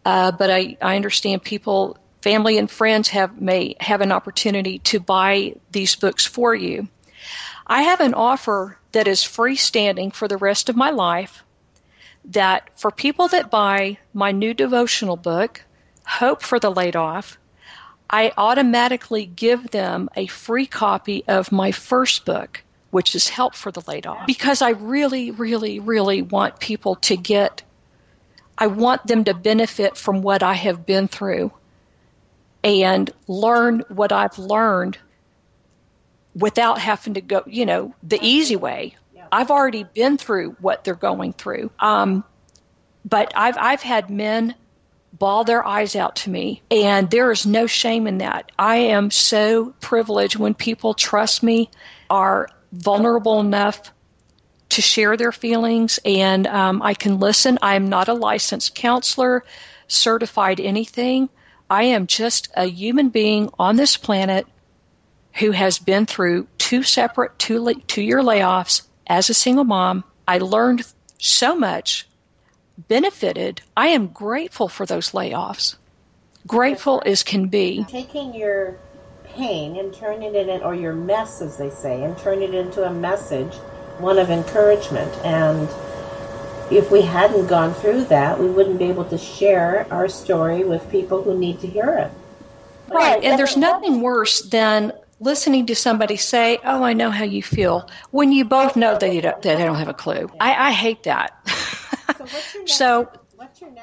Uh, 0.04 0.32
but 0.32 0.52
I, 0.52 0.76
I 0.82 0.98
understand 0.98 1.44
people, 1.44 1.98
family 2.22 2.58
and 2.58 2.70
friends 2.70 3.08
have 3.10 3.40
may 3.40 3.76
have 3.80 4.02
an 4.02 4.12
opportunity 4.12 4.80
to 4.80 5.00
buy 5.00 5.56
these 5.72 5.96
books 5.96 6.26
for 6.26 6.54
you. 6.54 6.90
I 7.66 7.84
have 7.84 8.02
an 8.02 8.14
offer 8.14 8.78
that 8.92 9.08
is 9.08 9.22
freestanding 9.22 10.14
for 10.14 10.28
the 10.28 10.38
rest 10.38 10.68
of 10.68 10.76
my 10.76 10.90
life. 10.90 11.44
That 12.26 12.78
for 12.78 12.92
people 12.92 13.30
that 13.30 13.50
buy 13.50 13.98
my 14.14 14.34
new 14.34 14.54
devotional 14.54 15.16
book, 15.16 15.64
Hope 16.06 16.42
for 16.42 16.60
the 16.60 16.72
Laid 16.72 16.98
Off, 16.98 17.38
I 18.10 18.32
automatically 18.38 19.26
give 19.26 19.72
them 19.72 20.10
a 20.16 20.28
free 20.28 20.66
copy 20.66 21.24
of 21.28 21.52
my 21.52 21.72
first 21.72 22.26
book, 22.26 22.64
which 22.92 23.16
is 23.16 23.28
help 23.28 23.56
for 23.56 23.72
the 23.72 23.82
laid 23.88 24.08
off. 24.08 24.26
Because 24.28 24.62
I 24.62 24.70
really, 24.70 25.32
really, 25.32 25.80
really 25.80 26.22
want 26.22 26.60
people 26.60 26.96
to 26.96 27.18
get, 27.18 27.64
I 28.58 28.68
want 28.68 29.06
them 29.08 29.24
to 29.26 29.34
benefit 29.34 29.98
from 29.98 30.22
what 30.22 30.42
I 30.44 30.54
have 30.54 30.86
been 30.86 31.08
through 31.08 31.52
and 32.64 33.12
learn 33.28 33.84
what 33.90 34.12
I've 34.12 34.38
learned 34.38 34.98
without 36.34 36.80
having 36.80 37.16
to 37.16 37.22
go, 37.22 37.44
you 37.46 37.66
know, 37.66 37.94
the 38.04 38.20
easy 38.22 38.56
way. 38.56 38.96
I've 39.32 39.52
already 39.52 39.84
been 39.84 40.18
through 40.18 40.56
what 40.62 40.84
they're 40.84 40.96
going 40.96 41.34
through. 41.34 41.70
Um, 41.80 42.24
but 43.04 43.32
I've 43.36 43.58
I've 43.58 43.82
had 43.82 44.10
men 44.10 44.56
bawl 45.14 45.44
their 45.44 45.66
eyes 45.66 45.96
out 45.96 46.16
to 46.18 46.30
me, 46.30 46.62
and 46.70 47.10
there 47.10 47.32
is 47.32 47.46
no 47.46 47.68
shame 47.68 48.08
in 48.08 48.20
that. 48.20 48.52
I 48.58 48.78
am 48.78 49.12
so 49.12 49.74
privileged 49.80 50.36
when 50.36 50.54
people 50.54 50.94
trust 50.94 51.44
me, 51.44 51.70
are 52.10 52.48
vulnerable 52.72 53.40
enough 53.40 53.92
to 54.70 54.82
share 54.82 55.18
their 55.18 55.32
feelings, 55.32 56.00
and 56.06 56.46
um, 56.48 56.82
I 56.82 56.94
can 56.94 57.20
listen. 57.20 57.58
I 57.62 57.76
am 57.76 57.90
not 57.90 58.10
a 58.10 58.14
licensed 58.14 58.76
counselor, 58.76 59.44
certified 59.88 60.60
anything. 60.60 61.30
I 61.70 61.84
am 61.84 62.08
just 62.08 62.50
a 62.56 62.66
human 62.66 63.10
being 63.10 63.50
on 63.58 63.76
this 63.76 63.98
planet 63.98 64.46
who 65.34 65.52
has 65.52 65.80
been 65.80 66.06
through 66.06 66.48
two 66.58 66.84
separate 66.84 67.38
two, 67.40 67.74
two 67.88 68.02
year 68.02 68.22
layoffs 68.22 68.84
as 69.06 69.30
a 69.30 69.34
single 69.34 69.64
mom. 69.64 70.04
I 70.28 70.40
learned 70.40 70.86
so 71.18 71.56
much, 71.56 72.08
benefited. 72.78 73.62
I 73.76 73.88
am 73.90 74.08
grateful 74.08 74.68
for 74.68 74.86
those 74.86 75.12
layoffs. 75.12 75.76
Grateful 76.46 77.04
as 77.06 77.24
can 77.24 77.48
be. 77.48 77.86
Taking 77.90 78.34
your 78.34 78.78
pain 79.24 79.78
and 79.78 79.94
turning 79.94 80.36
it 80.36 80.48
in, 80.48 80.62
or 80.62 80.74
your 80.74 80.94
mess, 80.94 81.42
as 81.42 81.58
they 81.58 81.70
say, 81.70 82.04
and 82.04 82.18
turning 82.18 82.54
it 82.54 82.56
into 82.56 82.84
a 82.84 82.92
message, 82.92 83.54
one 84.00 84.18
of 84.18 84.30
encouragement. 84.30 85.12
And 85.26 85.68
if 86.72 86.92
we 86.92 87.02
hadn't 87.02 87.48
gone 87.48 87.74
through 87.74 88.06
that, 88.06 88.40
we 88.40 88.48
wouldn't 88.50 88.80
be 88.80 88.86
able 88.86 89.06
to 89.06 89.18
share 89.18 89.88
our 89.92 90.08
story 90.08 90.64
with 90.64 90.90
people 90.90 91.22
who 91.22 91.38
need 91.38 91.60
to 91.62 91.68
hear 91.68 91.94
it. 91.94 92.12
Right, 92.94 93.22
and 93.24 93.38
there's 93.38 93.58
nothing 93.58 94.02
worse 94.02 94.42
than 94.42 94.94
listening 95.20 95.66
to 95.66 95.76
somebody 95.76 96.16
say, 96.16 96.58
"Oh, 96.64 96.84
I 96.84 96.94
know 96.94 97.12
how 97.12 97.26
you 97.26 97.44
feel," 97.44 97.90
when 98.12 98.32
you 98.32 98.46
both 98.46 98.76
know 98.76 98.98
that, 98.98 99.14
you 99.14 99.22
don't, 99.22 99.42
that 99.42 99.58
they 99.58 99.66
don't 99.66 99.76
have 99.76 99.90
a 99.90 99.94
clue. 99.94 100.30
I, 100.40 100.70
I 100.70 100.72
hate 100.72 101.04
that. 101.04 101.34
so, 102.66 103.10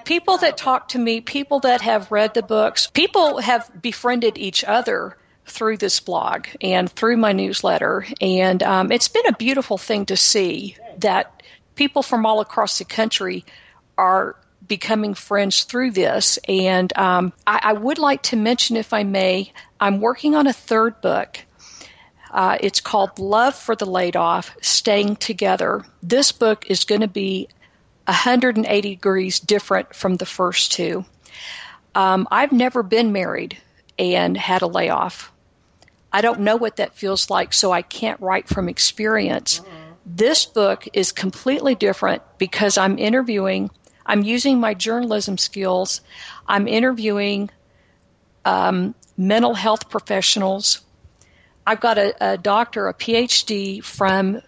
people 0.05 0.39
that 0.39 0.57
talk 0.57 0.89
to 0.89 0.99
me, 0.99 1.21
people 1.21 1.61
that 1.61 1.81
have 1.81 2.11
read 2.11 2.35
the 2.35 2.43
books, 2.43 2.87
people 2.89 3.39
have 3.39 3.71
befriended 3.81 4.39
each 4.39 4.65
other 4.65 5.17
through 5.47 5.77
this 5.77 6.01
blog 6.01 6.47
and 6.61 6.91
through 6.91 7.17
my 7.17 7.33
newsletter, 7.33 8.07
and 8.21 8.63
um, 8.63 8.91
it's 8.91 9.09
been 9.09 9.27
a 9.27 9.37
beautiful 9.37 9.79
thing 9.79 10.07
to 10.07 10.17
see 10.17 10.77
that 10.99 11.43
people 11.75 12.03
from 12.03 12.27
all 12.27 12.41
across 12.41 12.79
the 12.79 12.85
country 12.85 13.45
are 13.99 14.37
becoming 14.67 15.15
friends 15.15 15.65
through 15.65 15.91
this. 15.91 16.39
And 16.49 16.97
um, 16.97 17.33
I, 17.47 17.61
I, 17.63 17.73
would 17.75 17.99
like 17.99 18.23
to 18.25 18.37
mention, 18.37 18.77
if 18.77 18.93
I 18.93 19.03
may, 19.03 19.53
I'm 19.81 20.01
working 20.01 20.35
on 20.35 20.47
a 20.47 20.53
third 20.53 21.01
book. 21.01 21.39
Uh, 22.31 22.59
it's 22.61 22.81
called 22.81 23.19
Love 23.19 23.55
for 23.55 23.77
the 23.77 23.87
Laid 23.87 24.17
Off 24.17 24.57
Staying 24.61 25.17
Together. 25.17 25.85
This 26.03 26.33
book 26.33 26.67
is 26.69 26.85
going 26.85 27.03
to 27.03 27.09
be 27.09 27.49
180 28.07 28.89
degrees 28.89 29.41
different 29.41 29.95
from 29.95 30.17
the 30.17 30.27
first 30.27 30.73
two. 30.73 31.05
Um, 31.95 32.27
I've 32.31 32.53
never 32.53 32.83
been 32.83 33.13
married 33.13 33.57
and 33.99 34.37
had 34.37 34.63
a 34.63 34.67
layoff. 34.67 35.33
I 36.13 36.21
don't 36.21 36.41
know 36.41 36.57
what 36.57 36.77
that 36.77 36.95
feels 36.95 37.31
like, 37.31 37.53
so 37.53 37.73
I 37.73 37.83
can't 37.83 38.21
write 38.21 38.49
from 38.49 38.69
experience. 38.69 39.61
Mm-hmm. 39.61 39.91
This 40.07 40.45
book 40.45 40.87
is 40.93 41.13
completely 41.13 41.75
different 41.75 42.23
because 42.39 42.77
I'm 42.77 42.99
interviewing, 42.99 43.71
I'm 44.05 44.23
using 44.23 44.61
my 44.61 44.75
journalism 44.75 45.39
skills, 45.39 46.03
I'm 46.47 46.69
interviewing 46.69 47.51
um, 48.45 48.95
mental 49.17 49.55
health 49.55 49.89
professionals. 49.89 50.83
I've 51.67 51.81
got 51.81 51.97
a, 51.97 52.33
a 52.33 52.39
doctor, 52.39 52.89
a 52.89 52.95
PhD 52.95 53.83
from 53.83 54.43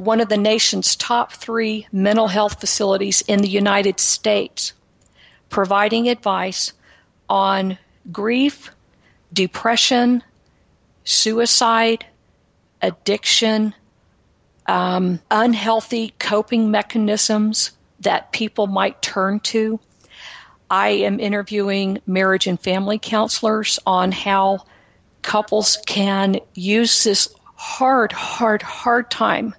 one 0.00 0.22
of 0.22 0.30
the 0.30 0.38
nation's 0.38 0.96
top 0.96 1.30
three 1.30 1.86
mental 1.92 2.26
health 2.26 2.58
facilities 2.58 3.20
in 3.28 3.42
the 3.42 3.48
United 3.48 4.00
States, 4.00 4.72
providing 5.50 6.08
advice 6.08 6.72
on 7.28 7.76
grief, 8.10 8.70
depression, 9.30 10.22
suicide, 11.04 12.06
addiction, 12.80 13.74
um, 14.66 15.20
unhealthy 15.30 16.14
coping 16.18 16.70
mechanisms 16.70 17.72
that 18.00 18.32
people 18.32 18.66
might 18.66 19.02
turn 19.02 19.38
to. 19.40 19.78
I 20.70 20.88
am 20.88 21.20
interviewing 21.20 22.00
marriage 22.06 22.46
and 22.46 22.58
family 22.58 22.98
counselors 22.98 23.78
on 23.86 24.12
how 24.12 24.64
couples 25.20 25.76
can 25.84 26.40
use 26.54 27.04
this 27.04 27.28
hard, 27.54 28.12
hard, 28.12 28.62
hard 28.62 29.10
time 29.10 29.54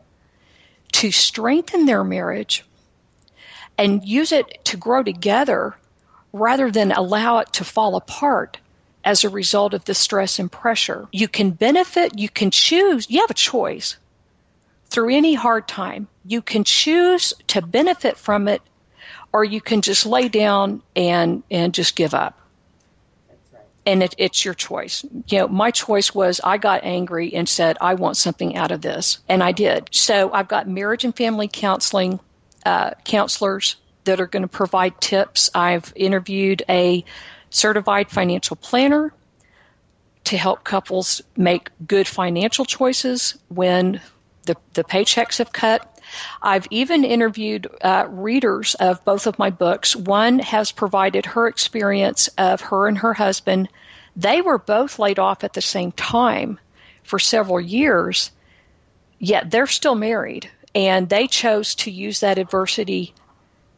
to 0.94 1.12
strengthen 1.12 1.86
their 1.86 2.04
marriage 2.04 2.66
and 3.78 4.06
use 4.06 4.32
it 4.32 4.66
to 4.66 4.78
grow 4.78 5.04
together 5.04 5.76
rather 6.34 6.72
than 6.72 6.92
allow 6.92 7.39
it 7.39 7.54
to 7.54 7.64
fall 7.64 7.96
apart 7.96 8.58
as 9.04 9.24
a 9.24 9.30
result 9.30 9.74
of 9.74 9.86
the 9.86 9.94
stress 9.94 10.39
and 10.39 10.52
pressure. 10.52 11.08
You 11.12 11.28
can 11.28 11.52
benefit, 11.52 12.18
you 12.18 12.30
can 12.30 12.52
choose, 12.52 13.10
you 13.10 13.22
have 13.22 13.32
a 13.32 13.36
choice 13.36 13.98
through 14.86 15.16
any 15.16 15.34
hard 15.34 15.68
time. 15.68 16.08
You 16.26 16.42
can 16.42 16.64
choose 16.64 17.34
to 17.48 17.62
benefit 17.62 18.18
from 18.18 18.48
it 18.48 18.62
or 19.34 19.44
you 19.44 19.62
can 19.62 19.82
just 19.82 20.06
lay 20.06 20.30
down 20.30 20.82
and 20.96 21.44
and 21.50 21.74
just 21.74 21.96
give 21.96 22.14
up. 22.14 22.38
And 23.86 24.04
it, 24.04 24.14
it's 24.18 24.46
your 24.46 24.54
choice. 24.54 25.04
You 25.28 25.40
know, 25.40 25.48
my 25.48 25.72
choice 25.72 26.14
was 26.14 26.40
I 26.44 26.58
got 26.58 26.84
angry 26.84 27.34
and 27.34 27.50
said 27.50 27.78
I 27.82 27.96
want 27.96 28.16
something 28.18 28.56
out 28.56 28.72
of 28.72 28.82
this, 28.82 29.18
and 29.28 29.42
I 29.42 29.52
did. 29.52 29.90
So 29.92 30.32
I've 30.32 30.48
got 30.48 30.68
marriage 30.68 31.04
and 31.04 31.16
family 31.16 31.50
counseling 31.52 32.20
uh, 32.66 32.92
counselors 33.06 33.76
that 34.04 34.20
are 34.20 34.28
going 34.28 34.44
to 34.44 34.48
provide 34.48 35.00
tips. 35.02 35.50
I've 35.56 35.92
interviewed 35.96 36.64
a 36.70 37.04
certified 37.50 38.10
financial 38.10 38.56
planner 38.56 39.14
to 40.26 40.38
help 40.38 40.64
couples 40.64 41.22
make 41.36 41.70
good 41.88 42.08
financial 42.08 42.66
choices 42.66 43.38
when 43.50 44.00
the, 44.46 44.56
the 44.74 44.84
paychecks 44.84 45.38
have 45.40 45.52
cut. 45.52 45.91
I've 46.41 46.68
even 46.70 47.03
interviewed 47.03 47.68
uh, 47.82 48.05
readers 48.09 48.76
of 48.76 49.03
both 49.05 49.28
of 49.28 49.39
my 49.39 49.49
books. 49.49 49.95
One 49.95 50.39
has 50.39 50.72
provided 50.72 51.26
her 51.26 51.47
experience 51.47 52.28
of 52.38 52.62
her 52.62 52.88
and 52.88 52.97
her 52.99 53.14
husband. 53.14 53.70
They 54.16 54.41
were 54.41 54.57
both 54.57 54.99
laid 54.99 55.20
off 55.20 55.43
at 55.43 55.53
the 55.53 55.62
same 55.62 55.91
time 55.91 56.59
for 57.03 57.20
several 57.20 57.59
years, 57.59 58.32
yet 59.20 59.51
they're 59.51 59.68
still 59.68 59.95
married. 59.95 60.49
And 60.74 61.09
they 61.09 61.28
chose 61.28 61.76
to 61.76 61.91
use 61.91 62.22
that 62.22 62.38
adversity 62.38 63.14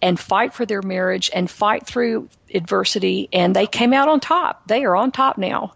and 0.02 0.20
fight 0.20 0.54
for 0.54 0.66
their 0.66 0.82
marriage 0.82 1.32
and 1.34 1.50
fight 1.50 1.88
through 1.88 2.30
adversity, 2.54 3.30
and 3.34 3.56
they 3.56 3.66
came 3.66 3.94
out 3.94 4.10
on 4.10 4.20
top. 4.20 4.68
They 4.68 4.84
are 4.84 4.96
on 4.96 5.12
top 5.12 5.38
now 5.38 5.74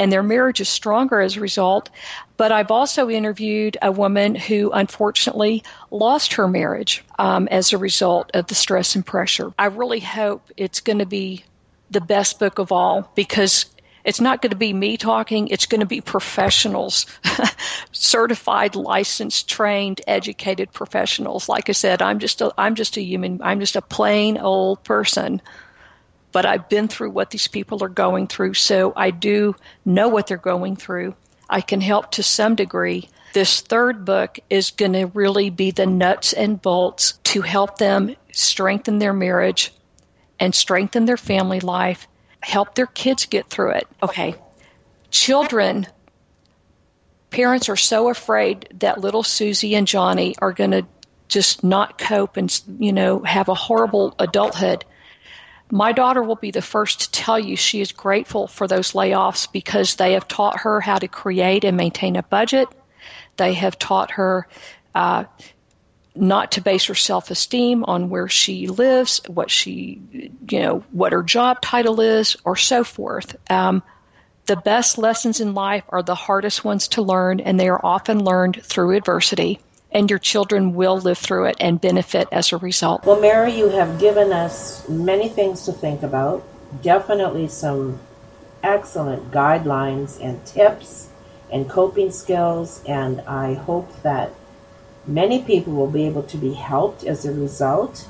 and 0.00 0.10
their 0.10 0.22
marriage 0.22 0.62
is 0.62 0.68
stronger 0.70 1.20
as 1.20 1.36
a 1.36 1.40
result. 1.40 1.90
But 2.38 2.52
I've 2.52 2.70
also 2.70 3.10
interviewed 3.10 3.76
a 3.82 3.92
woman 3.92 4.34
who 4.34 4.70
unfortunately 4.72 5.62
lost 5.90 6.32
her 6.32 6.48
marriage 6.48 7.04
um, 7.18 7.46
as 7.48 7.74
a 7.74 7.78
result 7.78 8.30
of 8.32 8.46
the 8.46 8.54
stress 8.54 8.94
and 8.94 9.04
pressure. 9.04 9.52
I 9.58 9.66
really 9.66 10.00
hope 10.00 10.50
it's 10.56 10.80
going 10.80 11.00
to 11.00 11.06
be 11.06 11.44
the 11.90 12.00
best 12.00 12.38
book 12.38 12.58
of 12.58 12.72
all 12.72 13.12
because 13.14 13.66
it's 14.02 14.22
not 14.22 14.40
going 14.40 14.50
to 14.50 14.56
be 14.56 14.72
me 14.72 14.96
talking 14.96 15.48
it's 15.48 15.66
going 15.66 15.80
to 15.80 15.86
be 15.86 16.00
professionals 16.00 17.04
certified 17.92 18.74
licensed 18.74 19.48
trained 19.48 20.00
educated 20.06 20.72
professionals 20.72 21.48
like 21.48 21.68
i 21.68 21.72
said 21.72 22.00
i'm 22.00 22.18
just 22.18 22.40
a 22.40 22.50
i'm 22.56 22.76
just 22.76 22.96
a 22.96 23.02
human 23.02 23.42
i'm 23.42 23.60
just 23.60 23.76
a 23.76 23.82
plain 23.82 24.38
old 24.38 24.82
person 24.84 25.42
but 26.32 26.46
I've 26.46 26.68
been 26.68 26.88
through 26.88 27.10
what 27.10 27.30
these 27.30 27.48
people 27.48 27.82
are 27.82 27.88
going 27.88 28.26
through, 28.26 28.54
so 28.54 28.92
I 28.96 29.10
do 29.10 29.56
know 29.84 30.08
what 30.08 30.26
they're 30.26 30.36
going 30.36 30.76
through. 30.76 31.14
I 31.48 31.60
can 31.60 31.80
help 31.80 32.12
to 32.12 32.22
some 32.22 32.54
degree. 32.54 33.08
This 33.32 33.60
third 33.60 34.04
book 34.04 34.38
is 34.48 34.70
going 34.70 34.92
to 34.92 35.06
really 35.06 35.50
be 35.50 35.70
the 35.70 35.86
nuts 35.86 36.32
and 36.32 36.60
bolts 36.60 37.18
to 37.24 37.42
help 37.42 37.78
them 37.78 38.16
strengthen 38.32 38.98
their 38.98 39.12
marriage 39.12 39.72
and 40.38 40.54
strengthen 40.54 41.04
their 41.04 41.16
family 41.16 41.60
life, 41.60 42.08
help 42.40 42.74
their 42.74 42.86
kids 42.86 43.26
get 43.26 43.48
through 43.48 43.72
it. 43.72 43.86
Okay. 44.02 44.34
Children, 45.10 45.86
parents 47.30 47.68
are 47.68 47.76
so 47.76 48.08
afraid 48.08 48.68
that 48.80 49.00
little 49.00 49.22
Susie 49.22 49.74
and 49.74 49.86
Johnny 49.86 50.34
are 50.40 50.52
going 50.52 50.70
to 50.70 50.86
just 51.28 51.62
not 51.62 51.98
cope 51.98 52.36
and, 52.36 52.60
you 52.78 52.92
know, 52.92 53.20
have 53.20 53.48
a 53.48 53.54
horrible 53.54 54.14
adulthood. 54.18 54.84
My 55.70 55.92
daughter 55.92 56.22
will 56.22 56.36
be 56.36 56.50
the 56.50 56.62
first 56.62 57.00
to 57.00 57.10
tell 57.12 57.38
you 57.38 57.56
she 57.56 57.80
is 57.80 57.92
grateful 57.92 58.48
for 58.48 58.66
those 58.66 58.92
layoffs 58.92 59.50
because 59.50 59.96
they 59.96 60.14
have 60.14 60.26
taught 60.26 60.60
her 60.60 60.80
how 60.80 60.98
to 60.98 61.08
create 61.08 61.64
and 61.64 61.76
maintain 61.76 62.16
a 62.16 62.22
budget. 62.22 62.68
They 63.36 63.54
have 63.54 63.78
taught 63.78 64.10
her 64.12 64.48
uh, 64.94 65.24
not 66.16 66.52
to 66.52 66.60
base 66.60 66.86
her 66.86 66.94
self 66.94 67.30
esteem 67.30 67.84
on 67.84 68.10
where 68.10 68.28
she 68.28 68.66
lives, 68.66 69.20
what 69.28 69.50
she, 69.50 70.00
you 70.50 70.58
know, 70.58 70.84
what 70.90 71.12
her 71.12 71.22
job 71.22 71.60
title 71.60 72.00
is, 72.00 72.36
or 72.44 72.56
so 72.56 72.82
forth. 72.82 73.36
Um, 73.48 73.82
The 74.46 74.56
best 74.56 74.98
lessons 74.98 75.40
in 75.40 75.54
life 75.54 75.84
are 75.90 76.02
the 76.02 76.16
hardest 76.16 76.64
ones 76.64 76.88
to 76.88 77.02
learn, 77.02 77.38
and 77.38 77.60
they 77.60 77.68
are 77.68 77.80
often 77.86 78.24
learned 78.24 78.60
through 78.64 78.96
adversity. 78.96 79.60
And 79.92 80.08
your 80.08 80.18
children 80.18 80.74
will 80.74 80.98
live 80.98 81.18
through 81.18 81.46
it 81.46 81.56
and 81.58 81.80
benefit 81.80 82.28
as 82.30 82.52
a 82.52 82.58
result. 82.58 83.04
Well, 83.04 83.20
Mary, 83.20 83.52
you 83.52 83.70
have 83.70 83.98
given 83.98 84.32
us 84.32 84.88
many 84.88 85.28
things 85.28 85.64
to 85.64 85.72
think 85.72 86.02
about. 86.02 86.44
Definitely 86.82 87.48
some 87.48 87.98
excellent 88.62 89.30
guidelines 89.30 90.22
and 90.22 90.44
tips 90.46 91.08
and 91.52 91.68
coping 91.68 92.12
skills, 92.12 92.82
and 92.86 93.20
I 93.22 93.54
hope 93.54 94.02
that 94.02 94.32
many 95.06 95.42
people 95.42 95.72
will 95.72 95.90
be 95.90 96.06
able 96.06 96.22
to 96.24 96.36
be 96.36 96.54
helped 96.54 97.04
as 97.04 97.24
a 97.24 97.32
result. 97.32 98.06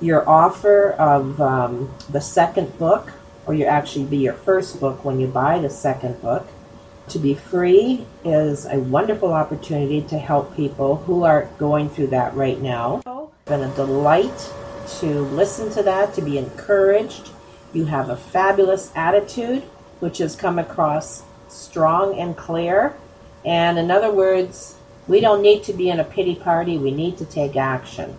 Your 0.00 0.28
offer 0.28 0.90
of 0.92 1.40
um, 1.40 1.94
the 2.10 2.20
second 2.20 2.78
book, 2.78 3.12
or 3.46 3.54
you 3.54 3.64
actually 3.64 4.04
be 4.04 4.18
your 4.18 4.34
first 4.34 4.80
book 4.80 5.04
when 5.04 5.20
you 5.20 5.26
buy 5.26 5.58
the 5.58 5.70
second 5.70 6.20
book, 6.20 6.46
to 7.08 7.18
be 7.18 7.34
free 7.34 8.06
is 8.24 8.66
a 8.66 8.78
wonderful 8.78 9.32
opportunity 9.32 10.02
to 10.02 10.18
help 10.18 10.56
people 10.56 10.96
who 10.96 11.24
are 11.24 11.48
going 11.58 11.88
through 11.88 12.08
that 12.08 12.34
right 12.34 12.60
now. 12.60 13.02
It's 13.06 13.48
been 13.50 13.62
a 13.62 13.74
delight 13.74 14.50
to 15.00 15.06
listen 15.06 15.70
to 15.72 15.82
that, 15.82 16.14
to 16.14 16.22
be 16.22 16.38
encouraged. 16.38 17.30
You 17.72 17.84
have 17.86 18.08
a 18.08 18.16
fabulous 18.16 18.90
attitude, 18.94 19.62
which 20.00 20.18
has 20.18 20.36
come 20.36 20.58
across 20.58 21.22
strong 21.48 22.18
and 22.18 22.36
clear. 22.36 22.94
And 23.44 23.78
in 23.78 23.90
other 23.90 24.10
words, 24.10 24.76
we 25.06 25.20
don't 25.20 25.42
need 25.42 25.64
to 25.64 25.72
be 25.72 25.90
in 25.90 26.00
a 26.00 26.04
pity 26.04 26.34
party, 26.34 26.78
we 26.78 26.90
need 26.90 27.18
to 27.18 27.26
take 27.26 27.56
action 27.56 28.16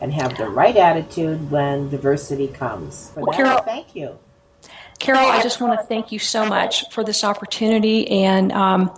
and 0.00 0.12
have 0.12 0.36
the 0.36 0.48
right 0.48 0.76
attitude 0.76 1.50
when 1.50 1.90
diversity 1.90 2.48
comes. 2.48 3.10
For 3.10 3.26
that, 3.26 3.34
Carol, 3.34 3.62
thank 3.62 3.94
you. 3.94 4.18
Carol, 5.00 5.26
I 5.26 5.42
just 5.42 5.60
want 5.60 5.80
to 5.80 5.86
thank 5.86 6.12
you 6.12 6.18
so 6.18 6.46
much 6.46 6.88
for 6.90 7.02
this 7.02 7.24
opportunity. 7.24 8.06
And 8.08 8.52
um, 8.52 8.94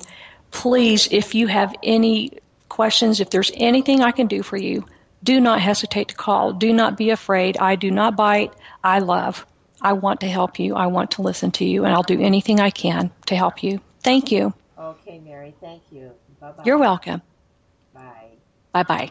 please, 0.50 1.08
if 1.10 1.34
you 1.34 1.46
have 1.46 1.74
any 1.82 2.32
questions, 2.68 3.20
if 3.20 3.30
there's 3.30 3.52
anything 3.54 4.02
I 4.02 4.10
can 4.10 4.26
do 4.26 4.42
for 4.42 4.56
you, 4.56 4.84
do 5.22 5.40
not 5.40 5.60
hesitate 5.60 6.08
to 6.08 6.14
call. 6.14 6.52
Do 6.52 6.72
not 6.72 6.98
be 6.98 7.10
afraid. 7.10 7.56
I 7.56 7.76
do 7.76 7.90
not 7.90 8.16
bite. 8.16 8.52
I 8.82 8.98
love. 8.98 9.46
I 9.80 9.92
want 9.92 10.20
to 10.20 10.28
help 10.28 10.58
you. 10.58 10.74
I 10.74 10.88
want 10.88 11.12
to 11.12 11.22
listen 11.22 11.52
to 11.52 11.64
you, 11.64 11.84
and 11.84 11.94
I'll 11.94 12.02
do 12.02 12.20
anything 12.20 12.60
I 12.60 12.70
can 12.70 13.10
to 13.26 13.36
help 13.36 13.62
you. 13.62 13.80
Thank 14.00 14.32
you. 14.32 14.52
Okay, 14.78 15.20
Mary. 15.20 15.54
Thank 15.60 15.82
you. 15.90 16.10
Bye-bye. 16.40 16.64
You're 16.64 16.78
welcome. 16.78 17.22
Bye. 17.94 18.30
Bye-bye. 18.72 19.10